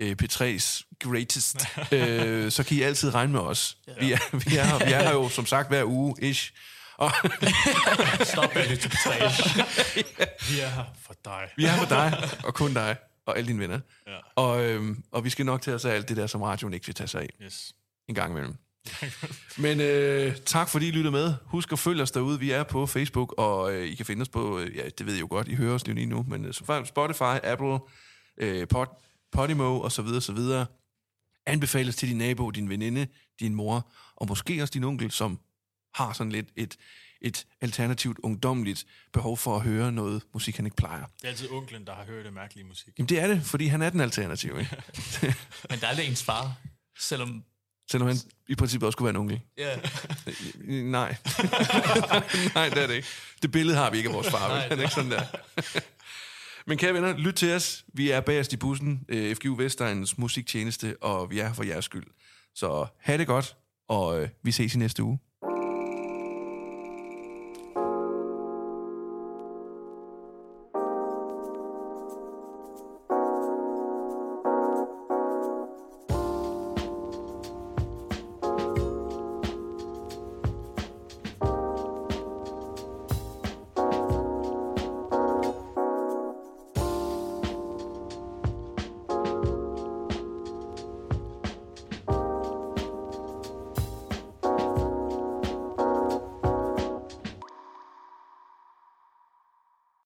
øh, 0.00 0.16
P3's 0.22 0.82
greatest, 1.00 1.56
øh, 1.92 2.50
så 2.52 2.64
kan 2.64 2.76
I 2.76 2.80
altid 2.82 3.14
regne 3.14 3.32
med 3.32 3.40
os. 3.40 3.76
Ja. 3.86 3.92
Vi, 4.00 4.12
er, 4.12 4.36
vi, 4.50 4.56
er, 4.56 4.64
her- 4.64 4.86
vi 4.86 4.92
er 4.92 5.02
her 5.02 5.12
jo 5.12 5.28
som 5.28 5.46
sagt 5.46 5.68
hver 5.68 5.84
uge, 5.84 6.14
ish. 6.22 6.52
Og 6.96 7.10
Stop 8.24 8.54
med 8.54 8.68
det 8.68 8.80
til 8.80 8.90
trash. 8.90 9.56
Vi 10.50 10.60
er 10.60 10.68
her 10.68 10.84
for 11.06 11.14
dig. 11.24 11.48
vi 11.56 11.64
er 11.64 11.68
her 11.68 11.78
for 11.78 11.88
dig, 11.88 12.30
og 12.44 12.54
kun 12.54 12.74
dig, 12.74 12.96
og 13.26 13.38
alle 13.38 13.48
dine 13.48 13.58
venner. 13.60 13.80
Ja. 14.06 14.16
Og, 14.36 14.64
øh, 14.64 14.96
og 15.10 15.24
vi 15.24 15.30
skal 15.30 15.46
nok 15.46 15.62
tage 15.62 15.74
os 15.74 15.84
af 15.84 15.90
alt 15.94 16.08
det 16.08 16.16
der, 16.16 16.26
som 16.26 16.42
radioen 16.42 16.74
ikke 16.74 16.86
vil 16.86 16.94
tage 16.94 17.08
sig 17.08 17.20
af 17.22 17.28
Yes. 17.42 17.74
en 18.08 18.14
gang 18.14 18.30
imellem. 18.30 18.54
Men 19.64 19.80
øh, 19.80 20.36
tak 20.36 20.68
fordi 20.68 20.88
I 20.88 20.90
lytter 20.90 21.10
med. 21.10 21.34
Husk 21.44 21.72
at 21.72 21.78
følge 21.78 22.02
os 22.02 22.10
derude. 22.10 22.38
Vi 22.38 22.50
er 22.50 22.62
på 22.62 22.86
Facebook, 22.86 23.34
og 23.38 23.74
øh, 23.74 23.86
I 23.86 23.94
kan 23.94 24.06
finde 24.06 24.22
os 24.22 24.28
på, 24.28 24.58
øh, 24.58 24.76
ja, 24.76 24.88
det 24.98 25.06
ved 25.06 25.16
I 25.16 25.18
jo 25.20 25.26
godt, 25.30 25.48
I 25.48 25.54
hører 25.54 25.74
os 25.74 25.86
lige 25.86 26.06
nu, 26.06 26.24
men 26.28 26.44
øh, 26.44 26.52
Spotify, 26.84 27.38
Apple, 27.42 27.78
øh, 28.36 28.68
Pod, 28.68 28.86
Podimo 29.32 29.80
og 29.80 29.92
så 29.92 30.02
videre, 30.02 30.20
så 30.20 30.32
videre. 30.32 30.66
Anbefales 31.46 31.96
til 31.96 32.08
din 32.08 32.18
nabo, 32.18 32.50
din 32.50 32.68
veninde, 32.68 33.06
din 33.40 33.54
mor, 33.54 33.90
og 34.16 34.28
måske 34.28 34.62
også 34.62 34.72
din 34.74 34.84
onkel, 34.84 35.10
som 35.10 35.38
har 35.94 36.12
sådan 36.12 36.32
lidt 36.32 36.46
et, 36.56 36.76
et 37.24 37.46
alternativt 37.60 38.18
ungdomligt 38.22 38.86
behov 39.12 39.36
for 39.36 39.56
at 39.56 39.62
høre 39.62 39.92
noget 39.92 40.22
musik, 40.34 40.56
han 40.56 40.66
ikke 40.66 40.76
plejer. 40.76 41.04
Det 41.16 41.24
er 41.24 41.28
altid 41.28 41.50
onklen, 41.50 41.86
der 41.86 41.94
har 41.94 42.04
hørt 42.04 42.24
det 42.24 42.32
mærkelige 42.32 42.66
musik. 42.66 42.94
Jamen 42.98 43.08
det 43.08 43.20
er 43.20 43.26
det, 43.26 43.42
fordi 43.44 43.66
han 43.66 43.82
er 43.82 43.90
den 43.90 44.00
alternative, 44.00 44.60
ikke? 44.60 44.76
Men 45.70 45.80
der 45.80 45.86
er 45.86 45.90
aldrig 45.90 46.06
ens 46.06 46.22
far. 46.22 46.54
Selvom... 46.98 47.44
Selvom 47.90 48.08
han 48.08 48.16
i 48.48 48.54
princippet 48.54 48.86
også 48.86 48.94
skulle 48.94 49.06
være 49.06 49.10
en 49.10 49.16
onkel. 49.16 49.40
Ja, 49.58 49.76
Nej. 50.98 51.16
Nej, 52.54 52.68
det 52.68 52.82
er 52.82 52.86
det 52.86 52.94
ikke. 52.94 53.08
Det 53.42 53.50
billede 53.52 53.76
har 53.76 53.90
vi 53.90 53.96
ikke 53.96 54.08
af 54.08 54.14
vores 54.14 54.30
far? 54.30 54.48
Nej, 54.48 54.68
Han 54.68 54.78
er 54.78 54.82
ikke 54.82 54.94
sådan 54.94 55.10
der. 55.10 55.24
Men 56.66 56.78
kære 56.78 56.94
venner, 56.94 57.16
lyt 57.16 57.34
til 57.34 57.52
os. 57.52 57.84
Vi 57.94 58.10
er 58.10 58.20
bagerst 58.20 58.52
i 58.52 58.56
bussen, 58.56 59.04
øh, 59.08 59.36
FGU 59.36 59.54
Vestegnens 59.54 60.18
musiktjeneste, 60.18 60.96
og 61.00 61.30
vi 61.30 61.38
er 61.38 61.52
for 61.52 61.62
jeres 61.62 61.84
skyld. 61.84 62.04
Så 62.54 62.86
have 62.98 63.18
det 63.18 63.26
godt, 63.26 63.56
og 63.88 64.22
øh, 64.22 64.28
vi 64.42 64.52
ses 64.52 64.74
i 64.74 64.78
næste 64.78 65.02
uge. 65.02 65.18